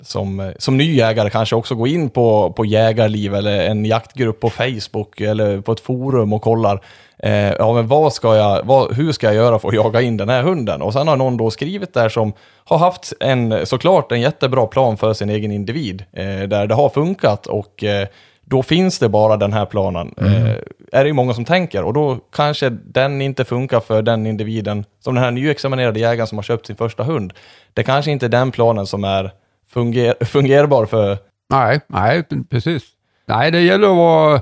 som, 0.02 0.54
som 0.58 0.78
ny 0.78 0.96
jägare 0.96 1.30
kanske 1.30 1.56
också 1.56 1.76
går 1.76 1.88
in 1.88 2.10
på, 2.10 2.54
på 2.54 2.66
jägarliv 2.66 3.36
eller 3.36 3.62
en 3.62 3.86
jaktgrupp 3.86 4.40
på 4.40 4.50
Facebook 4.50 5.22
eller 5.22 5.62
på 5.62 5.72
ett 5.72 5.80
forum 5.80 6.34
och 6.34 6.42
kollar 6.42 6.82
eh, 7.20 7.54
ja, 7.54 7.74
men 7.74 7.88
vad 7.88 8.14
ska 8.14 8.36
jag, 8.36 8.64
vad, 8.64 8.94
hur 8.94 9.12
ska 9.12 9.28
jag 9.28 9.36
göra 9.36 9.60
för 9.60 9.68
att 9.68 9.74
jaga 9.74 10.02
in 10.02 10.18
den 10.18 10.30
här 10.30 10.44
hunden? 10.44 10.82
Och 10.82 10.94
sen 10.94 11.08
har 11.08 11.16
någon 11.16 11.38
då 11.38 11.52
skrivit 11.52 11.94
där 11.94 12.10
som 12.10 12.34
har 12.66 12.78
haft 12.78 13.14
en, 13.20 13.66
såklart 13.66 14.12
en 14.12 14.22
jättebra 14.22 14.68
plan 14.68 14.98
för 14.98 15.14
sin 15.14 15.30
egen 15.30 15.52
individ, 15.52 16.04
eh, 16.14 16.26
där 16.26 16.68
det 16.68 16.76
har 16.76 16.90
funkat 16.90 17.48
och 17.48 17.84
eh, 17.84 18.08
då 18.46 18.64
finns 18.64 19.00
det 19.00 19.10
bara 19.10 19.38
den 19.38 19.54
här 19.54 19.66
planen. 19.66 20.14
Eh, 20.18 20.56
är 20.92 21.04
det 21.04 21.08
ju 21.08 21.14
många 21.14 21.34
som 21.34 21.46
tänker 21.46 21.84
och 21.84 21.94
då 21.94 22.18
kanske 22.36 22.70
den 22.70 23.22
inte 23.22 23.46
funkar 23.46 23.80
för 23.80 24.02
den 24.02 24.26
individen, 24.26 24.86
som 25.00 25.16
den 25.16 25.24
här 25.24 25.32
nyexaminerade 25.32 26.00
jägaren 26.00 26.28
som 26.28 26.38
har 26.38 26.44
köpt 26.44 26.66
sin 26.66 26.76
första 26.76 27.04
hund. 27.04 27.34
Det 27.74 27.84
kanske 27.84 28.12
inte 28.12 28.26
är 28.26 28.30
den 28.30 28.52
planen 28.52 28.88
som 28.88 29.04
är 29.04 29.32
funger 29.74 30.16
fungerbar 30.26 30.86
för... 30.86 31.18
Nej, 31.50 31.80
nej, 31.88 32.24
precis. 32.50 32.84
Nej, 33.26 33.52
det 33.52 33.62
gäller 33.62 33.88
att 33.90 33.96
vara 33.98 34.42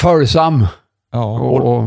följsam 0.00 0.66
Ja, 1.12 1.24
och, 1.24 1.60
och, 1.60 1.76
och 1.78 1.84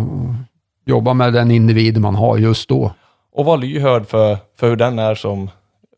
jobba 0.85 1.13
med 1.13 1.33
den 1.33 1.51
individ 1.51 1.97
man 2.01 2.15
har 2.15 2.37
just 2.37 2.69
då. 2.69 2.91
och 3.33 3.45
vara 3.45 3.55
lyhörd 3.55 4.07
för, 4.07 4.37
för 4.59 4.69
hur 4.69 4.75
den 4.75 4.99
är 4.99 5.15
som, 5.15 5.49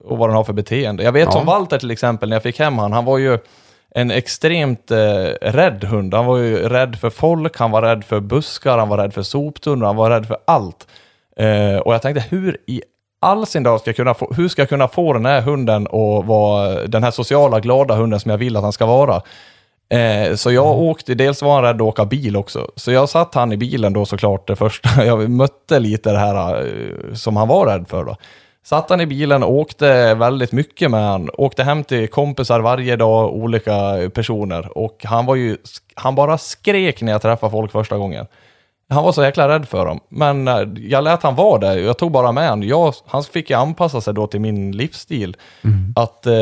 och 0.04 0.18
vad 0.18 0.30
den 0.30 0.36
har 0.36 0.44
för 0.44 0.54
beteende. 0.54 1.04
Jag 1.04 1.12
vet 1.12 1.26
Ja. 1.26 1.32
som 1.32 1.46
Walter 1.46 1.80
till 1.80 1.92
exempel, 1.92 2.30
när 2.30 2.36
jag 2.36 2.44
fick 2.44 2.60
hem 2.60 2.78
han, 2.78 2.94
han 2.94 3.06
var 3.06 3.18
ju 3.18 3.38
en 3.96 4.12
extremt 4.12 4.92
eh, 4.92 4.98
rädd 5.42 5.84
hund. 5.84 6.14
Han 6.14 6.26
var 6.26 6.38
ju 6.38 6.58
rädd 6.70 6.96
för 6.96 7.10
folk, 7.10 7.58
han 7.58 7.72
var 7.72 7.82
rädd 7.82 8.04
för 8.04 8.20
buskar, 8.20 8.78
han 8.78 8.90
var 8.90 8.98
rädd 8.98 9.14
för 9.14 9.22
soptunnor, 9.24 9.86
han 9.86 9.96
var 9.96 10.10
rädd 10.10 10.28
för 10.28 10.38
allt. 10.48 10.88
Eh, 11.38 11.78
och 11.78 11.94
jag 11.94 12.02
tänkte, 12.02 12.24
hur 12.30 12.58
i 12.68 12.82
all 13.20 13.46
sin 13.48 13.64
dag 13.64 13.80
ska 13.80 13.90
jag 13.90 13.96
kunna 13.96 14.14
få, 14.14 14.34
hur 14.38 14.48
ska 14.50 14.62
jag 14.62 14.70
kunna 14.70 14.88
få 14.88 15.14
den 15.14 15.26
här 15.26 15.42
hunden 15.42 15.88
att 15.88 16.26
vara 16.26 16.88
den 16.88 17.04
här 17.04 17.12
sociala, 17.12 17.60
glada 17.60 17.96
hunden 17.96 18.20
som 18.20 18.32
jag 18.32 18.38
vill 18.38 18.56
att 18.58 18.64
han 18.64 18.74
ska 18.74 18.86
vara? 18.86 19.22
Eh, 19.90 20.36
så 20.36 20.52
jag 20.52 20.80
åkte, 20.80 21.16
dels 21.16 21.42
var 21.42 21.54
han 21.54 21.64
rädd 21.64 21.76
att 21.76 21.82
åka 21.82 22.06
bil 22.06 22.36
också, 22.36 22.72
så 22.76 22.92
jag 22.92 23.10
satt 23.10 23.36
han 23.36 23.52
i 23.52 23.58
bilen 23.58 23.94
då 23.94 24.06
såklart 24.06 24.48
det 24.48 24.56
första, 24.56 24.90
jag 25.06 25.30
mötte 25.30 25.80
lite 25.80 26.12
det 26.12 26.20
här 26.20 26.66
eh, 26.66 27.14
som 27.14 27.38
han 27.38 27.48
var 27.48 27.66
rädd 27.66 27.88
för 27.88 28.04
då. 28.04 28.16
Satt 28.64 28.90
han 28.90 29.02
i 29.02 29.06
bilen, 29.06 29.44
åkte 29.44 30.14
väldigt 30.14 30.52
mycket 30.52 30.92
med 30.92 31.04
han, 31.04 31.30
åkte 31.34 31.64
hem 31.64 31.84
till 31.84 32.08
kompisar 32.08 32.60
varje 32.60 32.96
dag, 32.96 33.34
olika 33.34 34.10
personer 34.14 34.78
och 34.78 35.06
han 35.06 35.26
var 35.26 35.36
ju, 35.36 35.58
han 35.96 36.16
bara 36.16 36.38
skrek 36.38 37.02
när 37.02 37.12
jag 37.12 37.22
träffade 37.22 37.52
folk 37.52 37.72
första 37.72 37.98
gången. 37.98 38.26
Han 38.90 39.04
var 39.04 39.12
så 39.12 39.24
jäkla 39.24 39.50
rädd 39.50 39.68
för 39.68 39.86
dem. 39.86 40.00
Men 40.10 40.48
eh, 40.48 40.68
jag 40.78 41.04
lät 41.04 41.24
han 41.24 41.36
vara 41.36 41.60
där. 41.60 41.78
Jag 41.78 41.98
tog 41.98 42.12
bara 42.12 42.32
med 42.32 42.50
honom. 42.50 42.68
Jag, 42.68 42.94
han 43.06 43.24
fick 43.24 43.50
ju 43.50 43.56
anpassa 43.56 44.02
sig 44.02 44.14
då 44.14 44.28
till 44.28 44.42
min 44.42 44.72
livsstil. 44.72 45.36
Att 45.96 46.26
eh, 46.26 46.34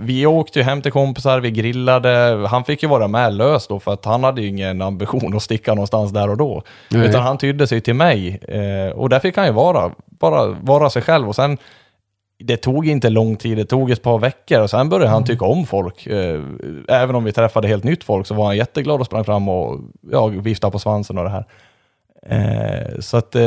vi 0.00 0.26
åkte 0.26 0.58
ju 0.58 0.64
hem 0.64 0.82
till 0.82 0.92
kompisar, 0.92 1.40
vi 1.40 1.50
grillade. 1.50 2.46
Han 2.50 2.64
fick 2.64 2.82
ju 2.82 2.88
vara 2.88 3.08
med 3.08 3.34
lös 3.34 3.66
då 3.66 3.80
för 3.80 3.92
att 3.92 4.04
han 4.04 4.24
hade 4.24 4.42
ju 4.42 4.48
ingen 4.48 4.82
ambition 4.82 5.36
att 5.36 5.42
sticka 5.42 5.74
någonstans 5.74 6.12
där 6.12 6.30
och 6.30 6.36
då. 6.36 6.62
Nej. 6.88 7.08
Utan 7.08 7.22
han 7.22 7.38
tydde 7.38 7.66
sig 7.66 7.80
till 7.80 7.94
mig. 7.94 8.40
Eh, 8.48 8.98
och 8.98 9.08
där 9.08 9.18
fick 9.20 9.36
han 9.36 9.46
ju 9.46 9.52
vara. 9.52 9.90
Bara 10.06 10.46
vara 10.46 10.90
sig 10.90 11.02
själv. 11.02 11.28
Och 11.28 11.36
sen 11.36 11.58
det 12.44 12.56
tog 12.56 12.88
inte 12.88 13.10
lång 13.10 13.36
tid, 13.36 13.56
det 13.56 13.64
tog 13.64 13.90
ett 13.90 14.02
par 14.02 14.18
veckor 14.18 14.60
och 14.60 14.70
sen 14.70 14.88
började 14.88 15.10
han 15.10 15.24
tycka 15.24 15.44
om 15.44 15.66
folk. 15.66 16.06
Eh, 16.06 16.40
även 16.88 17.16
om 17.16 17.24
vi 17.24 17.32
träffade 17.32 17.68
helt 17.68 17.84
nytt 17.84 18.04
folk 18.04 18.26
så 18.26 18.34
var 18.34 18.46
han 18.46 18.56
jätteglad 18.56 19.00
och 19.00 19.06
sprang 19.06 19.24
fram 19.24 19.48
och 19.48 19.80
ja, 20.10 20.26
viftade 20.26 20.70
på 20.70 20.78
svansen 20.78 21.18
och 21.18 21.24
det 21.24 21.30
här. 21.30 21.44
Eh, 22.26 23.00
så 23.00 23.16
att 23.16 23.34
eh, 23.34 23.42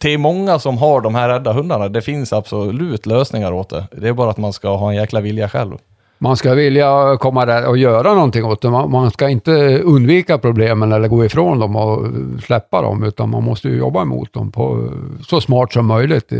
till 0.00 0.18
många 0.18 0.58
som 0.58 0.78
har 0.78 1.00
de 1.00 1.14
här 1.14 1.28
rädda 1.28 1.52
hundarna, 1.52 1.88
det 1.88 2.02
finns 2.02 2.32
absolut 2.32 3.06
lösningar 3.06 3.52
åt 3.52 3.70
det. 3.70 3.86
Det 3.92 4.08
är 4.08 4.12
bara 4.12 4.30
att 4.30 4.38
man 4.38 4.52
ska 4.52 4.76
ha 4.76 4.90
en 4.90 4.96
jäkla 4.96 5.20
vilja 5.20 5.48
själv. 5.48 5.76
Man 6.20 6.36
ska 6.36 6.54
vilja 6.54 7.16
komma 7.20 7.46
där 7.46 7.68
och 7.68 7.78
göra 7.78 8.14
någonting 8.14 8.44
åt 8.44 8.62
det. 8.62 8.70
Man, 8.70 8.90
man 8.90 9.10
ska 9.10 9.28
inte 9.28 9.78
undvika 9.78 10.38
problemen 10.38 10.92
eller 10.92 11.08
gå 11.08 11.24
ifrån 11.24 11.58
dem 11.58 11.76
och 11.76 12.06
släppa 12.42 12.82
dem, 12.82 13.02
utan 13.02 13.30
man 13.30 13.44
måste 13.44 13.68
ju 13.68 13.76
jobba 13.76 14.02
emot 14.02 14.32
dem 14.32 14.52
på 14.52 14.92
så 15.26 15.40
smart 15.40 15.72
som 15.72 15.86
möjligt. 15.86 16.32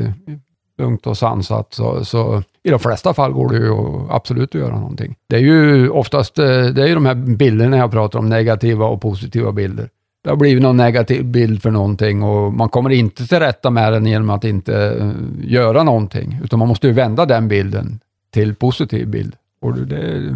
Lugnt 0.79 1.07
och 1.07 1.19
sansat. 1.19 1.75
Så, 1.75 2.05
så 2.05 2.43
i 2.65 2.71
de 2.71 2.79
flesta 2.79 3.15
fall 3.15 3.33
går 3.33 3.49
det 3.49 3.57
ju 3.57 3.75
absolut 4.11 4.55
att 4.55 4.61
göra 4.61 4.79
någonting. 4.79 5.15
Det 5.29 5.37
är 5.37 5.41
ju 5.41 5.89
oftast 5.89 6.39
eh, 6.39 6.45
det 6.47 6.83
är 6.83 6.87
ju 6.87 6.95
de 6.95 7.07
här 7.07 7.15
bilderna 7.15 7.77
jag 7.77 7.91
pratar 7.91 8.19
om, 8.19 8.29
negativa 8.29 8.87
och 8.87 9.01
positiva 9.01 9.53
bilder. 9.53 9.89
Det 10.29 10.33
har 10.33 10.37
blivit 10.37 10.63
någon 10.63 10.77
negativ 10.77 11.25
bild 11.25 11.63
för 11.63 11.71
någonting 11.71 12.23
och 12.23 12.53
man 12.53 12.69
kommer 12.69 12.91
inte 12.91 13.27
till 13.27 13.39
rätta 13.39 13.71
med 13.71 13.93
den 13.93 14.07
genom 14.07 14.31
att 14.31 14.45
inte 14.45 14.97
eh, 15.01 15.11
göra 15.41 15.83
någonting, 15.83 16.41
utan 16.45 16.59
man 16.59 16.69
måste 16.69 16.87
ju 16.87 16.93
vända 16.93 17.27
den 17.27 17.49
bilden 17.49 18.01
till 18.33 18.55
positiv 18.55 19.09
bild. 19.09 19.37
Och 19.61 19.75
det, 19.75 20.35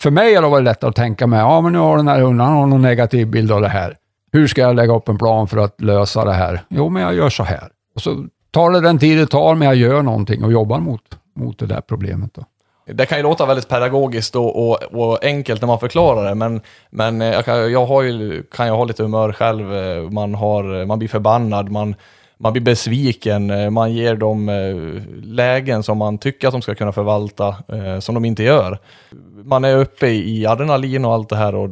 för 0.00 0.10
mig 0.10 0.34
har 0.34 0.42
det 0.42 0.48
varit 0.48 0.64
lättare 0.64 0.88
att 0.88 0.96
tänka 0.96 1.26
mig, 1.26 1.38
ja 1.38 1.60
men 1.60 1.72
nu 1.72 1.78
har 1.78 1.96
den 1.96 2.08
här 2.08 2.20
hunden 2.20 2.46
han 2.46 2.56
har 2.56 2.66
någon 2.66 2.82
negativ 2.82 3.26
bild 3.26 3.52
av 3.52 3.60
det 3.60 3.68
här. 3.68 3.96
Hur 4.32 4.46
ska 4.46 4.60
jag 4.60 4.76
lägga 4.76 4.96
upp 4.96 5.08
en 5.08 5.18
plan 5.18 5.48
för 5.48 5.58
att 5.58 5.80
lösa 5.80 6.24
det 6.24 6.32
här? 6.32 6.62
Jo, 6.68 6.88
men 6.88 7.02
jag 7.02 7.14
gör 7.14 7.30
så 7.30 7.42
här. 7.42 7.68
Och 7.94 8.02
så 8.02 8.26
tar 8.50 8.70
det 8.70 8.80
den 8.80 8.98
tid 8.98 9.18
det 9.18 9.26
tar, 9.26 9.54
men 9.54 9.68
jag 9.68 9.76
gör 9.76 10.02
någonting 10.02 10.44
och 10.44 10.52
jobbar 10.52 10.80
mot, 10.80 11.18
mot 11.36 11.58
det 11.58 11.66
där 11.66 11.80
problemet. 11.80 12.34
Då. 12.34 12.44
Det 12.86 13.06
kan 13.06 13.18
ju 13.18 13.22
låta 13.22 13.46
väldigt 13.46 13.68
pedagogiskt 13.68 14.36
och, 14.36 14.68
och, 14.68 14.82
och 14.82 15.24
enkelt 15.24 15.60
när 15.60 15.66
man 15.66 15.78
förklarar 15.78 16.28
det, 16.28 16.34
men, 16.34 16.60
men 16.90 17.22
eh, 17.22 17.32
jag, 17.32 17.44
kan, 17.44 17.72
jag 17.72 17.86
har 17.86 18.02
ju, 18.02 18.42
kan 18.42 18.66
ju 18.66 18.72
ha 18.72 18.84
lite 18.84 19.02
humör 19.02 19.32
själv. 19.32 19.74
Eh, 19.74 20.10
man, 20.10 20.34
har, 20.34 20.80
eh, 20.80 20.86
man 20.86 20.98
blir 20.98 21.08
förbannad, 21.08 21.70
man, 21.70 21.94
man 22.38 22.52
blir 22.52 22.62
besviken, 22.62 23.72
man 23.72 23.92
ger 23.92 24.14
dem 24.14 24.50
lägen 25.22 25.82
som 25.82 25.98
man 25.98 26.18
tycker 26.18 26.48
att 26.48 26.52
de 26.52 26.62
ska 26.62 26.74
kunna 26.74 26.92
förvalta, 26.92 27.56
som 28.00 28.14
de 28.14 28.24
inte 28.24 28.42
gör. 28.42 28.78
Man 29.44 29.64
är 29.64 29.76
uppe 29.76 30.06
i 30.06 30.46
adrenalin 30.46 31.04
och 31.04 31.12
allt 31.12 31.28
det 31.28 31.36
här 31.36 31.54
och 31.54 31.70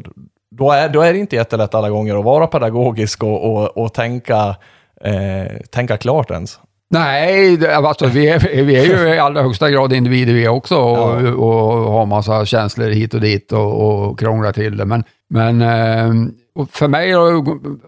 då 0.50 0.70
är, 0.70 0.88
då 0.88 1.00
är 1.00 1.12
det 1.12 1.18
inte 1.18 1.36
jättelätt 1.36 1.74
alla 1.74 1.90
gånger 1.90 2.18
att 2.18 2.24
vara 2.24 2.46
pedagogisk 2.46 3.22
och, 3.22 3.52
och, 3.52 3.76
och 3.76 3.94
tänka, 3.94 4.56
eh, 5.00 5.56
tänka 5.70 5.96
klart 5.96 6.30
ens. 6.30 6.60
Nej, 6.92 7.66
alltså, 7.66 8.06
vi, 8.06 8.28
är, 8.28 8.64
vi 8.64 8.76
är 8.76 8.84
ju 8.84 9.14
i 9.14 9.18
allra 9.18 9.42
högsta 9.42 9.70
grad 9.70 9.92
individer 9.92 10.32
vi 10.32 10.48
också 10.48 10.76
och, 10.76 11.22
Ja. 11.22 11.32
och 11.34 11.92
har 11.92 12.06
massa 12.06 12.46
känslor 12.46 12.88
hit 12.90 13.14
och 13.14 13.20
dit 13.20 13.52
och, 13.52 14.08
och 14.08 14.18
krånglar 14.18 14.52
till 14.52 14.76
det. 14.76 14.84
Men, 14.84 15.04
men 15.30 15.62
eh, 15.62 16.30
och 16.54 16.70
för 16.70 16.88
mig, 16.88 17.14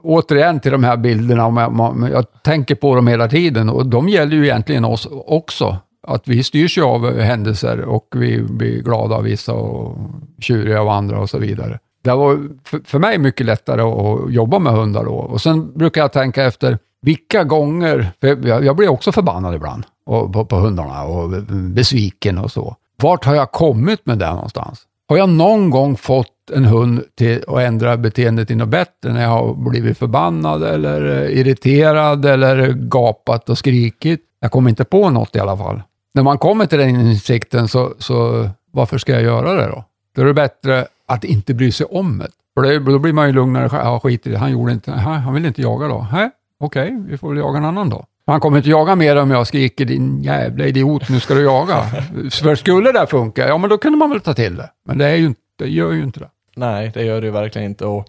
återigen 0.02 0.60
till 0.60 0.72
de 0.72 0.84
här 0.84 0.96
bilderna, 0.96 1.46
om 1.46 2.08
jag, 2.12 2.24
tänker 2.44 2.74
på 2.74 2.94
dem 2.94 3.06
hela 3.06 3.28
tiden 3.28 3.68
och 3.68 3.86
de 3.86 4.08
gäller 4.08 4.36
ju 4.36 4.44
egentligen 4.44 4.84
oss 4.84 5.08
också. 5.10 5.76
Att 6.06 6.28
vi 6.28 6.42
styrs 6.44 6.78
ju 6.78 6.82
av 6.82 7.18
händelser 7.20 7.80
och 7.80 8.06
vi 8.16 8.42
blir 8.42 8.82
glada 8.82 9.16
av 9.16 9.22
vissa 9.22 9.52
och 9.52 9.96
tjuriga 10.38 10.80
av 10.80 10.88
andra 10.88 11.18
och 11.20 11.30
så 11.30 11.38
vidare. 11.38 11.78
Det 12.04 12.10
var 12.14 12.38
för 12.84 12.98
mig 12.98 13.18
mycket 13.18 13.46
lättare 13.46 13.82
att 13.82 14.32
jobba 14.32 14.58
med 14.58 14.72
hundar 14.72 15.04
då. 15.04 15.14
Och 15.14 15.40
sen 15.40 15.78
brukar 15.78 16.00
jag 16.00 16.12
tänka 16.12 16.44
efter, 16.44 16.78
vilka 17.02 17.44
gånger, 17.44 18.12
för 18.20 18.48
jag, 18.48 18.64
jag 18.64 18.76
blir 18.76 18.88
också 18.88 19.12
förbannad 19.12 19.54
ibland 19.54 19.84
och, 20.06 20.32
på, 20.32 20.44
på 20.44 20.56
hundarna 20.56 21.02
och 21.04 21.30
besviken 21.74 22.38
och 22.38 22.52
så. 22.52 22.76
Vart 23.02 23.24
har 23.24 23.34
jag 23.34 23.52
kommit 23.52 24.06
med 24.06 24.18
det 24.18 24.30
någonstans? 24.34 24.82
Har 25.08 25.16
jag 25.16 25.28
någon 25.28 25.70
gång 25.70 25.96
fått 25.96 26.50
en 26.52 26.64
hund 26.64 27.02
till 27.14 27.44
att 27.48 27.58
ändra 27.58 27.96
beteendet 27.96 28.48
till 28.48 28.56
något 28.56 28.68
bättre 28.68 29.12
när 29.12 29.22
jag 29.22 29.28
har 29.28 29.54
blivit 29.54 29.98
förbannad 29.98 30.62
eller 30.62 31.22
eh, 31.22 31.38
irriterad 31.38 32.24
eller 32.24 32.72
gapat 32.72 33.48
och 33.48 33.58
skrikit? 33.58 34.20
Jag 34.40 34.50
kommer 34.50 34.70
inte 34.70 34.84
på 34.84 35.10
något 35.10 35.36
i 35.36 35.38
alla 35.38 35.56
fall. 35.56 35.82
När 36.14 36.22
man 36.22 36.38
kommer 36.38 36.66
till 36.66 36.78
den 36.78 36.88
insikten 36.88 37.68
så, 37.68 37.94
så 37.98 38.48
varför 38.72 38.98
ska 38.98 39.12
jag 39.12 39.22
göra 39.22 39.54
det 39.54 39.66
då? 39.66 39.84
Då 40.14 40.22
är 40.22 40.26
det 40.26 40.34
bättre 40.34 40.86
att 41.06 41.24
inte 41.24 41.54
bry 41.54 41.72
sig 41.72 41.86
om 41.86 42.18
det. 42.18 42.28
För 42.54 42.62
det, 42.62 42.78
då 42.78 42.98
blir 42.98 43.12
man 43.12 43.26
ju 43.26 43.32
lugnare. 43.32 43.68
själv. 43.68 43.82
Ja, 43.84 44.00
skit 44.00 44.26
i 44.26 44.30
det. 44.30 44.38
Han 44.38 44.52
gjorde 44.52 44.72
inte, 44.72 44.92
han 44.92 45.34
ville 45.34 45.48
inte 45.48 45.62
jaga 45.62 45.88
då. 45.88 45.98
Hä? 45.98 46.30
Okej, 46.62 47.04
vi 47.08 47.18
får 47.18 47.28
väl 47.28 47.38
jaga 47.38 47.58
en 47.58 47.64
annan 47.64 47.90
då. 47.90 48.04
Han 48.26 48.40
kommer 48.40 48.56
inte 48.56 48.70
jaga 48.70 48.94
mer 48.94 49.16
om 49.16 49.30
jag 49.30 49.46
skriker 49.46 49.84
din 49.84 50.22
jävla 50.22 50.66
idiot, 50.66 51.08
nu 51.08 51.20
ska 51.20 51.34
du 51.34 51.42
jaga. 51.42 51.82
För 52.42 52.54
skulle 52.54 52.92
det 52.92 53.06
funka, 53.06 53.48
ja 53.48 53.58
men 53.58 53.70
då 53.70 53.78
kunde 53.78 53.98
man 53.98 54.10
väl 54.10 54.20
ta 54.20 54.34
till 54.34 54.56
det. 54.56 54.70
Men 54.86 54.98
det, 54.98 55.06
är 55.06 55.16
ju 55.16 55.26
inte, 55.26 55.40
det 55.58 55.68
gör 55.68 55.92
ju 55.92 56.02
inte 56.02 56.20
det. 56.20 56.28
Nej, 56.56 56.90
det 56.94 57.04
gör 57.04 57.20
det 57.20 57.26
ju 57.26 57.32
verkligen 57.32 57.68
inte. 57.68 57.86
Och 57.86 58.08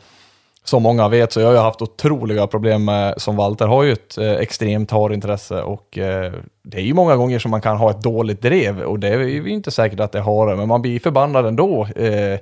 som 0.64 0.84
många 0.84 1.10
vet 1.10 1.32
så 1.32 1.40
jag 1.40 1.48
har 1.48 1.54
jag 1.54 1.64
haft 1.64 1.82
otroliga 1.82 2.48
problem 2.48 2.86
med, 2.86 3.14
som 3.18 3.36
Walter 3.36 3.68
har 3.68 3.84
ju 3.84 3.92
ett 3.92 4.18
eh, 4.18 4.32
extremt 4.32 4.92
harintresse 4.92 5.62
och 5.62 5.98
eh, 5.98 6.34
det 6.64 6.78
är 6.78 6.82
ju 6.82 6.94
många 6.94 7.16
gånger 7.16 7.40
som 7.40 7.52
man 7.52 7.62
kan 7.62 7.78
ha 7.78 7.90
ett 7.90 8.02
dåligt 8.02 8.42
drev 8.42 8.82
och 8.82 9.00
det 9.00 9.08
är 9.08 9.20
ju 9.20 9.50
inte 9.50 9.72
säkert 9.72 10.00
att 10.00 10.12
det 10.12 10.18
är 10.18 10.24
hare, 10.24 10.56
men 10.56 10.68
man 10.68 10.82
blir 10.82 11.00
förbannad 11.00 11.46
ändå. 11.46 11.88
Eh, 11.96 12.40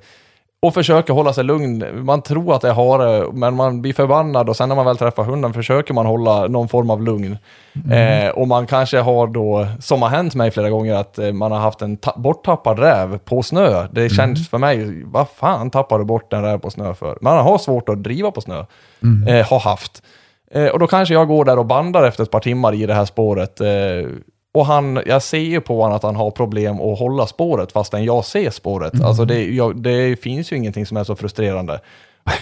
och 0.66 0.74
försöker 0.74 1.14
hålla 1.14 1.34
sig 1.34 1.44
lugn. 1.44 2.06
Man 2.06 2.22
tror 2.22 2.56
att 2.56 2.62
det 2.62 2.70
är 2.70 2.74
hare, 2.74 3.26
men 3.34 3.56
man 3.56 3.82
blir 3.82 3.94
förbannad 3.94 4.50
och 4.50 4.56
sen 4.56 4.70
när 4.70 4.76
man 4.76 4.86
väl 4.86 4.98
träffar 4.98 5.24
hunden 5.24 5.54
försöker 5.54 5.94
man 5.94 6.06
hålla 6.06 6.48
någon 6.48 6.68
form 6.68 6.90
av 6.90 7.02
lugn. 7.04 7.38
Eh, 7.92 8.30
och 8.30 8.48
man 8.48 8.68
kanske 8.68 9.00
har 9.00 9.28
då, 9.28 9.68
som 9.80 10.02
har 10.02 10.10
hänt 10.10 10.36
mig 10.36 10.52
flera 10.52 10.70
gånger, 10.70 10.94
att 10.96 11.20
eh, 11.20 11.32
man 11.34 11.52
har 11.52 11.60
haft 11.60 11.82
en 11.82 11.98
ta- 11.98 12.14
borttappad 12.18 12.80
räv 12.80 13.18
på 13.18 13.44
snö. 13.44 13.88
Det 13.92 14.10
känns 14.10 14.50
för 14.50 14.58
mig, 14.58 15.04
vad 15.06 15.28
fan 15.30 15.70
tappar 15.70 16.00
du 16.00 16.06
bort 16.06 16.34
en 16.34 16.42
räv 16.44 16.58
på 16.58 16.70
snö 16.70 16.94
för? 16.94 17.18
Man 17.22 17.38
har 17.38 17.58
svårt 17.58 17.90
att 17.90 18.04
driva 18.04 18.32
på 18.32 18.42
snö. 18.42 18.66
Eh, 19.28 19.46
har 19.48 19.60
haft. 19.60 20.04
Eh, 20.52 20.66
och 20.68 20.80
då 20.80 20.88
kanske 20.88 21.14
jag 21.14 21.28
går 21.28 21.46
där 21.46 21.60
och 21.60 21.66
bandar 21.66 22.04
efter 22.04 22.24
ett 22.24 22.32
par 22.32 22.40
timmar 22.40 22.74
i 22.74 22.86
det 22.86 22.94
här 22.94 23.06
spåret. 23.06 23.62
Och 24.54 24.66
han, 24.66 25.02
jag 25.06 25.22
ser 25.22 25.38
ju 25.38 25.62
på 25.62 25.82
honom 25.82 25.96
att 25.96 26.04
han 26.04 26.16
har 26.16 26.32
problem 26.32 26.82
att 26.82 27.00
hålla 27.00 27.28
spåret 27.28 27.72
fastän 27.72 28.04
jag 28.04 28.26
ser 28.26 28.50
spåret. 28.50 29.02
Alltså 29.04 29.26
det, 29.26 29.46
jag, 29.46 29.76
det 29.76 30.22
finns 30.22 30.52
ju 30.52 30.56
ingenting 30.56 30.86
som 30.86 30.98
är 30.98 31.04
så 31.04 31.16
frustrerande. 31.16 31.80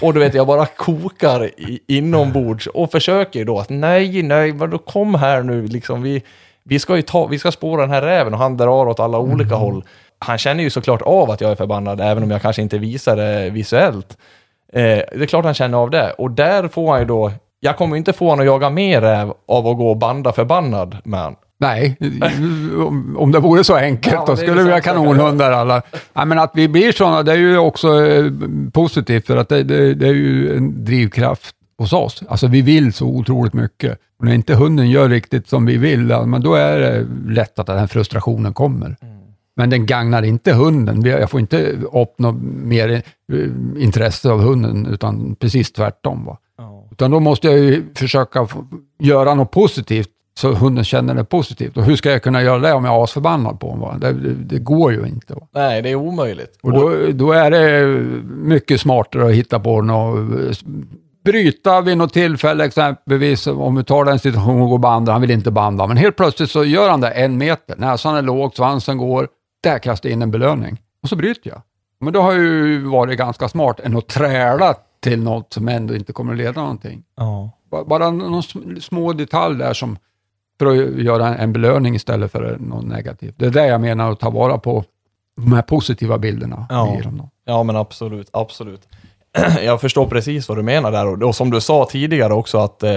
Och 0.02 0.14
du 0.14 0.20
vet, 0.20 0.34
jag 0.34 0.48
bara 0.48 0.66
kokar 0.66 1.50
inombords 1.88 2.68
och 2.68 2.92
försöker 2.92 3.40
ju 3.40 3.46
då 3.46 3.60
att 3.60 3.70
nej, 3.70 4.24
nej, 4.24 4.52
vadå, 4.52 4.78
kom 4.78 5.16
här 5.16 5.44
nu, 5.44 5.68
liksom 5.68 6.02
vi, 6.02 6.24
vi 6.64 6.80
ska 6.80 6.96
ju 6.96 7.02
ta, 7.02 7.26
vi 7.26 7.40
ska 7.40 7.52
spåra 7.52 7.82
den 7.82 7.92
här 7.92 8.02
räven 8.02 8.34
och 8.34 8.40
han 8.40 8.58
drar 8.58 8.88
åt 8.88 9.00
alla 9.00 9.20
olika 9.20 9.56
håll. 9.56 9.84
Han 10.20 10.38
känner 10.38 10.64
ju 10.64 10.70
såklart 10.70 11.02
av 11.02 11.32
att 11.32 11.42
jag 11.42 11.52
är 11.52 11.56
förbannad, 11.56 12.02
även 12.02 12.24
om 12.24 12.32
jag 12.32 12.42
kanske 12.42 12.62
inte 12.62 12.78
visar 12.78 13.16
det 13.16 13.50
visuellt. 13.50 14.18
Eh, 14.74 14.82
det 14.82 15.22
är 15.22 15.26
klart 15.26 15.46
han 15.46 15.54
känner 15.54 15.78
av 15.78 15.90
det. 15.90 16.12
Och 16.12 16.32
där 16.32 16.68
får 16.68 16.92
han 16.92 17.00
ju 17.00 17.06
då, 17.06 17.32
jag 17.60 17.78
kommer 17.78 17.96
ju 17.96 17.98
inte 17.98 18.14
få 18.14 18.26
honom 18.26 18.40
att 18.40 18.46
jaga 18.46 18.70
mer 18.70 19.02
räv 19.02 19.34
av 19.48 19.68
att 19.68 19.78
gå 19.78 19.90
och 19.90 19.98
banda 19.98 20.32
förbannad 20.32 20.98
med 21.04 21.20
han. 21.20 21.36
Nej, 21.60 21.98
om, 22.78 23.18
om 23.18 23.32
det 23.32 23.40
vore 23.40 23.64
så 23.64 23.76
enkelt, 23.76 24.16
Ja, 24.16 24.26
då 24.28 24.36
skulle 24.36 24.64
vi 24.64 24.72
ha 24.72 24.82
kanonhundar 24.82 25.52
alla. 25.52 25.82
Nej, 26.14 26.26
men 26.26 26.40
att 26.40 26.52
vi 26.54 26.68
blir 26.68 26.92
sådana, 26.92 27.24
det 27.24 27.32
är 27.32 27.38
ju 27.38 27.58
också 27.58 28.06
eh, 28.06 28.32
positivt, 28.74 29.28
för 29.28 29.38
att 29.38 29.50
det, 29.50 29.64
det, 29.64 29.94
det 29.94 30.08
är 30.08 30.14
ju 30.14 30.58
en 30.58 30.86
drivkraft 30.86 31.56
hos 31.78 31.94
oss. 31.94 32.24
Alltså 32.28 32.48
vi 32.48 32.62
vill 32.62 32.94
så 32.94 33.08
otroligt 33.08 33.54
mycket. 33.54 34.00
Och 34.20 34.26
när 34.26 34.34
inte 34.34 34.56
hunden 34.56 34.90
gör 34.90 35.10
riktigt 35.10 35.50
som 35.50 35.66
vi 35.66 35.78
vill, 35.78 36.10
ja, 36.10 36.26
men 36.26 36.42
då 36.42 36.56
är 36.56 36.80
det 36.80 37.08
lätt 37.28 37.60
att 37.60 37.68
den 37.68 37.88
frustrationen 37.88 38.54
kommer. 38.54 38.96
Men 39.56 39.70
den 39.70 39.86
gagnar 39.86 40.24
inte 40.24 40.54
hunden. 40.54 41.02
Jag 41.02 41.30
får 41.30 41.40
inte 41.40 41.72
upp 41.72 42.20
något 42.20 42.42
mer 42.64 42.90
eh, 42.90 43.84
intresse 43.84 44.30
av 44.30 44.42
hunden, 44.42 44.86
utan 44.86 45.36
precis 45.36 45.72
tvärtom. 45.72 46.26
Va? 46.26 46.38
Utan 46.92 47.12
då 47.12 47.20
måste 47.20 47.48
jag 47.48 47.60
ju 47.60 47.84
försöka 47.96 48.48
göra 49.00 49.34
något 49.34 49.52
positivt 49.52 50.10
så 50.40 50.54
hunden 50.54 50.84
känner 50.84 51.14
det 51.14 51.24
positivt. 51.24 51.78
Och 51.78 51.84
hur 51.84 51.96
ska 51.96 52.12
jag 52.12 52.24
kunna 52.24 52.42
göra 52.44 52.60
det 52.60 52.74
om 52.74 52.86
jag 52.86 52.96
är 53.00 53.04
asförbannad 53.04 53.60
på 53.60 53.70
honom? 53.70 54.00
Det, 54.00 54.14
det, 54.14 54.34
det 54.34 54.60
går 54.60 54.92
ju 54.94 55.06
inte. 55.08 55.34
Va? 55.34 55.48
Nej, 55.54 55.82
det 55.82 55.90
är 55.90 55.96
omöjligt. 55.96 56.58
Och 56.64 56.74
då, 56.74 56.94
då 57.14 57.32
är 57.32 57.52
det 57.52 57.86
mycket 58.26 58.82
smartare 58.82 59.26
att 59.28 59.34
hitta 59.34 59.60
på 59.60 59.82
något, 59.82 60.28
bryta 61.26 61.82
vid 61.82 61.98
något 61.98 62.14
tillfälle 62.14 62.66
exempelvis, 62.66 63.48
om 63.48 63.76
vi 63.76 63.84
tar 63.84 64.06
den 64.06 64.20
situationen 64.20 64.62
och 64.62 64.70
går 64.70 64.78
banda, 64.80 65.12
han 65.12 65.22
vill 65.22 65.32
inte 65.32 65.52
banda, 65.52 65.88
men 65.88 65.98
helt 65.98 66.16
plötsligt 66.16 66.52
så 66.52 66.64
gör 66.64 66.90
han 66.90 67.02
det 67.02 67.10
en 67.10 67.38
meter, 67.38 67.76
näsan 67.78 68.16
är 68.16 68.22
låg, 68.22 68.56
svansen 68.56 68.98
går, 68.98 69.28
där 69.64 69.80
kastar 69.80 70.10
jag 70.10 70.14
in 70.14 70.22
en 70.22 70.32
belöning. 70.32 70.78
Och 71.04 71.10
så 71.10 71.16
bryter 71.16 71.50
jag. 71.50 71.62
Men 72.02 72.14
då 72.14 72.22
har 72.22 72.32
jag 72.34 72.42
ju 72.44 72.84
varit 72.88 73.18
ganska 73.18 73.48
smart 73.50 73.80
än 73.80 73.98
att 73.98 74.08
träla 74.08 74.76
till 75.04 75.24
något 75.24 75.54
som 75.54 75.68
ändå 75.68 75.96
inte 75.96 76.14
kommer 76.14 76.32
att 76.32 76.38
leda 76.38 76.62
någonting. 76.62 77.04
Ja. 77.18 77.52
Ba- 77.72 77.84
Bara 77.86 78.12
någon 78.12 78.42
sm- 78.42 78.80
små 78.80 79.14
detalj 79.14 79.58
där 79.58 79.74
som 79.74 79.98
för 80.60 80.66
att 80.66 81.02
göra 81.04 81.38
en- 81.38 81.54
belöning 81.54 81.96
istället 81.96 82.32
för 82.32 82.58
något 82.60 82.86
negativt. 82.86 83.34
Det 83.38 83.46
är 83.46 83.50
det 83.50 83.68
jag 83.68 83.82
menar, 83.82 84.12
att 84.12 84.20
ta 84.20 84.30
vara 84.30 84.58
på 84.58 84.84
de 85.38 85.54
här 85.54 85.62
positiva 85.62 86.18
bilderna 86.18 86.66
Ja. 86.70 86.98
i 87.00 87.02
dem. 87.02 87.18
Då. 87.18 87.30
Ja, 87.46 87.64
men 87.64 87.76
absolut, 87.76 88.30
absolut. 88.34 88.82
Jag 89.64 89.82
förstår 89.82 90.06
precis 90.08 90.50
vad 90.50 90.58
du 90.58 90.62
menar 90.64 90.92
där 90.92 91.08
och, 91.08 91.24
och 91.28 91.36
som 91.36 91.52
du 91.52 91.62
sa 91.62 91.86
tidigare 91.92 92.34
också 92.34 92.58
att, 92.58 92.84
eh, 92.84 92.92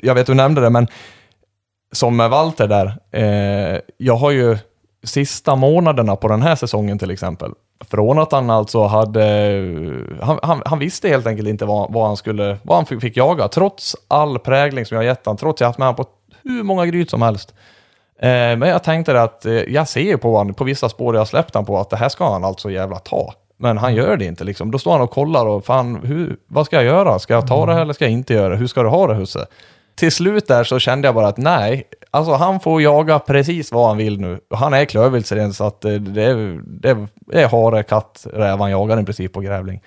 jag 0.00 0.14
vet 0.14 0.26
du 0.26 0.34
nämnde 0.34 0.60
det, 0.60 0.70
men 0.70 0.86
som 1.92 2.16
med 2.16 2.30
Walter 2.30 2.68
där, 2.68 2.86
eh, 3.10 3.80
jag 3.96 4.16
har 4.16 4.30
ju 4.30 4.58
sista 5.04 5.56
månaderna 5.56 6.16
på 6.16 6.28
den 6.28 6.42
här 6.42 6.56
säsongen 6.56 6.98
till 6.98 7.10
exempel, 7.10 7.52
från 7.90 8.18
att 8.18 8.32
han 8.32 8.50
alltså 8.50 8.86
hade, 8.86 9.24
han, 10.20 10.38
han, 10.42 10.62
han 10.64 10.78
visste 10.78 11.08
helt 11.08 11.26
enkelt 11.26 11.48
inte 11.48 11.64
vad, 11.64 11.92
vad 11.92 12.06
han 12.06 12.16
skulle, 12.16 12.58
vad 12.62 12.76
han 12.76 12.86
fick, 12.86 13.00
fick 13.00 13.16
jaga, 13.16 13.48
trots 13.48 13.96
all 14.08 14.38
prägling 14.38 14.86
som 14.86 14.96
jag 14.96 15.04
gett 15.04 15.26
han, 15.26 15.36
trots 15.36 15.56
att 15.56 15.60
jag 15.60 15.68
haft 15.68 15.78
med 15.78 15.88
honom 15.88 16.04
på 16.04 16.10
hur 16.42 16.62
många 16.62 16.86
gryt 16.86 17.10
som 17.10 17.22
helst. 17.22 17.54
Eh, 18.20 18.28
men 18.28 18.62
jag 18.62 18.84
tänkte 18.84 19.22
att 19.22 19.46
eh, 19.46 19.52
jag 19.52 19.88
ser 19.88 20.00
ju 20.00 20.18
på 20.18 20.36
honom, 20.36 20.54
på 20.54 20.64
vissa 20.64 20.88
spår 20.88 21.16
jag 21.16 21.28
släppt 21.28 21.54
han 21.54 21.64
på 21.64 21.78
att 21.78 21.90
det 21.90 21.96
här 21.96 22.08
ska 22.08 22.32
han 22.32 22.44
alltså 22.44 22.70
jävla 22.70 22.98
ta. 22.98 23.34
Men 23.56 23.78
han 23.78 23.94
gör 23.94 24.16
det 24.16 24.24
inte 24.24 24.44
liksom. 24.44 24.70
Då 24.70 24.78
står 24.78 24.92
han 24.92 25.00
och 25.00 25.10
kollar 25.10 25.46
och 25.46 25.64
fan, 25.64 26.00
hur, 26.04 26.36
vad 26.46 26.66
ska 26.66 26.76
jag 26.76 26.84
göra? 26.84 27.18
Ska 27.18 27.34
jag 27.34 27.46
ta 27.46 27.66
det 27.66 27.74
här 27.74 27.80
eller 27.80 27.92
ska 27.92 28.04
jag 28.04 28.12
inte 28.12 28.34
göra 28.34 28.48
det? 28.48 28.56
Hur 28.56 28.66
ska 28.66 28.82
du 28.82 28.88
ha 28.88 29.06
det 29.06 29.14
husse? 29.14 29.46
Till 29.94 30.12
slut 30.12 30.46
där 30.46 30.64
så 30.64 30.78
kände 30.78 31.08
jag 31.08 31.14
bara 31.14 31.28
att 31.28 31.36
nej, 31.36 31.84
alltså 32.10 32.32
han 32.32 32.60
får 32.60 32.82
jaga 32.82 33.18
precis 33.18 33.72
vad 33.72 33.88
han 33.88 33.96
vill 33.96 34.20
nu. 34.20 34.40
Han 34.50 34.74
är 34.74 34.84
klövviltsren 34.84 35.54
så 35.54 35.64
att 35.64 35.84
eh, 35.84 35.92
det 35.92 36.58
det 36.64 37.06
det 37.20 37.42
är 37.42 37.48
hare, 37.48 37.82
katt, 37.82 38.26
räv 38.32 38.58
han 38.58 38.70
jagar 38.70 39.00
i 39.00 39.04
princip 39.04 39.32
på 39.32 39.40
grävling. 39.40 39.80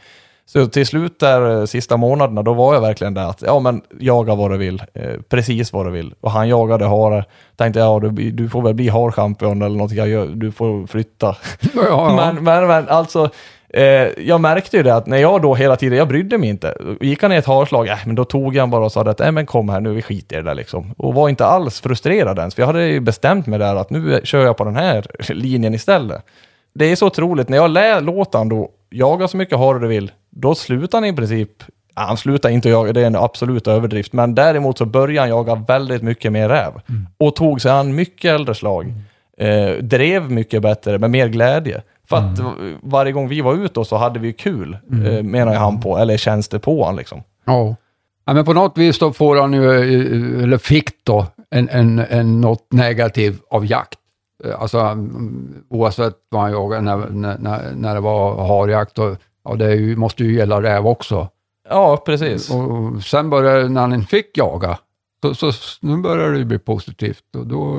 Så 0.46 0.68
till 0.68 0.86
slut 0.86 1.20
där 1.20 1.60
eh, 1.60 1.66
sista 1.66 1.98
månaderna, 1.98 2.44
då 2.44 2.54
var 2.54 2.74
jag 2.74 2.82
verkligen 2.82 3.14
där 3.14 3.30
att 3.30 3.42
ja 3.42 3.60
men 3.60 3.82
jaga 4.00 4.36
vad 4.36 4.52
du 4.52 4.58
vill, 4.58 4.84
eh, 4.94 5.22
precis 5.30 5.74
vad 5.74 5.86
du 5.86 5.92
vill. 5.92 6.14
Och 6.22 6.32
han 6.32 6.50
jagade 6.50 6.86
hare. 6.86 7.26
Tänkte 7.56 7.80
ja 7.80 8.00
du, 8.00 8.32
du 8.32 8.50
får 8.50 8.62
väl 8.62 8.74
bli 8.74 8.90
harchampion 8.90 9.62
eller 9.62 9.78
något, 9.78 9.92
jag 9.92 10.08
gör, 10.08 10.26
du 10.26 10.52
får 10.52 10.88
flytta. 10.88 11.36
Ja, 11.74 11.84
ja. 11.88 12.16
Men, 12.34 12.44
men, 12.44 12.68
men 12.68 12.90
alltså, 12.90 13.30
eh, 13.74 13.84
jag 14.28 14.42
märkte 14.42 14.78
ju 14.78 14.84
det 14.84 14.96
att 14.96 15.08
när 15.08 15.18
jag 15.18 15.42
då 15.42 15.56
hela 15.56 15.76
tiden, 15.76 15.98
jag 15.98 16.08
brydde 16.08 16.38
mig 16.38 16.50
inte. 16.50 16.78
Gick 17.02 17.22
han 17.24 17.32
i 17.32 17.36
ett 17.36 17.46
harslag, 17.46 17.88
äh, 17.88 17.98
men 18.06 18.16
då 18.16 18.26
tog 18.26 18.56
jag 18.56 18.70
bara 18.70 18.86
och 18.86 18.92
sa 18.92 19.02
att 19.02 19.20
äh, 19.22 19.32
men 19.32 19.46
kom 19.46 19.70
här 19.70 19.80
nu, 19.80 19.94
vi 19.94 20.02
skiter 20.02 20.36
i 20.36 20.42
det 20.42 20.50
där 20.50 20.56
liksom. 20.56 20.94
Och 20.98 21.14
var 21.14 21.30
inte 21.30 21.46
alls 21.46 21.82
frustrerad 21.82 22.40
ens, 22.40 22.56
för 22.56 22.62
jag 22.62 22.68
hade 22.68 22.86
ju 22.88 23.00
bestämt 23.00 23.48
mig 23.48 23.60
där 23.60 23.76
att 23.76 23.90
nu 23.90 24.22
kör 24.24 24.46
jag 24.46 24.58
på 24.58 24.64
den 24.64 24.76
här 24.76 25.06
linjen 25.34 25.74
istället. 25.74 26.26
Det 26.74 26.86
är 26.86 26.96
så 26.96 27.08
otroligt, 27.08 27.50
när 27.50 27.58
jag 27.58 27.72
lä- 27.72 28.00
låter 28.00 28.38
han 28.38 28.50
då 28.50 28.70
jaga 28.90 29.28
så 29.28 29.38
mycket 29.38 29.58
hare 29.58 29.80
du 29.80 29.88
vill, 29.88 30.12
då 30.30 30.56
slutar 30.56 30.98
han 30.98 31.06
i 31.06 31.14
princip 31.16 31.50
Ja, 31.96 32.02
han 32.02 32.18
slutar 32.18 32.50
inte 32.50 32.70
jaga, 32.70 32.94
det 32.94 33.02
är 33.02 33.06
en 33.06 33.16
absolut 33.16 33.68
överdrift, 33.68 34.14
men 34.14 34.36
däremot 34.36 34.78
så 34.78 34.86
började 34.86 35.20
han 35.20 35.30
jaga 35.30 35.56
väldigt 35.56 36.02
mycket 36.02 36.32
mer 36.32 36.50
räv. 36.50 36.72
Och 37.18 37.36
tog 37.36 37.62
sig 37.62 37.72
an 37.72 37.96
mycket 37.96 38.32
äldre 38.32 38.56
slag. 38.56 38.94
Eh, 39.38 39.72
drev 39.82 40.32
mycket 40.32 40.62
bättre, 40.62 41.00
med 41.00 41.10
mer 41.12 41.28
glädje. 41.28 41.82
För 42.12 42.18
att 42.18 42.40
v- 42.40 42.78
varje 42.84 43.12
gång 43.12 43.28
vi 43.28 43.42
var 43.42 43.54
ute 43.54 43.74
då 43.74 43.86
så 43.86 43.96
hade 43.98 44.20
vi 44.20 44.34
kul, 44.34 44.78
eh, 45.06 45.24
menar 45.24 45.54
jag 45.54 45.60
han 45.60 45.82
på, 45.82 45.98
eller 45.98 46.18
känns 46.18 46.48
det 46.48 46.60
på 46.60 46.86
han 46.86 46.96
liksom. 46.96 47.24
Ja. 47.46 47.76
ja, 48.26 48.34
men 48.34 48.46
på 48.46 48.54
något 48.54 48.78
vis 48.78 49.00
då 49.00 49.14
får 49.14 49.36
han 49.36 49.54
ju, 49.54 49.72
eh, 49.72 50.44
eller 50.44 50.58
fick 50.58 50.90
då, 51.06 51.26
en, 51.50 51.70
en, 51.70 52.00
en 52.00 52.42
något 52.42 52.68
negativt 52.72 53.42
av 53.50 53.66
jakt. 53.66 54.00
Eh, 54.44 54.62
Alltså 54.62 54.80
mm, 54.80 55.64
oavsett 55.70 56.16
vad 56.30 56.42
han 56.42 56.52
jagade, 56.52 56.82
när, 56.82 56.98
när, 57.10 57.72
när- 57.76 57.94
det 57.96 58.00
var 58.02 58.48
harjakt, 58.48 59.00
och, 59.00 59.16
ja, 59.44 59.56
det 59.56 59.76
ju, 59.76 59.96
måste 59.96 60.24
ju 60.24 60.34
gälla 60.36 60.62
räv 60.62 60.88
också. 60.88 61.28
Ja, 61.70 61.98
precis. 62.06 62.50
Och 62.52 63.04
sen 63.04 63.30
började, 63.30 63.70
när 63.70 63.82
han 63.82 64.04
fick 64.06 64.38
jaga, 64.38 64.78
så, 65.36 65.52
så 65.52 65.52
nu 65.82 65.98
börjar 65.98 66.32
det 66.32 66.38
ju 66.38 66.46
bli 66.46 66.60
positivt 66.60 67.36
och 67.38 67.48
då 67.48 67.76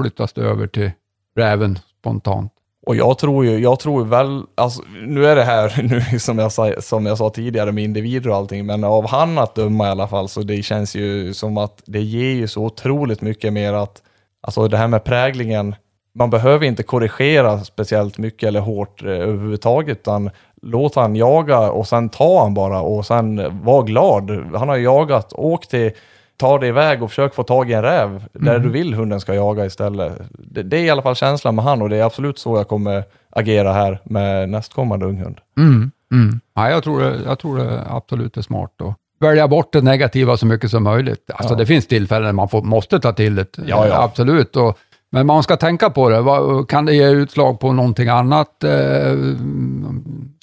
flyttas 0.00 0.32
det 0.32 0.42
över 0.42 0.66
till 0.66 0.90
räven 1.36 1.78
spontant. 2.00 2.52
Och 2.86 2.96
jag 2.96 3.18
tror 3.18 3.44
ju, 3.44 3.58
jag 3.58 3.78
tror 3.78 4.04
väl, 4.04 4.42
alltså 4.54 4.82
nu 5.06 5.26
är 5.26 5.36
det 5.36 5.44
här, 5.44 5.82
nu 6.12 6.18
som 6.18 6.38
jag, 6.38 6.52
sa, 6.52 6.72
som 6.80 7.06
jag 7.06 7.18
sa 7.18 7.30
tidigare 7.30 7.72
med 7.72 7.84
individer 7.84 8.30
och 8.30 8.36
allting, 8.36 8.66
men 8.66 8.84
av 8.84 9.08
han 9.08 9.38
att 9.38 9.54
döma 9.54 9.86
i 9.86 9.90
alla 9.90 10.08
fall, 10.08 10.28
så 10.28 10.42
det 10.42 10.62
känns 10.62 10.94
ju 10.94 11.34
som 11.34 11.56
att 11.58 11.82
det 11.86 12.00
ger 12.00 12.34
ju 12.34 12.48
så 12.48 12.64
otroligt 12.64 13.20
mycket 13.20 13.52
mer 13.52 13.72
att, 13.72 14.02
alltså 14.40 14.68
det 14.68 14.76
här 14.76 14.88
med 14.88 15.04
präglingen, 15.04 15.74
man 16.14 16.30
behöver 16.30 16.66
inte 16.66 16.82
korrigera 16.82 17.60
speciellt 17.60 18.18
mycket 18.18 18.46
eller 18.46 18.60
hårt 18.60 19.02
eh, 19.02 19.08
överhuvudtaget, 19.08 19.98
utan 19.98 20.30
låt 20.62 20.94
han 20.94 21.16
jaga 21.16 21.58
och 21.70 21.88
sen 21.88 22.08
ta 22.08 22.42
han 22.42 22.54
bara 22.54 22.80
och 22.80 23.06
sen 23.06 23.60
var 23.64 23.82
glad. 23.82 24.30
Han 24.54 24.68
har 24.68 24.76
ju 24.76 24.84
jagat, 24.84 25.32
åk 25.32 25.66
till, 25.66 25.90
ta 26.36 26.58
dig 26.58 26.68
iväg 26.68 27.02
och 27.02 27.10
försök 27.10 27.34
få 27.34 27.42
tag 27.42 27.70
i 27.70 27.72
en 27.72 27.82
räv 27.82 28.24
där 28.32 28.58
du 28.58 28.68
vill 28.68 28.94
hunden 28.94 29.20
ska 29.20 29.34
jaga 29.34 29.66
istället. 29.66 30.12
Det, 30.30 30.62
det 30.62 30.76
är 30.78 30.84
i 30.84 30.90
alla 30.90 31.02
fall 31.02 31.14
känslan 31.14 31.54
med 31.54 31.64
han 31.64 31.82
och 31.82 31.88
det 31.88 31.96
är 31.96 32.04
absolut 32.04 32.38
så 32.38 32.56
jag 32.56 32.68
kommer 32.68 33.04
agera 33.30 33.72
här 33.72 34.00
med 34.04 34.48
nästkommande 34.48 35.06
unghund. 35.06 35.38
Mm. 35.58 35.90
Mm. 36.12 36.40
Ja, 36.54 36.70
jag, 36.70 36.84
tror 36.84 37.00
det, 37.00 37.20
jag 37.26 37.38
tror 37.38 37.58
det 37.58 37.82
absolut 37.90 38.36
är 38.36 38.42
smart 38.42 38.70
att 38.82 38.94
välja 39.20 39.48
bort 39.48 39.72
det 39.72 39.80
negativa 39.82 40.36
så 40.36 40.46
mycket 40.46 40.70
som 40.70 40.82
möjligt. 40.82 41.30
Alltså 41.34 41.54
Ja. 41.54 41.58
det 41.58 41.66
finns 41.66 41.86
tillfällen 41.86 42.34
man 42.36 42.48
får, 42.48 42.62
måste 42.62 43.00
ta 43.00 43.12
till 43.12 43.34
det, 43.34 43.58
Ja, 43.66 43.86
ja. 43.86 44.02
absolut. 44.02 44.56
Och, 44.56 44.78
men 45.10 45.26
man 45.26 45.42
ska 45.42 45.56
tänka 45.56 45.90
på 45.90 46.08
det. 46.08 46.24
Kan 46.68 46.84
det 46.86 46.94
ge 46.94 47.08
utslag 47.10 47.60
på 47.60 47.72
någonting 47.72 48.08
annat 48.08 48.64
eh, 48.64 49.12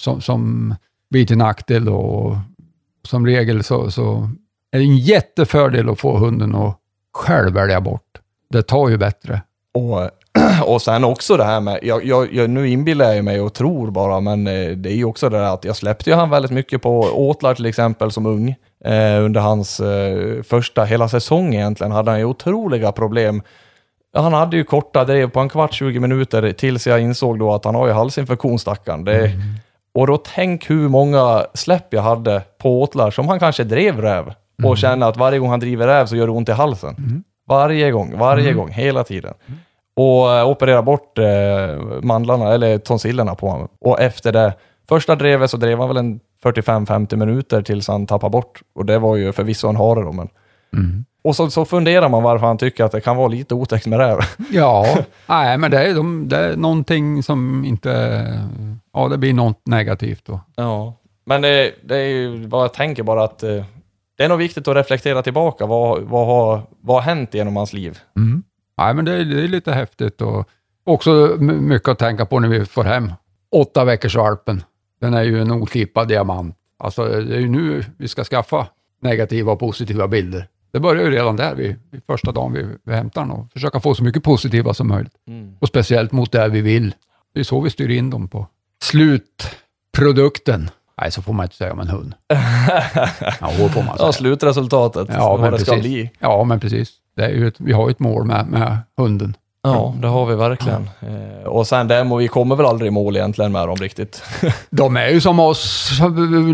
som, 0.01 0.21
som 0.21 0.75
blir 1.09 1.25
till 1.25 1.37
nackdel? 1.37 1.85
då? 1.85 1.95
Och 1.95 2.35
som 3.07 3.25
regel 3.25 3.63
så, 3.63 3.91
så 3.91 4.29
är 4.71 4.79
en 4.79 4.97
jättefördel 4.97 5.89
att 5.89 5.99
få 5.99 6.17
hunden 6.17 6.55
att 6.55 6.77
själv 7.13 7.53
välja 7.53 7.81
bort. 7.81 8.01
Det 8.49 8.61
tar 8.61 8.89
ju 8.89 8.97
bättre. 8.97 9.41
Och, 9.73 10.09
och 10.65 10.81
sen 10.81 11.03
också 11.03 11.37
det 11.37 11.43
här 11.43 11.59
med, 11.59 11.79
jag, 11.81 12.05
jag, 12.05 12.33
jag, 12.33 12.49
nu 12.49 12.69
inbillar 12.69 13.13
jag 13.13 13.25
mig 13.25 13.41
och 13.41 13.53
tror 13.53 13.91
bara, 13.91 14.19
men 14.19 14.47
eh, 14.47 14.69
det 14.69 14.89
är 14.89 14.95
ju 14.95 15.05
också 15.05 15.29
det 15.29 15.37
där 15.37 15.53
att 15.53 15.65
jag 15.65 15.75
släppte 15.75 16.09
ju 16.09 16.15
han 16.15 16.29
väldigt 16.29 16.51
mycket 16.51 16.81
på 16.81 16.99
åtlar 16.99 17.53
till 17.53 17.65
exempel 17.65 18.11
som 18.11 18.25
ung. 18.25 18.55
Eh, 18.85 19.23
under 19.23 19.41
hans 19.41 19.79
eh, 19.79 20.41
första, 20.43 20.83
hela 20.83 21.09
säsong 21.09 21.55
egentligen, 21.55 21.91
hade 21.91 22.11
han 22.11 22.19
ju 22.19 22.25
otroliga 22.25 22.91
problem. 22.91 23.41
Han 24.13 24.33
hade 24.33 24.57
ju 24.57 24.63
korta 24.63 25.05
drev 25.05 25.29
på 25.29 25.39
en 25.39 25.49
kvart, 25.49 25.73
20 25.73 25.99
minuter 25.99 26.51
tills 26.51 26.87
jag 26.87 27.01
insåg 27.01 27.39
då 27.39 27.53
att 27.53 27.65
han 27.65 27.75
har 27.75 27.87
ju 27.87 27.93
halsinfektion 27.93 28.59
stackaren. 28.59 29.03
Det, 29.03 29.31
Och 29.93 30.07
då 30.07 30.17
tänk 30.17 30.69
hur 30.69 30.89
många 30.89 31.45
släpp 31.53 31.93
jag 31.93 32.01
hade 32.01 32.41
på 32.57 32.81
åtlar 32.81 33.11
som 33.11 33.27
han 33.27 33.39
kanske 33.39 33.63
drev 33.63 34.01
räv 34.01 34.33
och 34.63 34.77
kände 34.77 35.05
att 35.07 35.17
varje 35.17 35.39
gång 35.39 35.49
han 35.49 35.59
driver 35.59 35.87
räv 35.87 36.05
så 36.05 36.15
gör 36.15 36.25
det 36.25 36.31
ont 36.31 36.49
i 36.49 36.51
halsen. 36.51 37.23
Varje 37.47 37.91
gång, 37.91 38.17
varje 38.17 38.53
gång, 38.53 38.69
hela 38.71 39.03
tiden. 39.03 39.33
Och 39.95 40.33
eh, 40.33 40.49
operera 40.49 40.81
bort 40.81 41.17
eh, 41.17 41.25
mandlarna, 42.01 42.53
eller 42.53 42.77
tonsillerna 42.77 43.35
på 43.35 43.49
honom. 43.49 43.67
Och 43.81 44.01
efter 44.01 44.31
det, 44.31 44.53
första 44.89 45.15
drevet 45.15 45.51
så 45.51 45.57
drev 45.57 45.79
han 45.79 45.87
väl 45.87 45.97
en 45.97 46.19
45-50 46.43 47.15
minuter 47.15 47.61
tills 47.61 47.87
han 47.87 48.07
tappade 48.07 48.31
bort. 48.31 48.61
Och 48.75 48.85
det 48.85 48.99
var 48.99 49.15
ju 49.15 49.31
förvisso 49.31 49.67
en 49.67 49.75
hare 49.75 50.03
då, 50.03 50.11
men... 50.11 50.29
Och 51.23 51.35
så, 51.35 51.49
så 51.49 51.65
funderar 51.65 52.09
man 52.09 52.23
varför 52.23 52.47
han 52.47 52.57
tycker 52.57 52.83
att 52.83 52.91
det 52.91 53.01
kan 53.01 53.17
vara 53.17 53.27
lite 53.27 53.55
otäckt 53.55 53.87
med 53.87 53.99
räv. 53.99 54.17
Ja, 54.51 54.97
nej, 55.27 55.57
men 55.57 55.71
det 55.71 55.87
är, 55.87 55.95
de, 55.95 56.29
det 56.29 56.37
är 56.37 56.55
någonting 56.55 57.23
som 57.23 57.65
inte... 57.65 58.23
Ja, 58.93 59.07
det 59.07 59.17
blir 59.17 59.33
något 59.33 59.61
negativt 59.65 60.25
då. 60.25 60.39
Ja. 60.55 60.93
Men 61.25 61.41
det, 61.41 61.73
det 61.81 61.97
är 61.97 62.07
ju 62.07 62.47
vad 62.47 62.63
jag 62.63 62.73
tänker 62.73 63.03
bara 63.03 63.23
att 63.23 63.43
eh, 63.43 63.63
det 64.19 64.25
är 64.25 64.29
nog 64.29 64.37
viktigt 64.37 64.67
att 64.67 64.75
reflektera 64.75 65.21
tillbaka. 65.21 65.65
Vad, 65.65 66.01
vad, 66.01 66.27
har, 66.27 66.61
vad 66.81 66.95
har 66.95 67.01
hänt 67.01 67.33
genom 67.33 67.55
hans 67.55 67.73
liv? 67.73 67.99
Mm. 68.17 68.43
Nej, 68.77 68.93
men 68.93 69.05
det 69.05 69.13
är, 69.13 69.25
det 69.25 69.43
är 69.43 69.47
lite 69.47 69.71
häftigt 69.71 70.21
och 70.21 70.49
också 70.83 71.37
mycket 71.39 71.87
att 71.87 71.99
tänka 71.99 72.25
på 72.25 72.39
när 72.39 72.47
vi 72.47 72.65
får 72.65 72.83
hem 72.83 73.11
åtta 73.51 73.85
veckors 73.85 74.15
valpen. 74.15 74.63
Den 75.01 75.13
är 75.13 75.23
ju 75.23 75.41
en 75.41 75.51
oslipad 75.51 76.07
diamant. 76.07 76.55
Alltså, 76.79 77.05
det 77.05 77.35
är 77.35 77.39
ju 77.39 77.49
nu 77.49 77.83
vi 77.97 78.07
ska 78.07 78.23
skaffa 78.23 78.67
negativa 79.01 79.51
och 79.51 79.59
positiva 79.59 80.07
bilder. 80.07 80.47
Det 80.71 80.79
börjar 80.79 81.03
ju 81.03 81.11
redan 81.11 81.35
där, 81.35 81.55
vid, 81.55 81.75
vid 81.91 82.01
första 82.07 82.31
dagen 82.31 82.53
vi, 82.53 82.67
vi 82.83 82.93
hämtar 82.93 83.21
den 83.21 83.31
och 83.31 83.51
försöka 83.53 83.79
få 83.79 83.95
så 83.95 84.03
mycket 84.03 84.23
positiva 84.23 84.73
som 84.73 84.87
möjligt. 84.87 85.13
Och 85.59 85.67
speciellt 85.67 86.11
mot 86.11 86.31
det 86.31 86.47
vi 86.47 86.61
vill. 86.61 86.95
Det 87.33 87.39
är 87.39 87.43
så 87.43 87.61
vi 87.61 87.69
styr 87.69 87.89
in 87.89 88.09
dem 88.09 88.27
på 88.27 88.47
slutprodukten. 88.83 90.69
Nej, 91.01 91.11
så 91.11 91.21
får 91.21 91.33
man 91.33 91.43
inte 91.43 91.55
säga 91.55 91.73
om 91.73 91.79
en 91.79 91.87
hund. 91.87 92.13
Ja, 93.41 93.49
får 93.49 93.83
man 93.83 93.97
säga. 93.97 94.07
Ja, 94.07 94.11
slutresultatet. 94.11 95.07
Ja, 95.11 95.29
vad 95.29 95.39
men 95.39 95.51
det 95.51 95.59
ska 95.59 95.71
precis. 95.71 95.91
bli. 95.91 96.09
Ja, 96.19 96.43
men 96.43 96.59
precis. 96.59 96.91
Det 97.15 97.25
är 97.25 97.45
ett, 97.47 97.55
vi 97.57 97.73
har 97.73 97.87
ju 97.87 97.91
ett 97.91 97.99
mål 97.99 98.25
med, 98.25 98.47
med 98.47 98.77
hunden. 98.97 99.35
Ja, 99.63 99.95
det 100.01 100.07
har 100.07 100.25
vi 100.25 100.35
verkligen. 100.35 100.89
Eh, 101.01 101.47
och 101.47 101.67
sen 101.67 101.87
där, 101.87 102.13
och 102.13 102.21
vi 102.21 102.27
kommer 102.27 102.55
väl 102.55 102.65
aldrig 102.65 102.87
i 102.87 102.91
mål 102.91 103.15
egentligen 103.15 103.51
med 103.51 103.67
dem 103.67 103.75
riktigt. 103.75 104.23
De 104.69 104.97
är 104.97 105.07
ju 105.07 105.21
som 105.21 105.39
oss, 105.39 105.91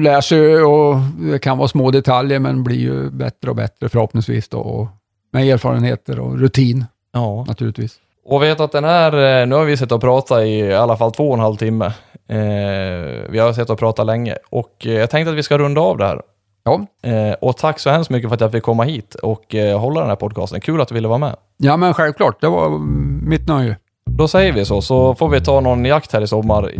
läser 0.01 0.35
ju 0.35 0.63
och 0.63 0.95
det 1.19 1.39
kan 1.39 1.57
vara 1.57 1.67
små 1.67 1.91
detaljer 1.91 2.39
men 2.39 2.63
blir 2.63 2.79
ju 2.79 3.09
bättre 3.09 3.49
och 3.49 3.55
bättre 3.55 3.89
förhoppningsvis 3.89 4.49
då. 4.49 4.59
Och 4.59 4.87
med 5.31 5.47
erfarenheter 5.47 6.19
och 6.19 6.39
rutin 6.39 6.85
ja. 7.13 7.45
naturligtvis. 7.47 7.99
Och 8.25 8.43
vet 8.43 8.59
att 8.59 8.71
den 8.71 8.83
här, 8.83 9.41
eh, 9.41 9.47
nu 9.47 9.55
har 9.55 9.65
vi 9.65 9.77
suttit 9.77 9.91
och 9.91 10.01
pratat 10.01 10.41
i 10.41 10.49
i 10.49 10.73
alla 10.73 10.97
fall 10.97 11.11
två 11.11 11.27
och 11.27 11.33
en 11.33 11.39
halv 11.39 11.55
timme. 11.55 11.85
Eh, 12.29 13.29
vi 13.29 13.39
har 13.39 13.53
suttit 13.53 13.69
och 13.69 13.79
pratat 13.79 14.05
länge 14.05 14.35
och 14.49 14.85
eh, 14.85 14.93
jag 14.93 15.09
tänkte 15.09 15.31
att 15.31 15.37
vi 15.37 15.43
ska 15.43 15.57
runda 15.57 15.81
av 15.81 15.97
det 15.97 16.05
här. 16.05 16.21
Ja. 16.63 16.85
Eh, 17.09 17.33
och 17.41 17.57
tack 17.57 17.79
så 17.79 17.89
hemskt 17.89 18.09
mycket 18.09 18.29
för 18.29 18.35
att 18.35 18.41
jag 18.41 18.51
fick 18.51 18.63
komma 18.63 18.83
hit 18.83 19.15
och 19.15 19.55
eh, 19.55 19.79
hålla 19.79 19.99
den 19.99 20.09
här 20.09 20.15
podcasten. 20.15 20.61
Kul 20.61 20.81
att 20.81 20.87
du 20.87 20.95
ville 20.95 21.07
vara 21.07 21.17
med. 21.17 21.35
ja, 21.57 21.77
men 21.77 21.93
självklart. 21.93 22.41
Det 22.41 22.47
var 22.47 22.65
mm, 22.65 23.19
mitt 23.29 23.47
nöje. 23.47 23.77
Då 24.09 24.27
säger 24.27 24.53
vi 24.53 24.65
så, 24.65 24.81
så 24.81 25.15
får 25.15 25.29
vi 25.29 25.41
ta 25.41 25.59
någon 25.59 25.85
jakt 25.85 26.13
här 26.13 26.21
i 26.21 26.27
sommar. 26.27 26.71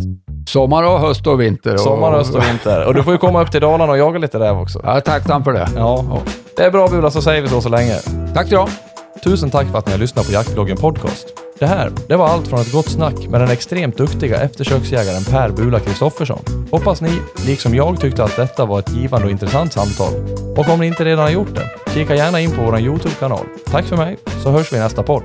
Sommar 0.48 0.82
och 0.82 1.00
höst 1.00 1.26
och 1.26 1.40
vinter. 1.40 1.74
Och, 1.74 1.80
Sommar, 1.80 2.12
höst 2.12 2.34
och 2.34 2.42
vinter. 2.42 2.86
Och 2.86 2.94
du 2.94 3.02
får 3.02 3.12
ju 3.12 3.18
komma 3.18 3.42
upp 3.42 3.50
till 3.50 3.60
Dalarna 3.60 3.92
och 3.92 3.98
jaga 3.98 4.18
lite 4.18 4.38
räv 4.38 4.58
också. 4.58 4.80
Jag 4.84 4.96
är 4.96 5.00
tacksam 5.00 5.44
för 5.44 5.52
det. 5.52 5.68
Ja, 5.76 6.04
det 6.56 6.62
är 6.62 6.70
bra 6.70 6.88
Bula, 6.88 7.10
så 7.10 7.22
säger 7.22 7.42
vi 7.42 7.48
så 7.48 7.60
så 7.60 7.68
länge. 7.68 7.94
Tack 8.34 8.48
så. 8.48 8.68
Tusen 9.24 9.50
tack 9.50 9.66
för 9.70 9.78
att 9.78 9.86
ni 9.86 9.92
har 9.92 9.98
lyssnat 9.98 10.26
på 10.26 10.32
Jaktbloggen 10.32 10.76
Podcast. 10.76 11.26
Det 11.58 11.66
här, 11.66 11.92
det 12.08 12.16
var 12.16 12.28
allt 12.28 12.48
från 12.48 12.60
ett 12.60 12.72
gott 12.72 12.88
snack 12.88 13.28
med 13.28 13.40
den 13.40 13.50
extremt 13.50 13.96
duktiga 13.96 14.40
eftersöksjägaren 14.40 15.24
Per 15.24 15.50
Bula 15.50 15.80
Kristoffersson. 15.80 16.68
Hoppas 16.70 17.00
ni, 17.00 17.10
liksom 17.46 17.74
jag, 17.74 18.00
tyckte 18.00 18.24
att 18.24 18.36
detta 18.36 18.64
var 18.64 18.78
ett 18.78 18.92
givande 18.94 19.26
och 19.26 19.30
intressant 19.30 19.72
samtal. 19.72 20.12
Och 20.56 20.68
om 20.68 20.80
ni 20.80 20.86
inte 20.86 21.04
redan 21.04 21.24
har 21.24 21.30
gjort 21.30 21.54
det, 21.54 21.92
kika 21.94 22.14
gärna 22.14 22.40
in 22.40 22.50
på 22.50 22.62
vår 22.62 22.78
Youtube-kanal. 22.78 23.46
Tack 23.64 23.84
för 23.84 23.96
mig, 23.96 24.16
så 24.42 24.50
hörs 24.50 24.72
vi 24.72 24.76
i 24.76 24.80
nästa 24.80 25.02
podd. 25.02 25.22